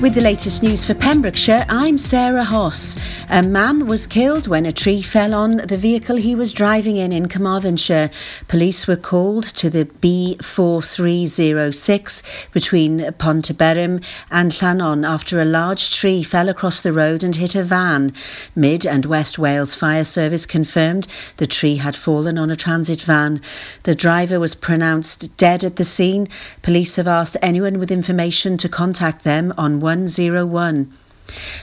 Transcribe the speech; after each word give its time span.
With 0.00 0.14
the 0.14 0.20
latest 0.20 0.62
news 0.62 0.84
for 0.84 0.94
Pembrokeshire, 0.94 1.66
I'm 1.68 1.98
Sarah 1.98 2.44
Hoss. 2.44 2.96
A 3.28 3.42
man 3.42 3.88
was 3.88 4.06
killed 4.06 4.46
when 4.46 4.64
a 4.64 4.70
tree 4.70 5.02
fell 5.02 5.34
on 5.34 5.56
the 5.56 5.76
vehicle 5.76 6.14
he 6.16 6.36
was 6.36 6.52
driving 6.52 6.96
in 6.96 7.12
in 7.12 7.26
Carmarthenshire. 7.26 8.08
Police 8.46 8.86
were 8.86 8.94
called 8.94 9.42
to 9.56 9.68
the 9.68 9.86
B4306 9.86 12.52
between 12.52 13.00
Pontyberem 13.00 14.00
and 14.30 14.52
Llanon 14.52 15.04
after 15.04 15.40
a 15.40 15.44
large 15.44 15.96
tree 15.96 16.22
fell 16.22 16.48
across 16.48 16.80
the 16.80 16.92
road 16.92 17.24
and 17.24 17.34
hit 17.34 17.56
a 17.56 17.64
van. 17.64 18.12
Mid 18.54 18.86
and 18.86 19.04
West 19.04 19.36
Wales 19.36 19.74
Fire 19.74 20.04
Service 20.04 20.46
confirmed 20.46 21.08
the 21.38 21.48
tree 21.48 21.78
had 21.78 21.96
fallen 21.96 22.38
on 22.38 22.52
a 22.52 22.56
transit 22.56 23.02
van. 23.02 23.40
The 23.82 23.96
driver 23.96 24.38
was 24.38 24.54
pronounced 24.54 25.36
dead 25.36 25.64
at 25.64 25.74
the 25.74 25.84
scene. 25.84 26.28
Police 26.62 26.94
have 26.96 27.08
asked 27.08 27.36
anyone 27.42 27.80
with 27.80 27.90
information 27.90 28.56
to 28.58 28.68
contact 28.68 29.24
them 29.24 29.52
on 29.58 29.80
101. 29.88 30.92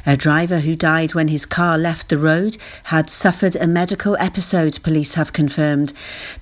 A 0.05 0.15
driver 0.15 0.59
who 0.59 0.75
died 0.75 1.13
when 1.13 1.29
his 1.29 1.45
car 1.45 1.77
left 1.77 2.09
the 2.09 2.17
road 2.17 2.57
had 2.85 3.09
suffered 3.09 3.55
a 3.55 3.67
medical 3.67 4.15
episode, 4.19 4.81
police 4.83 5.15
have 5.15 5.33
confirmed. 5.33 5.93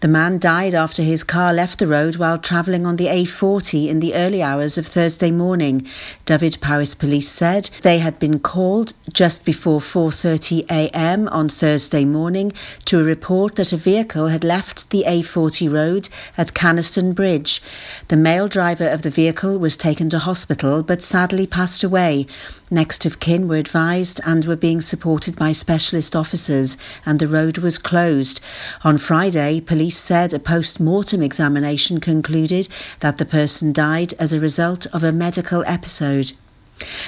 The 0.02 0.08
man 0.08 0.38
died 0.40 0.76
after 0.76 1.02
his 1.02 1.24
car 1.24 1.54
left 1.54 1.80
the 1.80 1.88
road 1.88 2.18
while 2.18 2.38
travelling 2.38 2.86
on 2.86 2.98
the 2.98 3.08
A40 3.08 3.88
in 3.88 4.00
the 4.00 4.16
early 4.16 4.44
hours 4.44 4.78
of 4.78 4.86
Thursday 4.86 5.32
morning. 5.32 5.88
Dyfed-Powys 6.26 6.96
police 6.96 7.30
said 7.30 7.70
they 7.82 8.00
had 8.00 8.20
been 8.20 8.40
called 8.40 8.94
just 9.12 9.46
before 9.46 9.80
4:30 9.80 10.66
a.m. 10.70 11.28
on 11.30 11.48
Thursday 11.50 12.06
morning 12.06 12.52
to 12.86 13.00
a 13.00 13.04
report 13.04 13.56
that 13.56 13.74
a 13.74 13.78
vehicle 13.78 14.28
had 14.28 14.44
left 14.44 14.90
the 14.90 15.06
A40 15.08 15.72
road 15.72 16.10
at 16.38 16.54
Canaston 16.54 17.14
Bridge. 17.14 17.62
The 18.10 18.18
male 18.18 18.48
driver 18.48 18.90
of 18.90 19.02
the 19.02 19.10
vehicle 19.10 19.58
was 19.60 19.78
taken 19.78 20.10
to 20.10 20.20
hospital 20.20 20.84
but 20.84 21.02
sadly 21.02 21.48
passed 21.48 21.84
away. 21.84 22.28
Next 22.74 23.06
of 23.06 23.20
kin 23.20 23.48
were 23.48 23.58
advised 23.58 24.20
and 24.26 24.46
were 24.46 24.56
being 24.56 24.82
supported 24.82 25.36
by 25.36 25.52
specialist 25.52 26.16
officers, 26.16 26.76
and 27.06 27.20
the 27.20 27.28
road 27.28 27.60
was 27.60 27.78
closed. 27.78 28.42
On 28.84 28.98
Friday, 28.98 29.62
police 29.62 30.00
said 30.00 30.34
a 30.34 30.40
post 30.40 30.80
mortem 30.80 31.22
examination 31.22 32.00
concluded 32.00 32.68
that 33.02 33.18
the 33.18 33.26
person 33.26 33.74
died 33.74 34.16
as 34.18 34.34
a 34.34 34.40
result 34.40 34.88
of 34.88 35.04
a 35.04 35.12
medical 35.12 35.64
episode. 35.68 36.32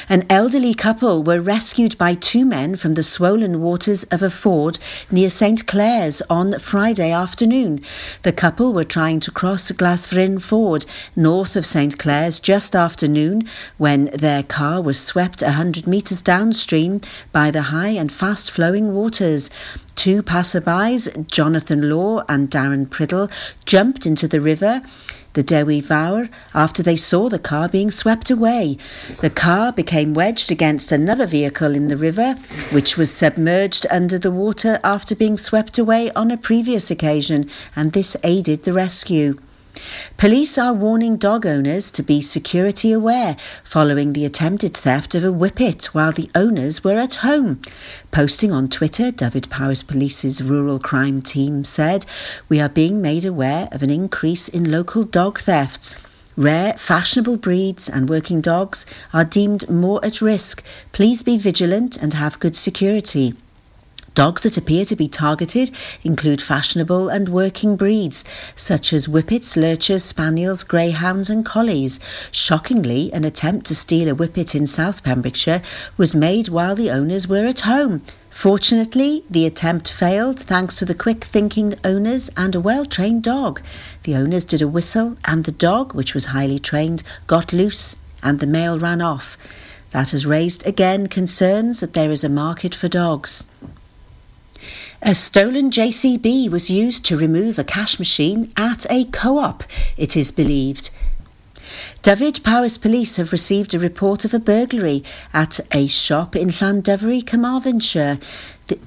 An 0.07 0.23
elderly 0.29 0.73
couple 0.75 1.23
were 1.23 1.39
rescued 1.39 1.97
by 1.97 2.13
two 2.13 2.45
men 2.45 2.75
from 2.75 2.93
the 2.93 3.01
swollen 3.01 3.61
waters 3.61 4.03
of 4.05 4.21
a 4.21 4.29
ford 4.29 4.77
near 5.09 5.29
St 5.29 5.65
Clears 5.65 6.21
on 6.29 6.59
Friday 6.59 7.11
afternoon. 7.11 7.79
The 8.21 8.31
couple 8.31 8.73
were 8.73 8.83
trying 8.83 9.19
to 9.21 9.31
cross 9.31 9.71
Glasfryn 9.71 10.39
Ford 10.41 10.85
north 11.15 11.55
of 11.55 11.65
St 11.65 11.97
Clears 11.97 12.39
just 12.39 12.75
after 12.75 13.07
noon 13.07 13.43
when 13.77 14.05
their 14.05 14.43
car 14.43 14.81
was 14.81 14.99
swept 14.99 15.41
a 15.41 15.53
hundred 15.53 15.87
metres 15.87 16.21
downstream 16.21 17.01
by 17.31 17.49
the 17.49 17.63
high 17.63 17.89
and 17.89 18.11
fast 18.11 18.51
flowing 18.51 18.93
waters. 18.93 19.49
Two 19.95 20.21
passerbys, 20.21 21.25
Jonathan 21.27 21.89
Law 21.89 22.23
and 22.29 22.51
Darren 22.51 22.85
Priddle, 22.85 23.31
jumped 23.65 24.05
into 24.05 24.27
the 24.27 24.41
river 24.41 24.81
the 25.35 25.43
Dewi 25.43 25.81
Fawr 25.81 26.27
after 26.53 26.81
they 26.81 26.95
saw 26.95 27.29
the 27.29 27.37
car 27.37 27.69
being 27.69 27.91
swept 27.91 28.31
away. 28.31 28.77
The 29.21 29.29
car 29.29 29.71
became 29.71 30.13
wedged 30.13 30.51
against 30.51 30.91
another 30.91 31.27
vehicle 31.27 31.75
in 31.75 31.87
the 31.87 31.97
river, 31.97 32.33
which 32.71 32.97
was 32.97 33.11
submerged 33.11 33.85
under 33.91 34.17
the 34.17 34.31
water 34.31 34.79
after 34.83 35.15
being 35.15 35.37
swept 35.37 35.77
away 35.77 36.09
on 36.11 36.31
a 36.31 36.37
previous 36.37 36.89
occasion, 36.89 37.49
and 37.75 37.91
this 37.91 38.17
aided 38.23 38.63
the 38.63 38.73
rescue. 38.73 39.37
Police 40.17 40.57
are 40.57 40.73
warning 40.73 41.17
dog 41.17 41.45
owners 41.45 41.91
to 41.91 42.03
be 42.03 42.21
security 42.21 42.91
aware 42.91 43.35
following 43.63 44.13
the 44.13 44.25
attempted 44.25 44.75
theft 44.75 45.15
of 45.15 45.23
a 45.23 45.31
whippet 45.31 45.93
while 45.93 46.11
the 46.11 46.29
owners 46.33 46.83
were 46.83 46.97
at 46.97 47.15
home. 47.15 47.61
Posting 48.11 48.51
on 48.51 48.69
Twitter, 48.69 49.11
Dyfed-Powys 49.11 49.83
Police's 49.83 50.41
rural 50.41 50.79
crime 50.79 51.21
team 51.21 51.63
said, 51.63 52.05
We 52.49 52.59
are 52.59 52.69
being 52.69 53.01
made 53.01 53.25
aware 53.25 53.67
of 53.71 53.83
an 53.83 53.89
increase 53.89 54.47
in 54.47 54.71
local 54.71 55.03
dog 55.03 55.39
thefts. 55.39 55.95
Rare, 56.37 56.73
fashionable 56.73 57.37
breeds 57.37 57.87
and 57.87 58.09
working 58.09 58.41
dogs 58.41 58.85
are 59.13 59.23
deemed 59.23 59.69
more 59.69 60.03
at 60.03 60.21
risk. 60.21 60.63
Please 60.91 61.23
be 61.23 61.37
vigilant 61.37 61.95
and 61.95 62.13
have 62.13 62.39
good 62.39 62.55
security. 62.55 63.35
Dogs 64.15 64.41
that 64.41 64.57
appear 64.57 64.85
to 64.85 64.95
be 64.95 65.07
targeted 65.07 65.69
include 66.03 66.41
fashionable 66.41 67.09
and 67.09 67.29
working 67.29 67.75
breeds, 67.75 68.23
such 68.55 68.91
as 68.91 69.07
whippets, 69.07 69.55
lurchers, 69.55 70.03
spaniels, 70.03 70.63
greyhounds, 70.63 71.29
and 71.29 71.45
collies. 71.45 71.99
Shockingly, 72.31 73.13
an 73.13 73.23
attempt 73.23 73.67
to 73.67 73.75
steal 73.75 74.09
a 74.09 74.15
whippet 74.15 74.55
in 74.55 74.65
South 74.65 75.03
Pembrokeshire 75.03 75.61
was 75.97 76.15
made 76.15 76.49
while 76.49 76.75
the 76.75 76.89
owners 76.89 77.27
were 77.27 77.45
at 77.45 77.61
home. 77.61 78.01
Fortunately, 78.31 79.23
the 79.29 79.45
attempt 79.45 79.87
failed 79.87 80.39
thanks 80.39 80.73
to 80.75 80.85
the 80.85 80.95
quick 80.95 81.23
thinking 81.23 81.75
owners 81.83 82.31
and 82.35 82.55
a 82.55 82.59
well 82.59 82.85
trained 82.85 83.23
dog. 83.23 83.61
The 84.03 84.15
owners 84.15 84.45
did 84.45 84.61
a 84.61 84.67
whistle, 84.67 85.17
and 85.25 85.43
the 85.43 85.51
dog, 85.51 85.93
which 85.93 86.15
was 86.15 86.25
highly 86.25 86.57
trained, 86.57 87.03
got 87.27 87.53
loose 87.53 87.97
and 88.25 88.39
the 88.39 88.47
male 88.47 88.79
ran 88.79 89.01
off. 89.01 89.37
That 89.91 90.11
has 90.11 90.25
raised 90.25 90.65
again 90.67 91.07
concerns 91.07 91.79
that 91.79 91.93
there 91.93 92.11
is 92.11 92.23
a 92.23 92.29
market 92.29 92.75
for 92.75 92.87
dogs. 92.87 93.45
A 95.07 95.13
stolen 95.13 95.69
JCB 95.69 96.49
was 96.49 96.71
used 96.71 97.05
to 97.05 97.15
remove 97.15 97.59
a 97.59 97.63
cash 97.63 97.99
machine 97.99 98.51
at 98.57 98.87
a 98.89 99.05
co 99.05 99.37
op, 99.37 99.63
it 99.97 100.17
is 100.17 100.31
believed. 100.31 100.89
Dyfed-Powys 102.01 102.79
Police 102.79 103.17
have 103.17 103.31
received 103.31 103.75
a 103.75 103.79
report 103.79 104.25
of 104.25 104.33
a 104.33 104.39
burglary 104.39 105.03
at 105.31 105.59
a 105.71 105.85
shop 105.85 106.35
in 106.35 106.47
Llandovery, 106.47 107.21
Carmarthenshire. 107.21 108.17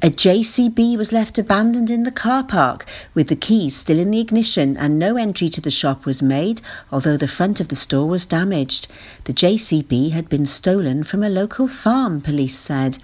A 0.03 0.11
JCB 0.11 0.97
was 0.97 1.12
left 1.12 1.39
abandoned 1.39 1.89
in 1.89 2.03
the 2.03 2.11
car 2.11 2.43
park 2.43 2.85
with 3.15 3.29
the 3.29 3.37
keys 3.37 3.77
still 3.77 4.00
in 4.00 4.11
the 4.11 4.21
ignition 4.21 4.77
and 4.77 4.99
no 4.99 5.17
entry 5.17 5.49
to 5.50 5.61
the 5.61 5.71
shop 5.71 6.05
was 6.05 6.21
made, 6.21 6.62
although 6.91 7.17
the 7.17 7.29
front 7.29 7.61
of 7.61 7.69
the 7.69 7.77
store 7.77 8.09
was 8.09 8.27
damaged. 8.27 8.89
The 9.23 9.33
JCB 9.33 10.11
had 10.11 10.29
been 10.29 10.47
stolen 10.47 11.05
from 11.05 11.23
a 11.23 11.29
local 11.29 11.69
farm, 11.69 12.21
police 12.21 12.59
said. 12.59 12.99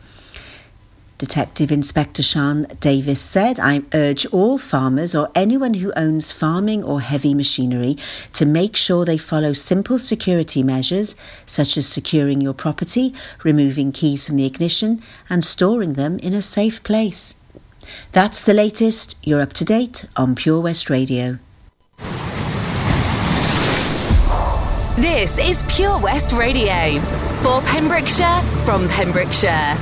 Detective 1.19 1.71
Inspector 1.71 2.23
Sean 2.23 2.67
Davis 2.81 3.21
said, 3.21 3.61
I 3.61 3.83
urge 3.95 4.27
all 4.27 4.59
farmers 4.59 5.15
or 5.15 5.31
anyone 5.35 5.75
who 5.75 5.93
owns 5.97 6.33
farming 6.33 6.83
or 6.83 7.01
heavy 7.01 7.35
machinery 7.35 7.97
to 8.33 8.45
make 8.45 8.75
sure 8.75 9.05
they 9.05 9.17
follow 9.17 9.53
simple 9.53 9.99
security 9.99 10.63
measures 10.63 11.15
such 11.47 11.77
as 11.77 11.87
securing 11.87 12.41
your 12.41 12.55
property, 12.55 13.15
removing 13.45 13.93
keys 13.93 14.27
from 14.27 14.37
the 14.37 14.47
ignition, 14.47 15.01
and 15.31 15.45
storing 15.45 15.93
them 15.93 16.19
in 16.19 16.35
a 16.35 16.43
safe 16.43 16.83
place. 16.83 17.37
That's 18.13 18.45
the 18.45 18.55
latest. 18.55 19.17
You're 19.23 19.43
up 19.43 19.53
to 19.55 19.65
date 19.65 20.07
on 20.17 20.35
Pure 20.35 20.61
West 20.63 20.91
Radio. 20.91 21.39
This 24.97 25.39
is 25.39 25.65
Pure 25.69 25.99
West 26.01 26.33
Radio 26.33 27.01
for 27.43 27.61
Pembrokeshire 27.63 28.41
from 28.65 28.89
Pembrokeshire. 28.89 29.77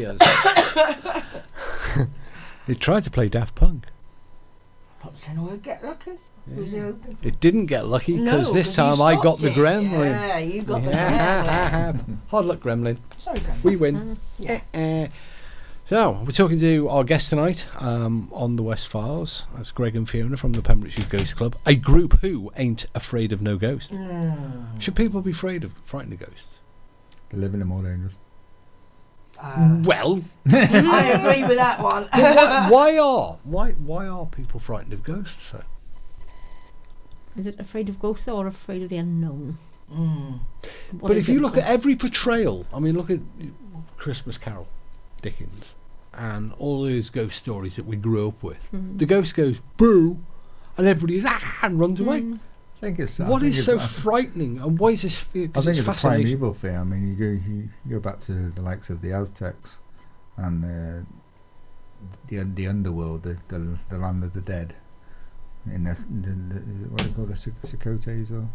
Yay, 0.00 0.12
lucky 0.12 1.38
they 2.66 2.74
tried 2.74 3.04
to 3.04 3.10
play 3.10 3.28
Daft 3.28 3.54
Punk. 3.54 3.86
Not 5.04 5.16
saying 5.16 5.42
we'll 5.42 5.56
get 5.56 5.84
lucky. 5.84 6.12
Was 6.56 6.72
he 6.72 6.78
hoping? 6.78 7.18
It 7.22 7.40
didn't 7.40 7.66
get 7.66 7.86
lucky 7.86 8.12
because 8.18 8.48
No, 8.48 8.54
this 8.54 8.74
'cause 8.74 8.78
you 8.78 8.96
time 8.96 9.02
I 9.02 9.14
got 9.22 9.38
stopped 9.38 9.42
the 9.42 9.50
gremlin. 9.50 10.10
Yeah, 10.10 10.38
you 10.38 10.62
got 10.62 10.82
the 10.82 10.90
gremlin. 10.90 12.18
Hard 12.28 12.46
luck, 12.46 12.60
gremlin. 12.60 12.96
Sorry, 13.18 13.38
Grandma. 13.40 13.60
We 13.62 13.76
win. 13.76 14.16
Yeah. 14.38 14.60
Eh. 14.72 15.08
So, 15.86 16.22
we're 16.24 16.32
talking 16.32 16.60
to 16.60 16.88
our 16.90 17.02
guest 17.02 17.30
tonight 17.30 17.64
um, 17.78 18.28
on 18.32 18.56
the 18.56 18.62
West 18.62 18.88
Files. 18.88 19.46
That's 19.56 19.72
Greg 19.72 19.96
and 19.96 20.06
Fiona 20.08 20.36
from 20.36 20.52
the 20.52 20.60
Pembrokeshire 20.60 21.06
Ghost 21.08 21.36
Club, 21.36 21.56
a 21.64 21.74
group 21.74 22.20
who 22.20 22.52
ain't 22.56 22.84
afraid 22.94 23.32
of 23.32 23.40
no 23.40 23.56
ghosts. 23.56 23.94
Should 24.78 24.96
people 24.96 25.22
be 25.22 25.30
afraid 25.30 25.64
of 25.64 25.72
frightened 25.84 26.12
of 26.12 26.20
ghosts? 26.20 26.56
They 27.30 27.38
live 27.38 27.52
living 27.52 27.62
in 27.62 27.66
more 27.68 27.82
dangerous. 27.82 28.12
Uh, 29.40 29.82
Well, 29.84 30.22
I 30.50 31.12
agree 31.20 31.46
with 31.46 31.56
that 31.56 31.80
one. 31.80 32.08
why, 32.12 32.68
why 32.70 32.98
are 32.98 33.38
why 33.44 33.72
why 33.72 34.06
are 34.06 34.26
people 34.26 34.60
frightened 34.60 34.92
of 34.92 35.02
ghosts? 35.02 35.42
So? 35.50 35.62
Is 37.36 37.46
it 37.46 37.58
afraid 37.60 37.88
of 37.88 38.00
ghosts 38.00 38.26
or 38.26 38.46
afraid 38.46 38.82
of 38.82 38.88
the 38.88 38.96
unknown? 38.96 39.58
Mm. 39.92 40.40
But 40.92 41.16
if 41.16 41.28
you 41.28 41.40
look 41.40 41.56
at 41.56 41.66
every 41.66 41.94
portrayal, 41.96 42.66
I 42.74 42.80
mean, 42.80 42.96
look 42.96 43.10
at 43.10 43.20
Christmas 43.96 44.36
Carol, 44.36 44.68
Dickens, 45.22 45.74
and 46.12 46.52
all 46.58 46.82
those 46.82 47.10
ghost 47.10 47.36
stories 47.38 47.76
that 47.76 47.86
we 47.86 47.96
grew 47.96 48.28
up 48.28 48.42
with. 48.42 48.58
Hmm. 48.70 48.96
The 48.96 49.06
ghost 49.06 49.34
goes 49.34 49.60
boo, 49.76 50.18
and 50.76 50.86
everybody 50.86 51.22
ah, 51.24 51.58
and 51.62 51.78
runs 51.78 52.00
away. 52.00 52.24
I 52.78 52.80
think 52.80 52.98
it's. 53.00 53.18
What 53.18 53.42
think 53.42 53.54
is 53.56 53.68
it's- 53.68 53.82
so 53.82 54.00
frightening, 54.02 54.58
and 54.60 54.78
why 54.78 54.90
is 54.90 55.02
this 55.02 55.16
fear? 55.16 55.48
I 55.54 55.60
think 55.60 55.66
it's 55.66 55.66
it's, 55.66 55.78
a 55.80 55.82
fascinating. 55.84 56.26
primeval 56.26 56.54
fear. 56.54 56.78
I 56.78 56.84
mean, 56.84 57.08
you 57.08 57.14
go 57.16 57.24
you, 57.48 57.68
go 57.90 57.98
back 58.00 58.20
to 58.20 58.32
the 58.50 58.62
likes 58.62 58.88
of 58.88 59.02
the 59.02 59.10
Aztecs 59.12 59.80
and 60.36 60.64
uh, 60.64 61.04
the 62.28 62.44
the 62.44 62.68
underworld, 62.68 63.24
the, 63.24 63.36
the 63.48 63.78
the 63.90 63.98
land 63.98 64.22
of 64.22 64.32
the 64.32 64.40
dead. 64.40 64.74
In 65.66 65.84
the, 65.84 65.90
the, 65.92 66.30
the 66.54 66.72
is 66.72 66.82
it 66.82 66.90
what 66.90 67.00
they 67.02 67.10
call 67.10 67.26
the 67.26 67.34
Sicotes 67.34 68.30
or 68.30 68.48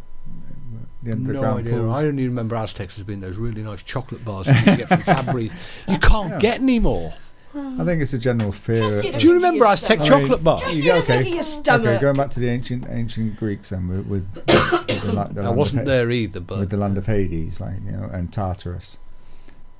the 1.04 1.16
No 1.16 1.58
idea. 1.58 1.74
pools? 1.74 1.94
I 1.94 2.06
only 2.06 2.26
remember 2.28 2.56
Aztecs 2.56 2.98
as 2.98 3.04
being 3.04 3.20
those 3.20 3.36
really 3.36 3.62
nice 3.62 3.84
chocolate 3.84 4.24
bars 4.26 4.48
you 4.48 4.54
used 4.54 4.66
to 4.66 4.78
get 4.78 4.88
from 4.88 5.02
Cadbury's. 5.16 5.52
You 5.88 6.00
can't 6.00 6.30
Yeah. 6.32 6.40
get 6.40 6.60
any 6.62 6.80
more. 6.80 7.14
I 7.56 7.84
think 7.86 8.02
it's 8.02 8.14
a 8.14 8.18
general 8.18 8.52
fear. 8.52 8.78
Just, 8.78 9.04
you 9.06 9.12
know, 9.12 9.20
Do 9.20 9.28
you 9.28 9.34
remember 9.36 9.58
your 9.58 9.68
Aztec 9.68 10.00
stomach. 10.02 10.08
chocolate 10.08 10.44
bars? 10.44 10.62
Just 10.62 10.76
You 10.76 10.84
you 10.84 10.92
go, 10.92 11.02
think 11.02 11.20
okay. 11.22 11.30
of 11.30 11.36
your 11.36 11.44
stomach. 11.44 11.88
Okay, 11.88 12.02
going 12.02 12.16
back 12.16 12.30
to 12.32 12.40
the 12.40 12.50
ancient 12.50 12.86
ancient 12.90 13.38
Greeks 13.38 13.72
and 13.72 13.88
with, 13.90 14.08
with, 14.08 14.36
with 14.36 14.48
the, 15.04 15.14
la- 15.14 15.28
the 15.28 15.42
I 15.42 15.46
land 15.46 15.58
wasn't 15.58 15.82
of, 15.82 15.88
Ha- 15.88 15.94
there 15.94 16.10
either, 16.12 16.40
but 16.40 16.60
with 16.60 16.70
the 16.72 16.78
land 16.78 16.98
of 16.98 17.06
Hades, 17.06 17.60
like 17.62 17.76
you 17.86 17.92
know, 17.92 18.10
and 18.12 18.32
Tartarus. 18.34 18.98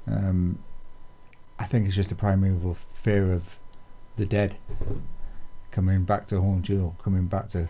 Um, 0.06 0.60
I 1.58 1.66
think 1.66 1.88
it's 1.88 1.96
just 1.96 2.12
a 2.12 2.16
primeval 2.16 2.76
fear 2.94 3.32
of 3.32 3.58
the 4.18 4.26
dead 4.26 4.58
coming 5.72 6.04
back 6.04 6.28
to 6.28 6.40
haunt 6.42 6.70
you, 6.70 6.82
or 6.84 6.96
coming 7.04 7.26
back 7.26 7.48
to 7.50 7.70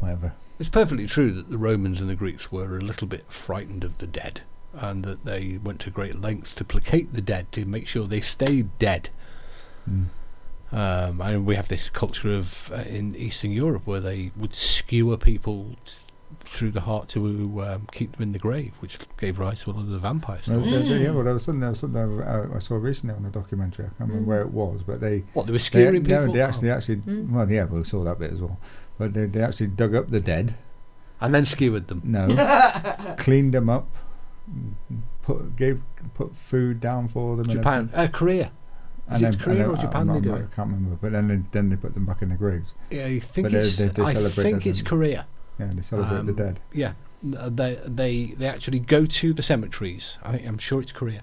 whatever. 0.00 0.32
It's 0.58 0.68
perfectly 0.68 1.06
true 1.06 1.30
that 1.32 1.50
the 1.50 1.58
Romans 1.58 2.00
and 2.00 2.08
the 2.10 2.14
Greeks 2.14 2.50
were 2.52 2.76
a 2.76 2.80
little 2.82 3.06
bit 3.06 3.24
frightened 3.32 3.84
of 3.84 3.98
the 3.98 4.06
dead, 4.06 4.42
and 4.74 5.04
that 5.04 5.24
they 5.24 5.58
went 5.62 5.80
to 5.80 5.90
great 5.90 6.20
lengths 6.20 6.54
to 6.54 6.64
placate 6.64 7.12
the 7.14 7.20
dead 7.20 7.50
to 7.52 7.64
make 7.64 7.86
sure 7.86 8.06
they 8.06 8.20
stayed 8.20 8.76
dead. 8.78 9.10
Mm. 9.88 10.06
Um, 10.72 11.20
and 11.20 11.44
we 11.44 11.54
have 11.56 11.68
this 11.68 11.90
culture 11.90 12.32
of 12.32 12.72
uh, 12.72 12.76
in 12.88 13.14
Eastern 13.14 13.50
Europe 13.52 13.82
where 13.86 14.00
they 14.00 14.30
would 14.36 14.54
skewer 14.54 15.18
people 15.18 15.76
th- 15.84 15.98
through 16.40 16.70
the 16.70 16.80
heart 16.80 17.08
to 17.08 17.60
um, 17.62 17.86
keep 17.92 18.12
them 18.12 18.22
in 18.22 18.32
the 18.32 18.38
grave, 18.38 18.74
which 18.80 18.98
gave 19.18 19.38
rise 19.38 19.62
to 19.64 19.70
a 19.70 19.72
lot 19.72 19.80
of 19.82 19.90
the 19.90 19.98
vampire 19.98 20.40
Well, 20.48 20.60
stuff. 20.62 20.70
there- 20.70 20.82
there- 20.82 20.98
yeah, 20.98 21.10
well, 21.10 21.24
there 21.24 21.34
was 21.34 21.42
something, 21.44 21.60
there 21.60 21.68
was 21.70 21.80
something 21.80 22.22
I, 22.22 22.56
I 22.56 22.58
saw 22.58 22.76
recently 22.76 23.14
on 23.14 23.26
a 23.26 23.30
documentary. 23.30 23.84
I 23.84 23.88
can't 23.98 24.08
remember 24.08 24.28
where 24.30 24.40
it 24.40 24.48
was, 24.50 24.82
but 24.82 25.00
they 25.02 25.24
What 25.34 25.44
they 25.46 25.52
were 25.52 25.58
they, 25.58 25.62
skewering 25.64 26.02
no, 26.06 26.20
people, 26.20 26.32
they 26.32 26.40
actually 26.40 26.70
Oh. 26.70 26.74
actually 26.76 26.96
Mm. 26.96 27.30
well, 27.32 27.50
yeah, 27.50 27.64
we 27.66 27.84
saw 27.84 28.02
that 28.04 28.18
bit 28.18 28.32
as 28.32 28.40
well. 28.40 28.58
But 28.96 29.12
they, 29.12 29.26
they 29.26 29.42
actually 29.42 29.66
dug 29.68 29.94
up 29.94 30.08
the 30.10 30.20
dead. 30.20 30.54
and 31.20 31.34
then 31.34 31.44
skewered 31.44 31.88
them. 31.88 32.00
No, 32.02 32.26
cleaned 33.18 33.52
them 33.52 33.68
up, 33.68 33.88
put 35.22 35.56
gave 35.56 35.82
put 36.14 36.34
food 36.36 36.80
down 36.80 37.08
for 37.08 37.36
them. 37.36 37.44
and 37.46 37.52
Japan, 37.52 37.90
uh, 37.94 38.08
Korea. 38.12 38.50
Is 39.10 39.14
And 39.14 39.22
it 39.22 39.30
then- 39.32 39.38
Korea 39.40 39.62
and 39.68 39.72
or 39.72 39.76
Japan 39.80 40.08
I'm 40.08 40.14
they 40.14 40.20
do 40.20 40.30
I'm 40.30 40.36
it? 40.36 40.40
not- 40.42 40.52
I 40.52 40.54
can't 40.56 40.70
remember. 40.72 40.96
But 41.00 41.12
then 41.12 41.28
they, 41.28 41.40
then 41.50 41.68
they 41.70 41.76
put 41.76 41.94
them 41.94 42.04
back 42.06 42.22
in 42.22 42.28
the 42.28 42.36
graves. 42.36 42.74
Yeah, 42.90 43.06
I 43.06 43.18
think 43.18 43.46
But 43.46 43.54
it's. 43.54 43.76
they- 43.76 43.88
they 43.88 44.02
I 44.02 44.12
celebrate 44.14 44.42
think 44.44 44.66
it's? 44.66 44.80
Korea. 44.82 45.26
Yeah, 45.58 45.70
they 45.74 45.82
celebrate 45.82 46.22
the 46.24 46.30
Um, 46.30 46.34
dead. 46.36 46.60
Yeah, 46.72 46.92
they 47.22 47.78
they 47.86 48.34
they 48.38 48.46
actually 48.46 48.78
go 48.78 49.04
to 49.06 49.32
the 49.32 49.42
cemeteries. 49.42 50.18
I 50.22 50.32
think 50.32 50.48
I'm 50.48 50.58
sure 50.58 50.80
it's 50.80 50.92
Korea, 50.92 51.22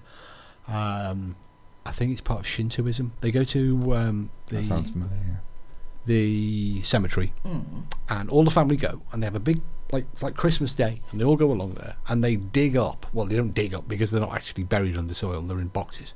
um, 0.68 1.36
I 1.84 1.90
think 1.92 2.12
it's 2.12 2.20
part 2.20 2.40
of 2.40 2.46
Shintoism. 2.46 3.12
They 3.22 3.30
go 3.32 3.44
to 3.44 3.94
um, 3.94 4.30
the 4.46 4.56
That 4.56 4.64
sounds 4.64 4.90
familiar. 4.90 5.16
Yeah. 5.26 5.36
the 6.06 6.82
cemetery, 6.82 7.32
Mm. 7.44 7.84
and 8.08 8.30
all 8.30 8.44
the 8.44 8.50
family 8.50 8.76
go, 8.76 9.02
and 9.12 9.22
they 9.22 9.26
have 9.26 9.34
a 9.34 9.40
big 9.40 9.60
like 9.92 10.06
it's 10.12 10.22
like 10.22 10.36
Christmas 10.36 10.72
Day, 10.72 11.00
and 11.10 11.20
they 11.20 11.24
all 11.24 11.36
go 11.36 11.50
along 11.52 11.74
there, 11.74 11.96
and 12.08 12.22
they 12.22 12.36
dig 12.36 12.76
up. 12.76 13.06
Well, 13.12 13.26
they 13.26 13.36
don't 13.36 13.54
dig 13.54 13.74
up 13.74 13.88
because 13.88 14.10
they're 14.10 14.20
not 14.20 14.34
actually 14.34 14.64
buried 14.64 14.96
under 14.96 15.14
soil; 15.14 15.42
they're 15.42 15.58
in 15.60 15.68
boxes. 15.68 16.14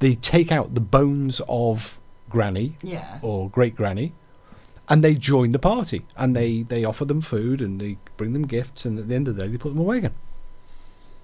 They 0.00 0.14
take 0.16 0.50
out 0.52 0.74
the 0.74 0.80
bones 0.80 1.40
of 1.48 2.00
Granny 2.28 2.76
Yeah. 2.82 3.18
or 3.22 3.48
Great 3.48 3.76
Granny, 3.76 4.12
and 4.88 5.04
they 5.04 5.14
join 5.14 5.52
the 5.52 5.58
party, 5.58 6.04
and 6.16 6.34
they 6.34 6.62
they 6.62 6.84
offer 6.84 7.04
them 7.04 7.20
food, 7.20 7.60
and 7.60 7.80
they 7.80 7.98
bring 8.16 8.32
them 8.32 8.46
gifts, 8.46 8.84
and 8.84 8.98
at 8.98 9.08
the 9.08 9.14
end 9.14 9.28
of 9.28 9.36
the 9.36 9.44
day, 9.44 9.48
they 9.52 9.58
put 9.58 9.70
them 9.70 9.78
away 9.80 9.98
again. 9.98 10.14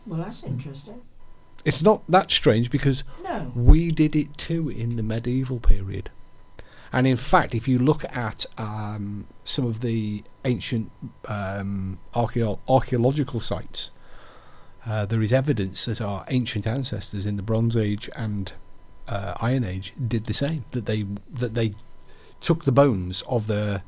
Well, 0.06 0.20
that's 0.20 0.42
interesting. 0.42 1.02
It's 1.64 1.82
not 1.82 2.02
that 2.08 2.30
strange 2.30 2.70
because 2.70 3.04
No. 3.22 3.52
we 3.54 3.90
did 3.92 4.16
it 4.16 4.38
too 4.38 4.70
in 4.70 4.96
the 4.96 5.02
medieval 5.02 5.58
period. 5.60 6.10
And 6.92 7.06
in 7.06 7.16
fact, 7.16 7.54
if 7.54 7.68
you 7.68 7.78
look 7.78 8.04
at 8.04 8.46
um, 8.58 9.26
some 9.44 9.64
of 9.66 9.80
the 9.80 10.24
ancient 10.44 10.90
um, 11.26 11.98
archeo- 12.14 12.58
archaeological 12.68 13.38
sites, 13.40 13.90
uh, 14.86 15.06
there 15.06 15.22
is 15.22 15.32
evidence 15.32 15.84
that 15.84 16.00
our 16.00 16.24
ancient 16.28 16.66
ancestors 16.66 17.26
in 17.26 17.36
the 17.36 17.42
Bronze 17.42 17.76
Age 17.76 18.08
and 18.16 18.52
uh, 19.06 19.34
Iron 19.40 19.62
Age 19.64 19.92
did 20.08 20.24
the 20.24 20.34
same. 20.34 20.64
That 20.72 20.86
they 20.86 21.04
that 21.32 21.54
they 21.54 21.74
took 22.40 22.64
the 22.64 22.72
bones 22.72 23.22
of 23.28 23.46
their 23.46 23.82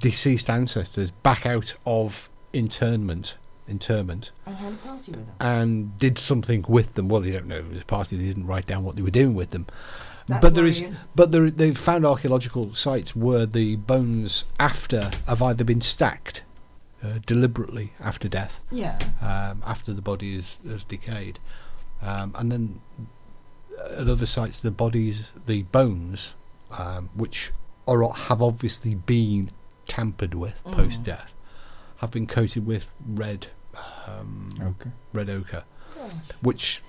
deceased 0.00 0.48
ancestors 0.50 1.10
back 1.10 1.44
out 1.46 1.74
of 1.86 2.28
internment, 2.52 3.36
interment, 3.66 4.30
And 4.46 4.56
had 4.56 4.72
a 4.74 4.76
party 4.76 5.10
with 5.12 5.26
them. 5.26 5.34
and 5.40 5.98
did 5.98 6.18
something 6.18 6.64
with 6.68 6.94
them. 6.94 7.08
Well, 7.08 7.20
they 7.22 7.30
don't 7.32 7.46
know 7.48 7.56
if 7.56 7.64
it 7.66 7.70
was 7.72 7.82
a 7.82 7.86
party. 7.86 8.16
They 8.16 8.26
didn't 8.26 8.46
write 8.46 8.66
down 8.66 8.84
what 8.84 8.94
they 8.96 9.02
were 9.02 9.10
doing 9.10 9.34
with 9.34 9.50
them. 9.50 9.66
That 10.28 10.42
but 10.42 10.54
there 10.54 10.66
is, 10.66 10.80
worrying. 10.82 10.96
but 11.14 11.32
there, 11.32 11.50
they've 11.50 11.76
found 11.76 12.04
archaeological 12.04 12.74
sites 12.74 13.16
where 13.16 13.46
the 13.46 13.76
bones 13.76 14.44
after 14.60 15.10
have 15.26 15.40
either 15.42 15.64
been 15.64 15.80
stacked 15.80 16.42
uh, 17.02 17.18
deliberately 17.26 17.92
after 18.00 18.28
death, 18.28 18.60
Yeah. 18.70 18.98
um, 19.22 19.62
after 19.66 19.92
the 19.94 20.02
body 20.02 20.36
is 20.36 20.58
has 20.68 20.84
decayed, 20.84 21.38
um, 22.02 22.34
and 22.36 22.50
then 22.52 22.80
at 23.90 24.08
other 24.08 24.26
sites 24.26 24.60
the 24.60 24.70
bodies, 24.70 25.32
the 25.46 25.62
bones, 25.62 26.34
um, 26.72 27.08
which 27.14 27.52
are 27.86 28.06
have 28.12 28.42
obviously 28.42 28.94
been 28.96 29.50
tampered 29.86 30.34
with 30.34 30.62
Mm. 30.64 30.72
post 30.72 31.04
death, 31.04 31.32
have 31.98 32.10
been 32.10 32.26
coated 32.26 32.66
with 32.66 32.94
red. 33.06 33.46
Um, 34.08 34.50
Okay. 34.60 34.90
red 35.12 35.30
ochre, 35.30 35.62
which 36.42 36.82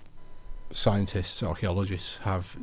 scientists, 0.72 1.43
archaeologists 1.43 2.17
have 2.24 2.58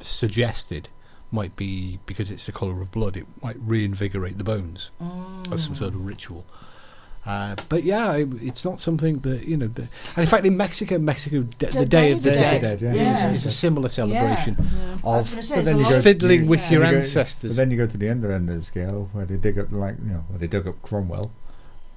suggested 0.00 0.88
might 1.30 1.54
be 1.56 1.98
because 2.06 2.30
it's 2.30 2.46
the 2.46 2.52
colour 2.52 2.80
of 2.80 2.90
blood, 2.90 3.16
it 3.16 3.26
might 3.42 3.56
reinvigorate 3.60 4.38
the 4.38 4.44
bones 4.44 4.90
as 5.52 5.64
some 5.64 5.74
sort 5.74 5.94
of 5.94 6.06
ritual. 6.06 6.44
Uh, 7.26 7.54
but 7.68 7.82
yeah, 7.84 8.14
it, 8.14 8.28
it's 8.40 8.64
not 8.64 8.80
something 8.80 9.18
that 9.18 9.46
you 9.46 9.56
know. 9.56 9.66
The, 9.66 9.82
and 9.82 10.18
in 10.18 10.26
fact, 10.26 10.46
in 10.46 10.56
Mexico, 10.56 10.96
Mexico, 10.98 11.42
d- 11.42 11.66
the, 11.66 11.84
Day 11.84 12.12
of 12.12 12.22
the 12.22 12.30
Dead, 12.30 12.62
Dead, 12.62 12.80
yeah. 12.80 12.94
Yeah. 12.94 13.30
Is, 13.30 13.42
is 13.42 13.46
a 13.46 13.50
similar 13.50 13.90
celebration 13.90 14.56
I 15.04 15.18
was 15.18 15.36
of 15.36 15.44
say, 15.44 15.56
But 15.56 15.64
then 15.66 15.76
you 15.76 15.82
lot 15.82 15.90
go 15.90 16.00
fiddling 16.00 16.46
with 16.46 16.60
yeah. 16.60 16.70
your 16.70 16.84
You 16.84 16.96
ancestors. 16.96 17.50
But 17.50 17.56
then 17.56 17.70
you 17.70 17.76
go 17.76 17.86
to 17.86 17.98
the 17.98 18.08
other 18.08 18.32
end 18.32 18.48
of 18.48 18.56
the 18.56 18.64
scale 18.64 19.10
where 19.12 19.26
they 19.26 19.36
dig 19.36 19.58
up 19.58 19.70
like 19.72 19.96
you 20.02 20.12
know, 20.12 20.24
where 20.28 20.38
they 20.38 20.46
dug 20.46 20.66
up 20.66 20.80
Cromwell 20.80 21.30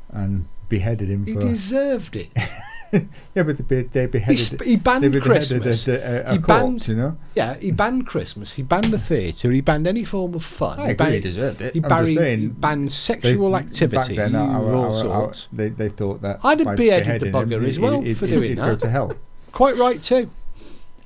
and 0.09 0.47
beheaded 0.67 1.09
him 1.09 1.25
he 1.25 1.33
for 1.33 1.41
deserved 1.41 2.17
it. 2.17 2.31
yeah, 3.35 3.43
but 3.43 3.57
they, 3.57 3.63
be- 3.63 3.81
they 3.87 4.01
He, 4.01 4.07
beheaded. 4.07 4.39
sp- 4.43 4.63
he 4.63 4.75
banned 4.75 5.03
they 5.13 5.19
Christmas. 5.19 5.87
A, 5.87 5.93
a, 5.93 6.29
a 6.29 6.31
He 6.33 6.37
corpse, 6.39 6.47
banned- 6.47 6.87
you 6.87 6.95
know. 6.95 7.17
Yeah, 7.35 7.55
he 7.55 7.71
banned 7.71 8.05
Christmas. 8.07 8.53
He 8.53 8.61
banned 8.63 8.85
the 8.85 8.99
theatre. 8.99 9.49
He 9.51 9.61
banned 9.61 9.87
any 9.87 10.03
form 10.03 10.33
of 10.33 10.43
fun. 10.43 10.79
I 10.79 10.85
he 10.87 10.91
agree, 10.91 10.95
banned, 10.97 11.13
he 11.15 11.19
deserved 11.21 11.61
it. 11.61 11.73
He, 11.73 11.79
I'm 11.79 11.83
just 11.83 11.89
buried, 11.89 12.15
saying, 12.17 12.39
he 12.39 12.47
banned 12.47 12.85
They- 12.87 12.89
sexual 12.89 13.51
back 13.51 13.65
activity 13.65 14.15
then, 14.17 14.35
of 14.35 14.49
our, 14.49 14.73
all 14.73 14.81
our, 14.83 14.87
our, 14.87 14.93
sorts. 14.93 15.47
they, 15.53 15.69
they 15.69 15.89
thought 15.89 16.21
that 16.21 16.39
I'd 16.43 16.59
have 16.59 16.65
by 16.65 16.75
beheaded 16.75 17.21
the 17.21 17.31
beheading 17.31 17.49
bugger 17.51 17.61
him, 17.61 17.65
as 17.69 17.79
well 17.79 18.01
he- 18.01 18.13
for 18.13 18.25
he'd- 18.27 18.35
doing 18.35 18.49
he'd 18.49 18.57
that. 18.57 18.65
go 18.65 18.75
to 18.75 18.89
hell. 18.89 19.13
Quite 19.51 19.77
right 19.77 20.01
too. 20.03 20.29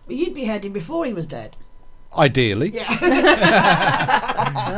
But 0.08 0.16
you'd 0.16 0.34
be 0.36 0.46
heading 0.46 0.74
before 0.74 1.06
he 1.06 1.14
was 1.14 1.28
dead. 1.28 1.56
Ideally, 2.18 2.70
Yeah. 2.70 2.96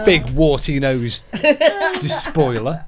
big 0.05 0.27
warty 0.31 0.79
nosed 0.79 1.23
despoiler. 2.01 2.83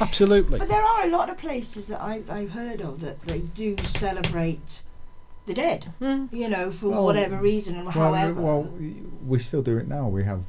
Absolutely. 0.00 0.58
but 0.58 0.68
there 0.68 0.82
are 0.82 1.04
a 1.04 1.10
lot 1.10 1.28
of 1.30 1.38
places 1.38 1.86
that 1.88 2.00
I, 2.00 2.22
I've 2.28 2.50
heard 2.52 2.80
of 2.80 3.00
that 3.00 3.20
they 3.22 3.40
do 3.40 3.76
celebrate 3.84 4.82
the 5.46 5.54
dead. 5.54 5.92
You 6.00 6.48
know, 6.48 6.70
for 6.72 6.88
Well, 6.90 7.04
whatever 7.04 7.38
reason 7.38 7.76
and 7.76 7.84
Well, 7.86 8.14
however. 8.14 8.40
well, 8.40 8.72
we 9.26 9.38
still 9.38 9.62
do 9.62 9.76
it 9.78 9.88
now. 9.88 10.08
We 10.08 10.24
have 10.24 10.42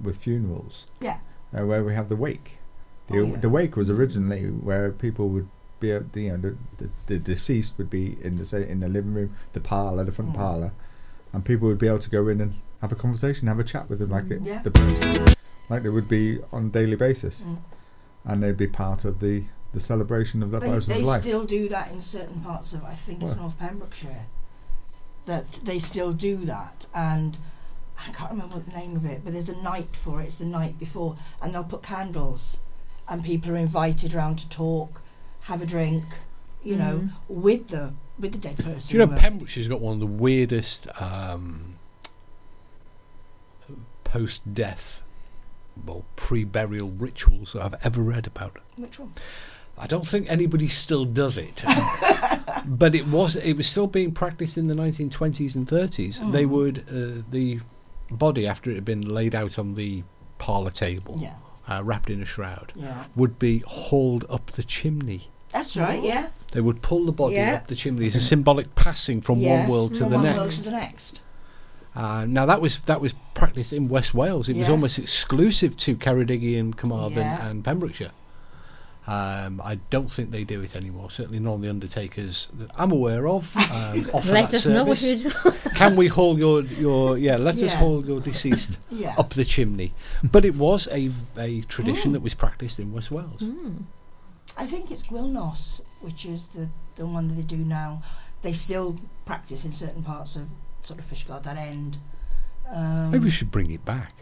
with 0.00 0.16
funerals. 0.18 0.86
Yeah. 1.00 1.18
Uh, 1.56 1.66
where 1.66 1.84
we 1.84 1.94
have 1.94 2.08
the 2.08 2.16
wake. 2.16 2.58
The, 3.08 3.18
Oh, 3.20 3.24
yeah. 3.26 3.36
the 3.36 3.48
wake 3.48 3.76
was 3.76 3.90
originally 3.90 4.44
where 4.46 4.90
people 4.90 5.28
would 5.28 5.48
be, 5.80 5.92
at 5.92 6.12
the, 6.12 6.22
you 6.22 6.30
know, 6.30 6.36
the, 6.38 6.56
the, 6.78 6.90
the 7.06 7.18
deceased 7.18 7.76
would 7.78 7.90
be 7.90 8.16
in 8.22 8.38
the 8.38 8.66
in 8.70 8.80
the 8.80 8.88
living 8.88 9.12
room, 9.14 9.34
the 9.52 9.60
parlour, 9.60 10.04
the 10.04 10.12
front 10.12 10.32
Mm. 10.32 10.36
parlour, 10.36 10.72
and 11.32 11.44
people 11.44 11.68
would 11.68 11.78
be 11.78 11.86
able 11.88 11.98
to 11.98 12.10
go 12.10 12.28
in 12.28 12.40
and 12.40 12.54
have 12.80 12.92
a 12.92 12.94
conversation, 12.94 13.48
have 13.48 13.58
a 13.58 13.64
chat 13.64 13.88
with 13.90 13.98
them, 13.98 14.10
like 14.10 14.30
it, 14.30 14.40
Yeah. 14.42 14.62
the 14.62 14.70
person, 14.70 15.26
like 15.68 15.82
they 15.82 15.88
would 15.90 16.08
be 16.08 16.38
on 16.52 16.66
a 16.66 16.68
daily 16.68 16.96
basis, 16.96 17.40
Mm. 17.44 17.58
And 18.24 18.42
they'd 18.42 18.56
be 18.56 18.66
part 18.66 19.04
of 19.04 19.20
the 19.20 19.44
the 19.72 19.80
celebration 19.80 20.40
of 20.42 20.52
that 20.52 20.60
They, 20.60 20.68
person's 20.68 20.96
they 20.98 21.02
life. 21.02 21.22
still 21.22 21.44
do 21.44 21.68
that 21.68 21.90
in 21.90 22.00
certain 22.00 22.40
parts 22.42 22.72
of, 22.72 22.84
I 22.84 22.92
think 22.92 23.22
it's 23.24 23.34
North 23.34 23.58
Pembrokeshire. 23.58 24.26
That 25.26 25.50
they 25.64 25.80
still 25.80 26.12
do 26.12 26.36
that, 26.44 26.86
and 26.94 27.38
I 27.98 28.12
can't 28.12 28.30
remember 28.30 28.60
the 28.60 28.70
name 28.70 28.94
of 28.94 29.04
it, 29.04 29.22
but 29.24 29.32
there's 29.32 29.48
a 29.48 29.60
night 29.62 29.96
for 29.96 30.20
it. 30.20 30.26
It's 30.26 30.36
the 30.38 30.44
night 30.44 30.78
before, 30.78 31.16
and 31.42 31.52
they'll 31.52 31.64
put 31.64 31.82
candles, 31.82 32.58
and 33.08 33.24
people 33.24 33.50
are 33.52 33.56
invited 33.56 34.14
around 34.14 34.36
to 34.40 34.48
talk, 34.48 35.00
have 35.44 35.60
a 35.60 35.66
drink, 35.66 36.04
you 36.62 36.76
know, 36.76 36.98
Mm. 36.98 37.10
with 37.28 37.68
the 37.68 37.94
with 38.16 38.30
the 38.32 38.38
dead 38.38 38.56
person. 38.58 38.92
Do 38.96 38.98
you 39.02 39.06
know. 39.06 39.16
Pembrokeshire's 39.16 39.66
got 39.66 39.80
one 39.80 39.94
of 39.94 40.00
the 40.00 40.06
weirdest 40.06 40.86
um, 41.02 41.74
post-death, 44.04 45.02
well, 45.84 46.04
pre-burial 46.16 46.90
rituals 46.90 47.52
that 47.52 47.62
I've 47.62 47.84
ever 47.86 48.00
read 48.02 48.26
about. 48.26 48.56
Which 48.76 48.98
one? 48.98 49.12
I 49.76 49.86
don't 49.88 50.06
think 50.06 50.30
anybody 50.30 50.68
still 50.68 51.04
does 51.04 51.36
it, 51.36 51.64
but 52.66 52.94
it 52.94 53.06
was 53.08 53.34
it 53.36 53.54
was 53.54 53.66
still 53.66 53.86
being 53.88 54.12
practiced 54.12 54.56
in 54.56 54.68
the 54.68 54.74
1920s 54.74 55.54
and 55.56 55.66
30s. 55.66 56.30
They 56.32 56.44
Mm. 56.44 56.48
would 56.50 56.78
uh, 56.88 57.22
the 57.30 57.60
body 58.10 58.46
after 58.46 58.70
it 58.70 58.74
had 58.76 58.84
been 58.84 59.00
laid 59.02 59.34
out 59.34 59.58
on 59.58 59.74
the 59.74 60.04
parlour 60.38 60.70
table, 60.70 61.16
Yeah, 61.18 61.34
uh, 61.68 61.82
wrapped 61.82 62.08
in 62.10 62.22
a 62.22 62.24
shroud, 62.24 62.72
yeah. 62.76 63.04
would 63.16 63.38
be 63.38 63.64
hauled 63.66 64.24
up 64.30 64.52
the 64.52 64.62
chimney. 64.62 65.30
That's 65.52 65.76
right. 65.76 66.02
Yeah. 66.02 66.28
They 66.52 66.60
would 66.60 66.80
pull 66.82 67.04
the 67.04 67.12
body 67.12 67.34
Yeah. 67.36 67.54
up 67.54 67.66
the 67.66 67.74
chimney 67.76 68.06
as 68.06 68.14
a 68.16 68.20
symbolic 68.20 68.74
passing 68.76 69.20
from 69.20 69.38
Yes, 69.40 69.62
one 69.68 69.70
world 69.76 69.94
to 69.94 70.00
the 70.00 70.06
one 70.16 70.22
next. 70.24 70.38
world 70.38 70.50
to 70.52 70.62
the 70.62 70.70
next. 70.70 71.20
Uh, 71.94 72.24
now 72.26 72.44
that 72.46 72.60
was 72.60 72.78
that 72.80 73.00
was 73.00 73.14
practiced 73.34 73.72
in 73.72 73.88
West 73.88 74.14
Wales. 74.14 74.48
It 74.48 74.56
was 74.56 74.68
almost 74.68 74.98
exclusive 74.98 75.76
to 75.78 75.96
Ceredigion, 75.96 76.76
Carmarthen, 76.76 77.18
Yeah. 77.18 77.46
and 77.48 77.62
Pembrokeshire. 77.64 78.10
Um, 79.06 79.60
I 79.62 79.74
don't 79.90 80.10
think 80.10 80.30
they 80.30 80.44
do 80.44 80.62
it 80.62 80.74
anymore. 80.74 81.10
Certainly 81.10 81.38
none 81.40 81.52
of 81.54 81.60
the 81.60 81.68
undertakers 81.68 82.48
that 82.54 82.70
I'm 82.74 82.90
aware 82.90 83.28
of 83.28 83.54
um, 83.54 84.06
offer 84.14 84.32
Let 84.32 84.50
that 84.50 84.54
us 84.54 84.66
know 84.66 84.90
if 84.90 84.98
service. 84.98 85.22
you 85.24 85.30
do. 85.52 85.52
Can 85.74 85.94
we 85.94 86.06
haul 86.08 86.38
your 86.38 86.62
your 86.62 87.18
yeah? 87.18 87.36
Let 87.36 87.60
us 87.60 87.74
haul 87.74 88.04
your 88.04 88.20
deceased 88.20 88.78
Yeah. 88.90 89.14
up 89.18 89.34
the 89.34 89.44
chimney. 89.44 89.92
But 90.22 90.46
it 90.46 90.54
was 90.56 90.88
a 90.90 91.10
a 91.36 91.60
tradition 91.62 92.10
Mm. 92.10 92.14
that 92.14 92.22
was 92.22 92.32
practiced 92.34 92.78
in 92.80 92.92
West 92.94 93.10
Wales. 93.10 93.42
I 94.56 94.64
think 94.66 94.90
it's 94.90 95.02
Gwylnos, 95.08 95.80
which 96.00 96.24
is 96.24 96.46
the, 96.48 96.70
the 96.96 97.04
one 97.06 97.28
that 97.28 97.34
they 97.34 97.42
do 97.42 97.58
now. 97.58 98.02
They 98.40 98.52
still 98.52 98.98
practice 99.26 99.64
in 99.66 99.72
certain 99.72 100.02
parts 100.02 100.34
of 100.36 100.46
sort 100.86 101.00
of 101.00 101.06
Fishguard, 101.10 101.42
that 101.44 101.56
end. 101.56 101.98
Um, 102.70 103.10
Maybe 103.10 103.24
we 103.24 103.30
should 103.30 103.50
bring 103.50 103.70
it 103.70 103.84
back. 103.84 104.12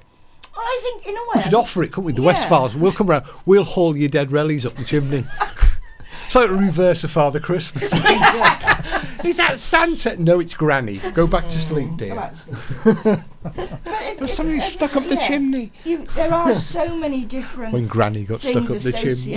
well, 0.55 0.65
I 0.65 0.79
think, 0.83 1.07
in 1.07 1.15
a 1.17 1.21
way. 1.21 1.29
We 1.37 1.43
could 1.45 1.55
offer 1.55 1.83
it, 1.83 1.93
couldn't 1.93 2.05
we? 2.07 2.13
The 2.13 2.23
Yeah. 2.23 2.27
West 2.29 2.49
Files. 2.49 2.75
We'll 2.75 2.93
come 2.93 3.07
round. 3.09 3.25
We'll 3.47 3.65
haul 3.65 3.97
your 3.97 4.09
dead 4.09 4.33
relics 4.33 4.65
up 4.65 4.75
the 4.75 4.85
chimney. 4.85 5.25
it's 6.27 6.35
like 6.35 6.49
the 6.51 6.57
reverse 6.57 7.05
of 7.05 7.11
Father 7.11 7.41
Christmas. 7.41 7.93
Is 9.25 9.37
that 9.37 9.55
Santa? 9.61 10.17
No, 10.21 10.41
it's 10.41 10.55
Granny. 10.55 10.99
Go 11.15 11.29
back 11.29 11.45
to 11.45 11.61
sleep, 11.61 11.89
Go 11.91 11.97
dear. 11.97 12.15
back 12.17 12.33
to 12.33 12.39
sleep. 12.39 13.19
But 13.43 13.57
it- 13.57 14.19
There's 14.19 14.33
somebody 14.33 14.59
stuck 14.61 14.97
up 14.97 15.05
the 15.05 15.15
yeah, 15.15 15.27
chimney. 15.29 15.73
You, 15.85 16.05
there 16.17 16.33
are 16.33 16.55
so 16.55 16.97
many 16.97 17.25
different 17.25 17.73
When 17.73 17.87
Granny 17.87 18.25
got 18.25 18.41
stuck 18.41 18.57
up 18.65 18.79
the 18.79 18.93
chimney, 18.93 19.37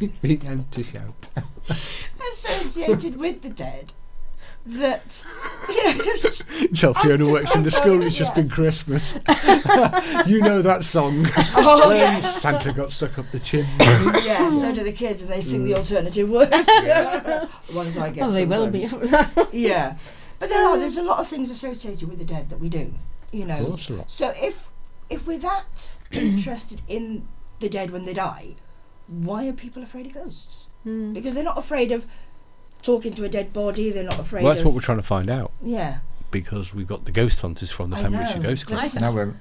he 0.00 0.06
began 0.22 0.64
to 0.70 0.82
shout. 0.82 1.28
associated 2.32 3.16
with 3.16 3.42
the 3.42 3.50
dead 3.50 3.92
that, 4.66 5.24
you 5.68 5.84
know, 5.84 5.92
this 5.92 6.22
just, 6.22 6.44
Tell 6.74 6.94
Fiona 6.94 7.26
works 7.30 7.54
in 7.54 7.62
the 7.62 7.70
school. 7.70 8.02
It's 8.02 8.16
just 8.16 8.30
Yeah. 8.30 8.42
been 8.42 8.48
Christmas. 8.50 9.12
you 10.26 10.40
know 10.40 10.62
that 10.62 10.80
song. 10.84 11.26
Oh, 11.56 11.88
When 11.88 11.96
yes. 11.98 12.40
Santa 12.42 12.72
got 12.72 12.92
stuck 12.92 13.18
up 13.18 13.30
the 13.30 13.40
chimney. 13.40 13.68
yeah, 13.78 14.50
so 14.50 14.72
do 14.72 14.82
the 14.82 14.92
kids, 14.92 15.22
and 15.22 15.30
they 15.30 15.40
sing 15.42 15.60
Mm. 15.62 15.64
the 15.66 15.74
alternative 15.74 16.28
words. 16.30 16.50
the 16.50 17.48
ones 17.74 17.96
I 17.98 18.10
get. 18.10 18.24
Oh, 18.26 18.30
they 18.30 18.44
will 18.46 18.70
be. 18.70 18.88
Yeah. 19.52 19.96
But 20.38 20.48
there 20.50 20.64
are. 20.66 20.78
There's 20.78 20.96
a 20.98 21.02
lot 21.02 21.18
of 21.20 21.28
things 21.28 21.50
associated 21.50 22.08
with 22.08 22.18
the 22.18 22.24
dead 22.24 22.48
that 22.50 22.58
we 22.60 22.68
do. 22.68 22.94
You 23.32 23.46
know. 23.46 23.58
Of 23.58 23.66
course, 23.66 23.88
a 23.90 23.92
lot. 23.94 24.10
So 24.10 24.32
if 24.36 24.68
if 25.10 25.26
we're 25.26 25.38
that 25.38 25.92
interested 26.10 26.82
in 26.88 27.28
the 27.60 27.68
dead 27.68 27.90
when 27.90 28.04
they 28.04 28.14
die, 28.14 28.56
why 29.06 29.46
are 29.48 29.52
people 29.52 29.82
afraid 29.82 30.06
of 30.06 30.14
ghosts? 30.14 30.68
Mm. 30.86 31.14
Because 31.14 31.34
they're 31.34 31.44
not 31.44 31.58
afraid 31.58 31.92
of 31.92 32.06
talking 32.84 33.12
to 33.14 33.24
a 33.24 33.28
dead 33.28 33.52
body. 33.52 33.90
They're 33.90 34.04
not 34.04 34.18
afraid 34.20 34.42
Well, 34.44 34.50
that's 34.52 34.60
of. 34.60 34.66
what 34.66 34.74
we're 34.74 34.80
trying 34.80 34.98
to 34.98 35.02
find 35.02 35.28
out 35.28 35.50
yeah. 35.62 35.98
because 36.30 36.72
we've 36.74 36.86
got 36.86 37.04
the 37.06 37.12
ghost 37.12 37.40
hunters 37.40 37.70
from 37.72 37.90
the 37.90 37.96
Pembrokeshire. 37.96 38.42
Ghost 38.42 38.66
Club. 38.66 38.80
That's- 38.82 39.00
Now 39.00 39.12
we're 39.12 39.34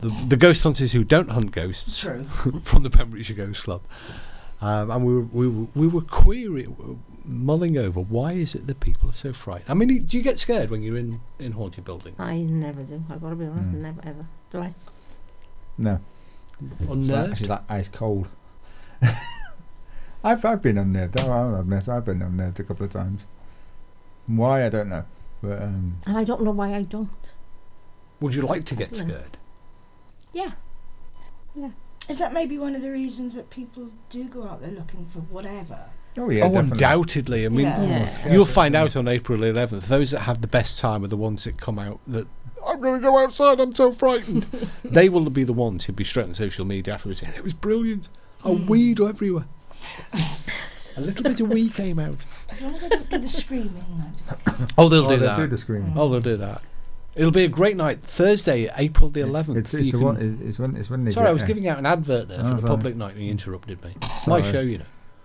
The, 0.00 0.08
the 0.28 0.36
ghost 0.36 0.62
hunters 0.62 0.92
who 0.92 1.02
don't 1.04 1.30
hunt 1.30 1.50
ghosts 1.52 2.00
True. 2.00 2.24
from 2.62 2.82
the 2.82 2.90
Pembrokeshire 2.90 3.36
Ghost 3.36 3.62
Club. 3.64 3.82
Um, 4.60 4.90
and 4.90 5.04
we 5.06 5.14
were, 5.14 5.20
we 5.32 5.48
were, 5.48 5.66
we 5.74 5.86
were 5.86 6.00
querying, 6.00 7.00
mulling 7.24 7.76
over 7.76 8.00
why 8.00 8.32
is 8.32 8.54
it 8.54 8.66
that 8.68 8.80
people 8.80 9.10
are 9.10 9.14
so 9.14 9.32
frightened? 9.34 9.68
I 9.70 9.74
mean, 9.74 10.04
do 10.04 10.16
you 10.16 10.22
get 10.22 10.38
scared 10.38 10.70
when 10.70 10.82
you're 10.82 10.96
in, 10.96 11.20
in 11.38 11.52
haunted 11.52 11.84
buildings? 11.84 12.16
I 12.18 12.38
never 12.38 12.82
do. 12.82 13.02
I've 13.10 13.20
got 13.20 13.30
to 13.30 13.36
be 13.36 13.44
honest. 13.46 13.70
Mm. 13.70 13.74
Never 13.82 14.00
ever. 14.04 14.26
Do 14.50 14.60
I? 14.60 14.74
no. 15.78 16.00
It's 16.80 16.90
Unnerved? 16.90 17.32
actually 17.32 17.48
like 17.48 17.62
ice 17.70 17.88
cold. 17.90 18.28
I've 20.26 20.44
I've 20.44 20.60
been 20.60 20.76
unnerved. 20.76 21.20
I'll 21.20 21.54
admit 21.60 21.88
I've 21.88 22.04
been 22.04 22.20
unnerved 22.20 22.58
a 22.58 22.64
couple 22.64 22.84
of 22.84 22.92
times. 22.92 23.22
Why 24.26 24.66
I 24.66 24.68
don't 24.68 24.88
know, 24.88 25.04
but 25.40 25.62
um, 25.62 25.98
And 26.04 26.18
I 26.18 26.24
don't 26.24 26.42
know 26.42 26.50
why 26.50 26.74
I 26.74 26.82
don't. 26.82 27.32
Would 28.20 28.34
you 28.34 28.42
like 28.42 28.64
to 28.64 28.74
get 28.74 28.90
Puzzling. 28.90 29.10
scared? 29.10 29.38
Yeah. 30.32 30.50
yeah. 31.54 31.70
Is 32.08 32.18
that 32.18 32.32
maybe 32.32 32.58
one 32.58 32.74
of 32.74 32.82
the 32.82 32.90
reasons 32.90 33.36
that 33.36 33.50
people 33.50 33.90
do 34.10 34.24
go 34.24 34.42
out 34.44 34.60
there 34.62 34.72
looking 34.72 35.06
for 35.06 35.20
whatever? 35.20 35.78
oh 36.18 36.30
yeah, 36.30 36.44
oh, 36.44 36.48
definitely. 36.48 36.70
undoubtedly. 36.72 37.46
I 37.46 37.48
mean, 37.48 37.60
Yeah. 37.66 37.82
Yeah. 37.84 38.32
you'll 38.32 38.46
find 38.46 38.74
out 38.74 38.96
on 38.96 39.06
April 39.06 39.38
11th. 39.38 39.82
Those 39.86 40.10
that 40.10 40.20
have 40.20 40.40
the 40.40 40.48
best 40.48 40.78
time 40.80 41.04
are 41.04 41.08
the 41.08 41.16
ones 41.16 41.44
that 41.44 41.60
come 41.60 41.78
out 41.78 42.00
that 42.06 42.26
I'm 42.66 42.80
going 42.80 43.00
to 43.00 43.00
go 43.00 43.18
outside. 43.22 43.60
I'm 43.60 43.72
so 43.72 43.92
frightened. 43.92 44.44
they 44.84 45.08
will 45.08 45.30
be 45.30 45.44
the 45.44 45.52
ones 45.52 45.84
who'll 45.84 45.94
be 45.94 46.04
straight 46.04 46.26
on 46.26 46.34
social 46.34 46.64
media 46.64 46.94
afterwards 46.94 47.20
saying 47.20 47.34
it 47.36 47.44
was 47.44 47.54
brilliant. 47.54 48.08
A 48.42 48.52
weed 48.52 49.00
everywhere. 49.00 49.46
A 50.96 51.00
little 51.00 51.22
bit 51.24 51.40
of 51.40 51.48
wee 51.50 51.68
came 51.68 51.98
out. 51.98 52.18
As 52.48 52.60
long 52.62 52.74
as 52.74 52.80
they 52.80 52.88
don't 52.88 53.10
do 53.10 53.18
the 53.18 53.28
screaming. 53.28 53.84
lad. 53.98 54.72
Oh, 54.78 54.88
they'll 54.88 55.04
Oh, 55.04 55.10
do 55.10 55.16
they 55.18 55.26
that. 55.26 55.36
do 55.36 55.46
the 55.46 55.58
screaming. 55.58 55.92
Oh, 55.94 56.08
they'll 56.08 56.20
do 56.22 56.36
that. 56.38 56.62
It'll 57.14 57.30
be 57.30 57.44
a 57.44 57.48
great 57.48 57.76
night. 57.76 58.02
Thursday, 58.02 58.70
April 58.76 59.10
the 59.10 59.20
11th. 59.20 59.56
It's, 59.56 59.74
it's 59.74 59.86
You 59.86 59.92
the 59.92 59.98
can- 59.98 60.06
one. 60.06 60.16
It's, 60.16 60.40
it's 60.40 60.58
when 60.58 60.76
it's 60.76 60.88
when 60.90 61.04
they. 61.04 61.10
Sorry, 61.12 61.24
get 61.24 61.30
I 61.30 61.32
was 61.32 61.40
there. 61.42 61.48
giving 61.48 61.68
out 61.68 61.78
an 61.78 61.86
advert 61.86 62.28
there 62.28 62.38
Oh, 62.40 62.44
for 62.50 62.54
the 62.54 62.60
sorry. 62.62 62.70
public 62.70 62.96
night 62.96 63.14
and 63.14 63.24
you 63.24 63.30
interrupted 63.30 63.82
me. 63.84 63.94
It's 64.02 64.26
my 64.26 64.40
Sorry. 64.40 64.52
show, 64.52 64.60
you 64.60 64.78
know. 64.78 64.84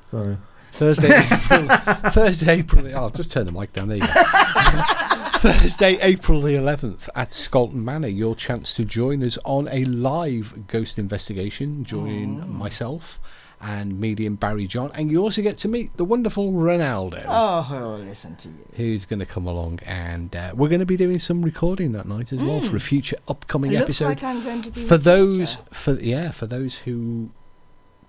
Sorry. 0.10 0.38
Thursday, 0.74 1.10
April, 1.32 1.68
Thursday, 2.12 2.52
April. 2.54 2.84
The, 2.84 2.94
oh, 2.94 3.04
I'll 3.04 3.10
just 3.10 3.32
turn 3.32 3.46
the 3.46 3.52
mic 3.52 3.74
down. 3.74 3.90
There 3.90 3.98
you 3.98 4.08
go. 4.08 4.14
Thursday, 5.40 5.98
April 6.02 6.40
the 6.42 6.54
11th 6.54 7.10
at 7.16 7.32
Scolton 7.32 7.74
Manor. 7.76 8.08
Your 8.08 8.36
chance 8.36 8.74
to 8.76 8.86
join 8.86 9.22
us 9.26 9.38
on 9.44 9.68
a 9.70 9.84
live 9.86 10.68
ghost 10.68 10.98
investigation. 11.00 11.84
Join 11.84 12.42
oh. 12.42 12.46
myself 12.46 13.20
and 13.62 14.00
medium 14.00 14.36
Barry 14.36 14.68
John, 14.68 14.92
and 14.96 15.12
you 15.12 15.22
also 15.22 15.42
get 15.42 15.58
to 15.60 15.68
meet 15.68 15.96
the 15.98 16.06
wonderful 16.06 16.52
Ronaldo. 16.54 17.24
Oh, 17.28 18.02
listen 18.04 18.36
to 18.38 18.50
you. 18.50 18.66
Who's 18.74 19.06
going 19.06 19.20
to 19.20 19.26
come 19.26 19.46
along, 19.46 19.80
and 19.86 20.36
uh, 20.36 20.54
we're 20.56 20.70
going 20.70 20.80
to 20.80 20.86
be 20.86 20.98
doing 20.98 21.20
some 21.20 21.42
recording 21.42 21.92
that 21.94 22.08
night 22.08 22.34
as 22.34 22.42
well 22.42 22.60
for 22.62 22.76
a 22.78 22.80
future 22.80 23.18
upcoming 23.28 23.72
It 23.72 23.76
looks 23.76 24.02
episode 24.02 24.06
like 24.06 24.24
I'm 24.24 24.44
going 24.44 24.62
to 24.64 24.72
be 24.72 24.82
for 24.82 24.98
those 24.98 25.56
for 25.72 25.94
yeah 25.94 26.32
for 26.32 26.48
those 26.48 26.76
who 26.78 27.30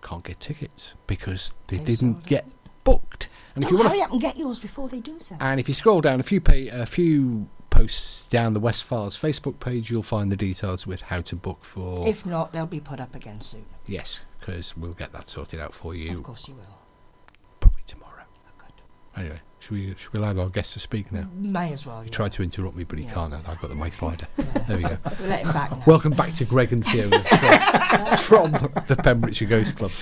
can't 0.03 0.25
get 0.25 0.41
tickets 0.41 0.95
because 1.07 1.53
they 1.69 1.77
They 1.77 1.85
didn't 1.85 2.27
get 2.27 2.47
booked. 2.85 3.29
And 3.55 3.63
if 3.65 3.71
you 3.71 3.77
hurry 3.77 4.01
up 4.01 4.11
and 4.13 4.21
get 4.21 4.39
yours 4.39 4.59
before 4.61 4.89
they 4.89 5.01
do 5.01 5.19
so. 5.21 5.37
and 5.39 5.61
if 5.61 5.69
you 5.69 5.75
scroll 5.75 6.01
down 6.01 6.19
a 6.21 6.23
few 6.23 6.41
pay, 6.41 6.69
a 6.69 6.87
few 6.87 7.49
posts 7.71 8.27
down 8.27 8.53
the 8.55 8.61
West 8.61 8.85
Files 8.85 9.19
Facebook 9.21 9.61
page, 9.61 9.91
you'll 9.91 10.03
find 10.03 10.33
the 10.33 10.37
details 10.37 10.87
with 10.87 11.03
how 11.03 11.21
to 11.21 11.37
book 11.37 11.65
for 11.65 12.07
If 12.09 12.25
not, 12.27 12.53
they'll 12.53 12.67
be 12.67 12.81
put 12.81 12.99
up 13.01 13.15
again 13.15 13.41
soon. 13.43 13.67
yes, 13.87 14.23
because 14.45 14.77
we'll 14.77 14.93
get 14.93 15.13
that 15.13 15.31
sorted 15.31 15.61
out 15.61 15.73
for 15.73 15.95
you. 15.95 16.19
Of 16.19 16.25
course 16.25 16.49
you 16.49 16.55
will. 16.55 16.79
probably 17.61 17.83
tomorrow. 17.87 18.25
Oh, 18.47 18.51
good. 18.59 19.21
Anyway, 19.21 19.41
should 19.63 19.71
we 19.77 19.95
should 19.97 20.13
we 20.13 20.19
allow 20.19 20.37
our 20.43 20.49
guest 20.49 20.73
to 20.73 20.81
speak 20.81 21.13
now? 21.13 21.29
May 21.35 21.73
as 21.73 21.87
well. 21.87 22.01
He 22.01 22.09
Yeah. 22.09 22.13
tried 22.17 22.33
to 22.33 22.43
interrupt 22.43 22.77
me, 22.77 22.83
but 22.83 22.99
he 22.99 23.05
Yeah. 23.05 23.13
can't. 23.15 23.33
I've 23.35 23.61
got 23.61 23.69
the 23.71 23.77
mic 23.77 23.95
slider. 23.95 24.27
Yeah. 24.37 24.45
There 24.67 24.77
we 24.77 24.83
go. 24.83 24.99
We'll 25.21 25.29
let 25.29 25.41
him 25.47 25.53
back 25.53 25.71
now. 25.71 25.83
Welcome 25.87 26.13
back 26.15 26.35
to 26.35 26.45
Greg 26.45 26.73
and 26.73 26.85
Fiona 26.85 27.21
from, 28.19 28.53
from 28.55 28.73
the 28.89 28.97
Pembrokeshire 28.97 29.47
Ghost 29.49 29.77
Club. 29.77 29.93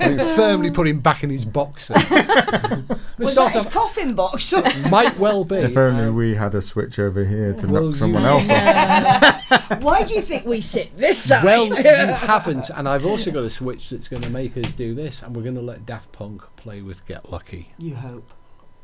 We 0.00 0.16
firmly 0.16 0.70
put 0.70 0.86
him 0.86 1.00
back 1.00 1.24
in 1.24 1.30
his 1.30 1.44
box. 1.44 1.90
was 3.18 3.34
that 3.34 3.50
his 3.52 3.66
coffin 3.66 4.14
box? 4.14 4.54
might 4.90 5.18
well 5.18 5.44
be. 5.44 5.56
If 5.56 5.76
only 5.76 6.04
um, 6.04 6.14
we 6.14 6.36
had 6.36 6.54
a 6.54 6.62
switch 6.62 6.98
over 7.00 7.24
here 7.24 7.52
to 7.54 7.66
well, 7.66 7.86
knock 7.88 7.96
someone 7.96 8.22
you- 8.22 8.28
else 8.28 8.48
off. 8.48 9.82
Why 9.82 10.04
do 10.04 10.14
you 10.14 10.22
think 10.22 10.46
we 10.46 10.60
sit 10.60 10.96
this 10.96 11.18
side? 11.24 11.44
well, 11.44 11.66
you 11.66 11.74
haven't, 11.82 12.70
and 12.70 12.88
I've 12.88 13.04
also 13.04 13.30
got 13.32 13.42
a 13.44 13.50
switch 13.50 13.90
that's 13.90 14.08
going 14.08 14.22
to 14.22 14.30
make 14.30 14.56
us 14.56 14.70
do 14.72 14.94
this, 14.94 15.20
and 15.22 15.34
we're 15.34 15.42
going 15.42 15.54
to 15.56 15.60
let 15.60 15.84
Daft 15.84 16.12
Punk 16.12 16.42
play 16.56 16.80
with 16.80 17.04
Get 17.06 17.30
Lucky. 17.30 17.72
you 17.78 17.96
hope. 17.96 18.32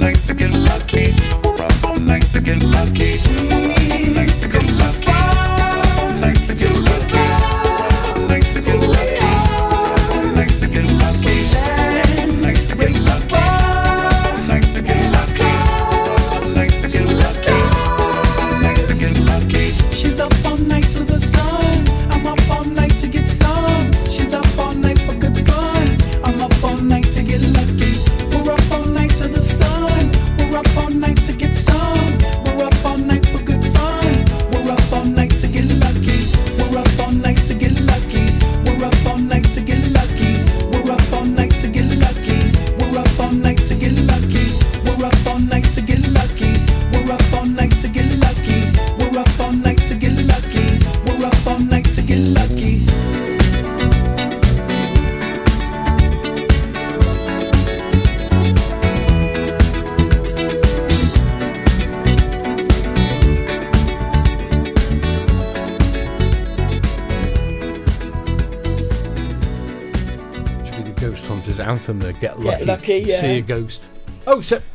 like 0.00 0.26
to 0.26 0.34
get 0.34 0.50
lucky. 0.50 1.17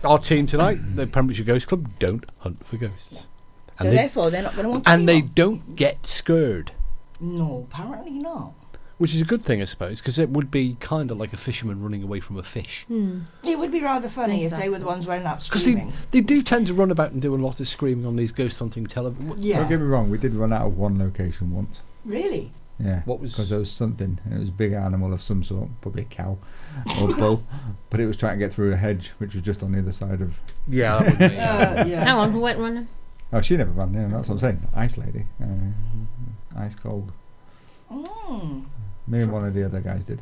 Our 0.06 0.20
team 0.20 0.46
tonight, 0.46 0.78
the 0.96 1.08
Pembrokeshire 1.08 1.46
Ghost 1.46 1.68
Club, 1.68 1.90
don't 2.00 2.26
hunt 2.40 2.66
for 2.66 2.78
ghosts, 2.78 3.26
So 3.78 3.86
and 3.86 3.90
they, 3.90 3.96
therefore, 3.96 4.30
they're 4.30 4.44
not 4.44 4.54
going 4.54 4.66
to 4.66 4.70
want 4.70 4.86
to 4.86 4.92
and 4.92 5.02
see 5.02 5.06
they 5.06 5.22
one. 5.22 5.32
don't 5.36 5.76
get 5.76 6.06
scared, 6.06 6.72
No, 7.20 7.68
apparently 7.72 8.12
not. 8.14 8.54
which 8.98 9.14
is 9.16 9.22
a 9.22 9.26
good 9.26 9.44
thing, 9.44 9.62
I 9.62 9.66
suppose, 9.66 10.00
because 10.00 10.20
it 10.20 10.30
would 10.30 10.50
be 10.52 10.78
kind 10.80 11.10
of 11.12 11.18
like 11.18 11.34
a 11.34 11.38
fisherman 11.38 11.82
running 11.82 12.04
away 12.04 12.20
from 12.20 12.38
a 12.38 12.44
fish. 12.44 12.86
Hmm. 12.88 13.22
It 13.44 13.58
would 13.60 13.72
be 13.72 13.82
rather 13.82 14.08
funny 14.10 14.46
if 14.46 14.52
they 14.56 14.70
were 14.70 14.80
the 14.80 14.86
ones 14.86 15.08
running 15.08 15.26
up 15.26 15.44
Because 15.44 15.64
they, 15.66 15.72
screaming. 15.72 15.94
they 16.12 16.22
do 16.22 16.42
tend 16.42 16.68
to 16.68 16.74
run 16.74 16.92
about 16.92 17.12
and 17.12 17.22
do 17.22 17.34
a 17.34 17.38
lot 17.38 17.60
of 17.60 17.68
screaming 17.68 18.06
on 18.06 18.16
these 18.16 18.32
ghost 18.32 18.60
hunting 18.60 18.86
television. 18.86 19.34
Yeah. 19.38 19.60
Don't 19.60 19.70
get 19.70 19.80
me 19.80 19.86
wrong, 19.88 20.10
we 20.10 20.18
did 20.18 20.34
run 20.36 20.54
out 20.54 20.68
of 20.68 20.78
one 20.78 20.98
location 21.00 21.52
once. 21.54 21.82
Really? 22.06 22.52
Yeah. 22.80 23.02
What 23.06 23.20
was- 23.20 23.32
Because 23.32 23.50
there 23.50 23.60
was 23.60 23.72
something. 23.72 24.20
It 24.32 24.40
was 24.40 24.50
a 24.50 24.52
big 24.54 24.74
animal 24.74 25.14
of 25.14 25.22
some 25.22 25.44
sort, 25.44 25.70
probably 25.82 26.02
a 26.04 26.06
cow 26.06 26.38
or 27.02 27.08
bull, 27.16 27.44
but 27.90 28.00
it 28.00 28.06
was 28.08 28.18
trying 28.18 28.40
to 28.40 28.46
get 28.46 28.54
through 28.54 28.74
a 28.74 28.76
hedge, 28.76 29.10
which 29.20 29.34
was 29.36 29.44
just 29.44 29.62
on 29.64 29.72
the 29.74 29.80
other 29.80 29.92
side 29.92 30.22
of. 30.22 30.40
Yeah, 30.68 31.00
that 31.04 31.06
would 31.06 31.20
be. 31.20 31.26
Uh, 31.38 31.86
yeah. 31.86 32.04
Hang 32.04 32.16
on, 32.18 32.32
who 32.32 32.40
went 32.40 32.60
running? 32.60 32.88
Oh, 33.32 33.42
she 33.42 33.58
never 33.58 33.72
ran. 33.72 33.94
Yeah, 33.94 34.08
that's 34.08 34.28
what 34.28 34.36
I'm 34.36 34.40
saying. 34.40 34.68
Ice 34.76 34.98
lady, 34.98 35.26
uh, 35.42 36.60
ice 36.60 36.76
cold. 36.76 37.12
Mm. 37.92 38.66
Me 39.08 39.22
and 39.22 39.32
one 39.32 39.46
of 39.46 39.54
the 39.54 39.64
other 39.66 39.82
guys 39.82 40.06
did. 40.06 40.22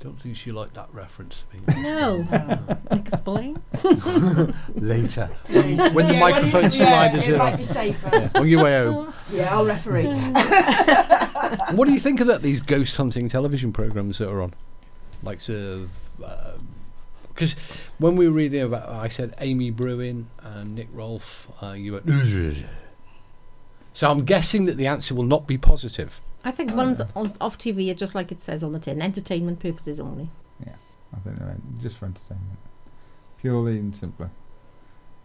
Don't 0.00 0.20
think 0.20 0.36
she 0.36 0.52
liked 0.52 0.74
that 0.74 0.88
reference 0.92 1.44
to 1.50 1.56
me. 1.74 1.82
No. 1.82 2.78
Explain. 2.90 3.60
Later. 4.74 5.30
Later. 5.48 5.90
When 5.90 6.06
the 6.08 6.14
Yeah, 6.14 6.20
microphone 6.20 6.64
you- 6.64 6.70
yeah, 6.70 7.08
sliders 7.08 7.28
it 7.28 7.32
in 7.32 7.38
might 7.38 7.52
on. 7.52 7.56
be 7.58 7.62
safer. 7.64 8.10
Yeah, 8.12 8.30
on 8.34 8.48
your 8.48 8.62
way 8.64 8.76
home. 8.84 9.12
Yeah, 9.32 9.54
I'll 9.54 9.64
referee. 9.64 10.06
What 11.74 11.86
do 11.86 11.92
you 11.92 12.00
think 12.00 12.20
of 12.20 12.26
that? 12.28 12.42
These 12.42 12.60
ghost 12.60 12.96
hunting 12.96 13.28
television 13.28 13.72
programs 13.72 14.18
that 14.18 14.28
are 14.30 14.42
on, 14.42 14.52
like 15.22 15.40
sort 15.40 15.58
of, 15.58 15.90
because 17.28 17.54
when 17.98 18.16
we 18.16 18.26
were 18.28 18.34
reading 18.34 18.62
about, 18.62 18.88
I 18.88 19.08
said 19.08 19.34
Amy 19.40 19.70
Bruni 19.70 20.26
and 20.42 20.74
Nick 20.74 20.92
Groff. 20.94 21.48
Uh, 21.62 21.72
you 21.72 21.94
went. 21.94 22.06
So 23.92 24.10
I'm 24.10 24.24
guessing 24.24 24.66
that 24.66 24.76
the 24.76 24.86
answer 24.86 25.14
will 25.14 25.22
not 25.24 25.46
be 25.46 25.56
positive. 25.56 26.20
I 26.46 26.52
think 26.52 26.72
ones 26.74 27.00
on, 27.16 27.34
off 27.40 27.58
TV 27.58 27.90
are 27.90 27.94
just 27.94 28.14
like 28.14 28.30
it 28.30 28.40
says 28.40 28.62
on 28.62 28.72
the 28.72 28.78
tin, 28.78 29.02
entertainment 29.02 29.58
purposes 29.58 29.98
only. 29.98 30.30
Yeah, 30.64 30.74
I 31.14 31.18
think 31.18 31.38
they're 31.38 31.56
just 31.82 31.98
for 31.98 32.06
entertainment, 32.06 32.58
purely 33.40 33.78
and 33.78 33.94
simply. 33.94 34.28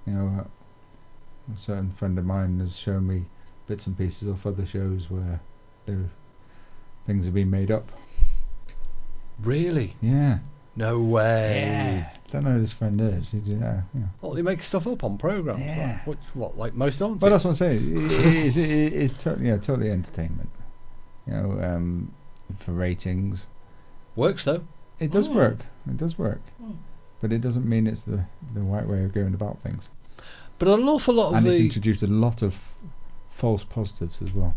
You 0.07 0.13
know, 0.13 0.41
uh, 0.41 1.53
a 1.53 1.57
certain 1.57 1.91
friend 1.91 2.17
of 2.17 2.25
mine 2.25 2.59
has 2.59 2.75
shown 2.75 3.05
me 3.07 3.25
bits 3.67 3.85
and 3.85 3.95
pieces 3.95 4.27
of 4.27 4.45
other 4.47 4.65
shows 4.65 5.11
where 5.11 5.39
they've- 5.85 6.09
things 7.05 7.25
have 7.25 7.33
been 7.35 7.51
made 7.51 7.69
up. 7.71 7.91
Really? 9.41 9.95
Yeah. 10.01 10.39
No 10.75 10.99
way. 11.01 11.61
Yeah. 11.67 12.09
Don't 12.31 12.45
know 12.45 12.53
who 12.53 12.61
this 12.61 12.71
friend 12.73 12.99
is. 13.01 13.31
He's, 13.31 13.43
yeah, 13.43 13.81
yeah. 13.93 14.03
Well, 14.21 14.33
they 14.33 14.41
make 14.41 14.63
stuff 14.63 14.87
up 14.87 15.03
on 15.03 15.17
programs. 15.17 15.59
Yeah. 15.61 15.99
Like, 16.05 16.07
what, 16.07 16.17
what, 16.33 16.57
like 16.57 16.73
most 16.73 17.01
aren't 17.01 17.21
Well, 17.21 17.31
that's 17.31 17.43
what 17.43 17.51
I'm 17.51 17.55
saying. 17.57 17.97
It, 17.97 18.11
it, 18.11 18.45
it's, 18.45 18.57
it, 18.57 18.93
it's 18.93 19.23
totally, 19.23 19.47
yeah, 19.49 19.57
totally 19.57 19.91
entertainment. 19.91 20.49
You 21.31 21.37
know, 21.37 21.61
um, 21.61 22.13
for 22.57 22.73
ratings, 22.73 23.47
Works 24.15 24.43
though. 24.43 24.63
it 24.99 25.11
does 25.11 25.29
Mm. 25.29 25.35
work. 25.35 25.59
It 25.87 25.97
does 25.97 26.17
work, 26.17 26.41
Mm. 26.61 26.75
but 27.21 27.31
it 27.31 27.39
doesn't 27.41 27.65
mean 27.67 27.87
it's 27.87 28.01
the 28.01 28.25
the 28.53 28.61
right 28.61 28.85
way 28.87 29.03
of 29.05 29.13
going 29.13 29.33
about 29.33 29.59
things. 29.63 29.89
But 30.59 30.67
an 30.67 30.87
awful 30.87 31.15
lot 31.15 31.29
of 31.29 31.35
And 31.35 31.47
it's 31.47 31.57
introduced 31.59 32.03
a 32.03 32.07
lot 32.07 32.41
of 32.41 32.75
false 33.29 33.63
positives 33.63 34.21
as 34.21 34.33
well. 34.33 34.55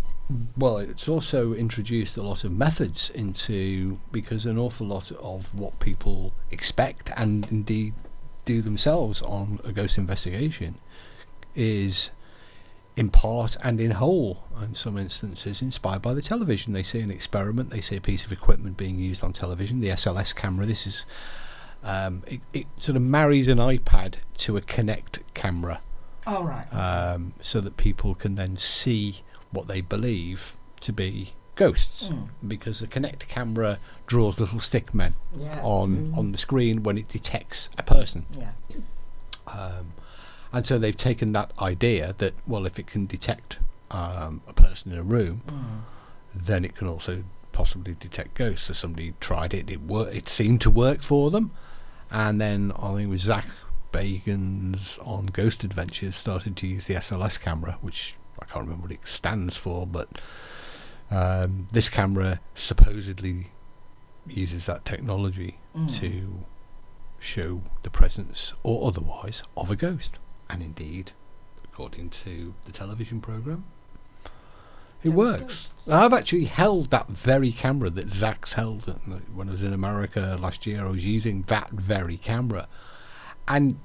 Well, 0.56 0.78
it's 0.78 1.06
also 1.08 1.52
introduced 1.54 2.16
a 2.16 2.22
lot 2.22 2.44
of 2.44 2.50
methods 2.52 3.10
into 3.10 3.98
because 4.10 4.44
an 4.46 4.58
awful 4.58 4.86
lot 4.86 5.12
of 5.12 5.54
what 5.54 5.78
people 5.80 6.32
expect 6.50 7.10
and 7.16 7.46
indeed 7.52 7.94
do 8.44 8.60
themselves 8.62 9.22
on 9.22 9.60
a 9.64 9.72
ghost 9.72 9.96
investigation 9.98 10.74
is 11.54 12.10
in 12.96 13.10
part 13.10 13.56
and 13.62 13.80
in 13.80 13.90
whole, 13.92 14.44
in 14.62 14.74
some 14.74 14.96
instances, 14.96 15.60
inspired 15.60 16.00
by 16.02 16.14
the 16.14 16.22
television. 16.22 16.72
They 16.72 16.82
see 16.84 17.00
an 17.00 17.10
experiment, 17.10 17.70
they 17.70 17.80
see 17.80 17.96
a 17.96 18.00
piece 18.00 18.24
of 18.24 18.32
equipment 18.32 18.76
being 18.76 18.98
used 18.98 19.24
on 19.24 19.32
television, 19.32 19.80
the 19.80 19.88
SLS 19.88 20.34
camera. 20.34 20.64
This 20.66 20.86
is 20.86 21.04
um, 21.82 22.22
it, 22.26 22.40
it 22.52 22.66
sort 22.76 22.96
of 22.96 23.02
marries 23.02 23.48
an 23.48 23.58
iPad 23.58 24.14
to 24.38 24.56
a 24.56 24.60
Kinect 24.62 25.18
camera 25.34 25.80
All 26.26 26.44
right. 26.44 26.66
um, 26.72 27.34
so 27.40 27.60
that 27.60 27.76
people 27.76 28.14
can 28.14 28.36
then 28.36 28.56
see 28.56 29.22
what 29.50 29.68
they 29.68 29.80
believe 29.82 30.56
to 30.80 30.92
be 30.92 31.34
ghosts. 31.56 32.08
Mm. 32.08 32.28
Because 32.46 32.80
the 32.80 32.86
Kinect 32.86 33.28
camera 33.28 33.78
draws 34.06 34.40
little 34.40 34.60
stick 34.60 34.94
men 34.94 35.14
Yeah. 35.36 35.60
on 35.62 36.14
on 36.16 36.32
the 36.32 36.38
screen 36.38 36.82
when 36.84 36.96
it 36.96 37.08
detects 37.08 37.68
a 37.76 37.82
person, 37.82 38.24
Yeah. 38.38 38.52
um, 39.46 39.92
and 40.54 40.64
so 40.66 40.78
they've 40.78 40.96
taken 40.96 41.32
that 41.32 41.50
idea 41.60 42.14
that 42.18 42.32
well, 42.46 42.64
if 42.66 42.78
it 42.78 42.86
can 42.86 43.04
detect 43.06 43.58
um, 43.90 44.40
a 44.48 44.52
person 44.54 44.92
in 44.92 44.98
a 44.98 45.02
room, 45.02 45.42
Mm. 45.46 45.80
then 46.34 46.64
it 46.64 46.74
can 46.74 46.88
also 46.88 47.24
possibly 47.52 47.94
detect 48.00 48.34
ghosts. 48.34 48.66
So 48.66 48.72
somebody 48.74 49.14
tried 49.20 49.52
it; 49.54 49.70
it 49.70 49.82
worked. 49.82 50.14
It 50.14 50.28
seemed 50.28 50.60
to 50.62 50.70
work 50.70 51.02
for 51.02 51.30
them, 51.30 51.50
and 52.10 52.40
then 52.40 52.72
I 52.76 52.88
think 52.94 53.02
it 53.02 53.06
was 53.08 53.22
Zach 53.22 53.46
Bagans 53.92 54.98
on 55.06 55.26
Ghost 55.26 55.62
Adventures 55.64 56.16
started 56.16 56.56
to 56.56 56.66
use 56.66 56.86
the 56.86 56.94
SLS 56.94 57.38
camera, 57.40 57.78
which 57.80 58.16
I 58.42 58.44
can't 58.46 58.64
remember 58.64 58.82
what 58.88 58.92
it 58.92 59.06
stands 59.06 59.56
for, 59.56 59.86
but 59.86 60.08
um, 61.10 61.68
this 61.72 61.88
camera 61.88 62.40
supposedly 62.54 63.48
uses 64.26 64.66
that 64.66 64.84
technology 64.84 65.58
Mm. 65.76 65.98
to 66.00 66.44
show 67.18 67.62
the 67.82 67.90
presence 67.90 68.54
or 68.62 68.86
otherwise 68.88 69.42
of 69.56 69.70
a 69.70 69.76
ghost. 69.76 70.18
And 70.50 70.62
indeed, 70.62 71.12
according 71.64 72.10
to 72.10 72.54
the 72.64 72.72
television 72.72 73.20
program, 73.20 73.64
it 75.02 75.10
works. 75.10 75.70
I've 75.90 76.12
actually 76.14 76.44
held 76.46 76.90
that 76.90 77.08
very 77.08 77.52
camera 77.52 77.90
that 77.90 78.10
Zach's 78.10 78.54
held 78.54 78.86
when 79.34 79.48
I 79.48 79.52
was 79.52 79.62
in 79.62 79.72
America 79.74 80.38
last 80.40 80.66
year. 80.66 80.86
I 80.86 80.90
was 80.90 81.04
using 81.04 81.42
that 81.48 81.70
very 81.70 82.16
camera, 82.16 82.68
and 83.46 83.78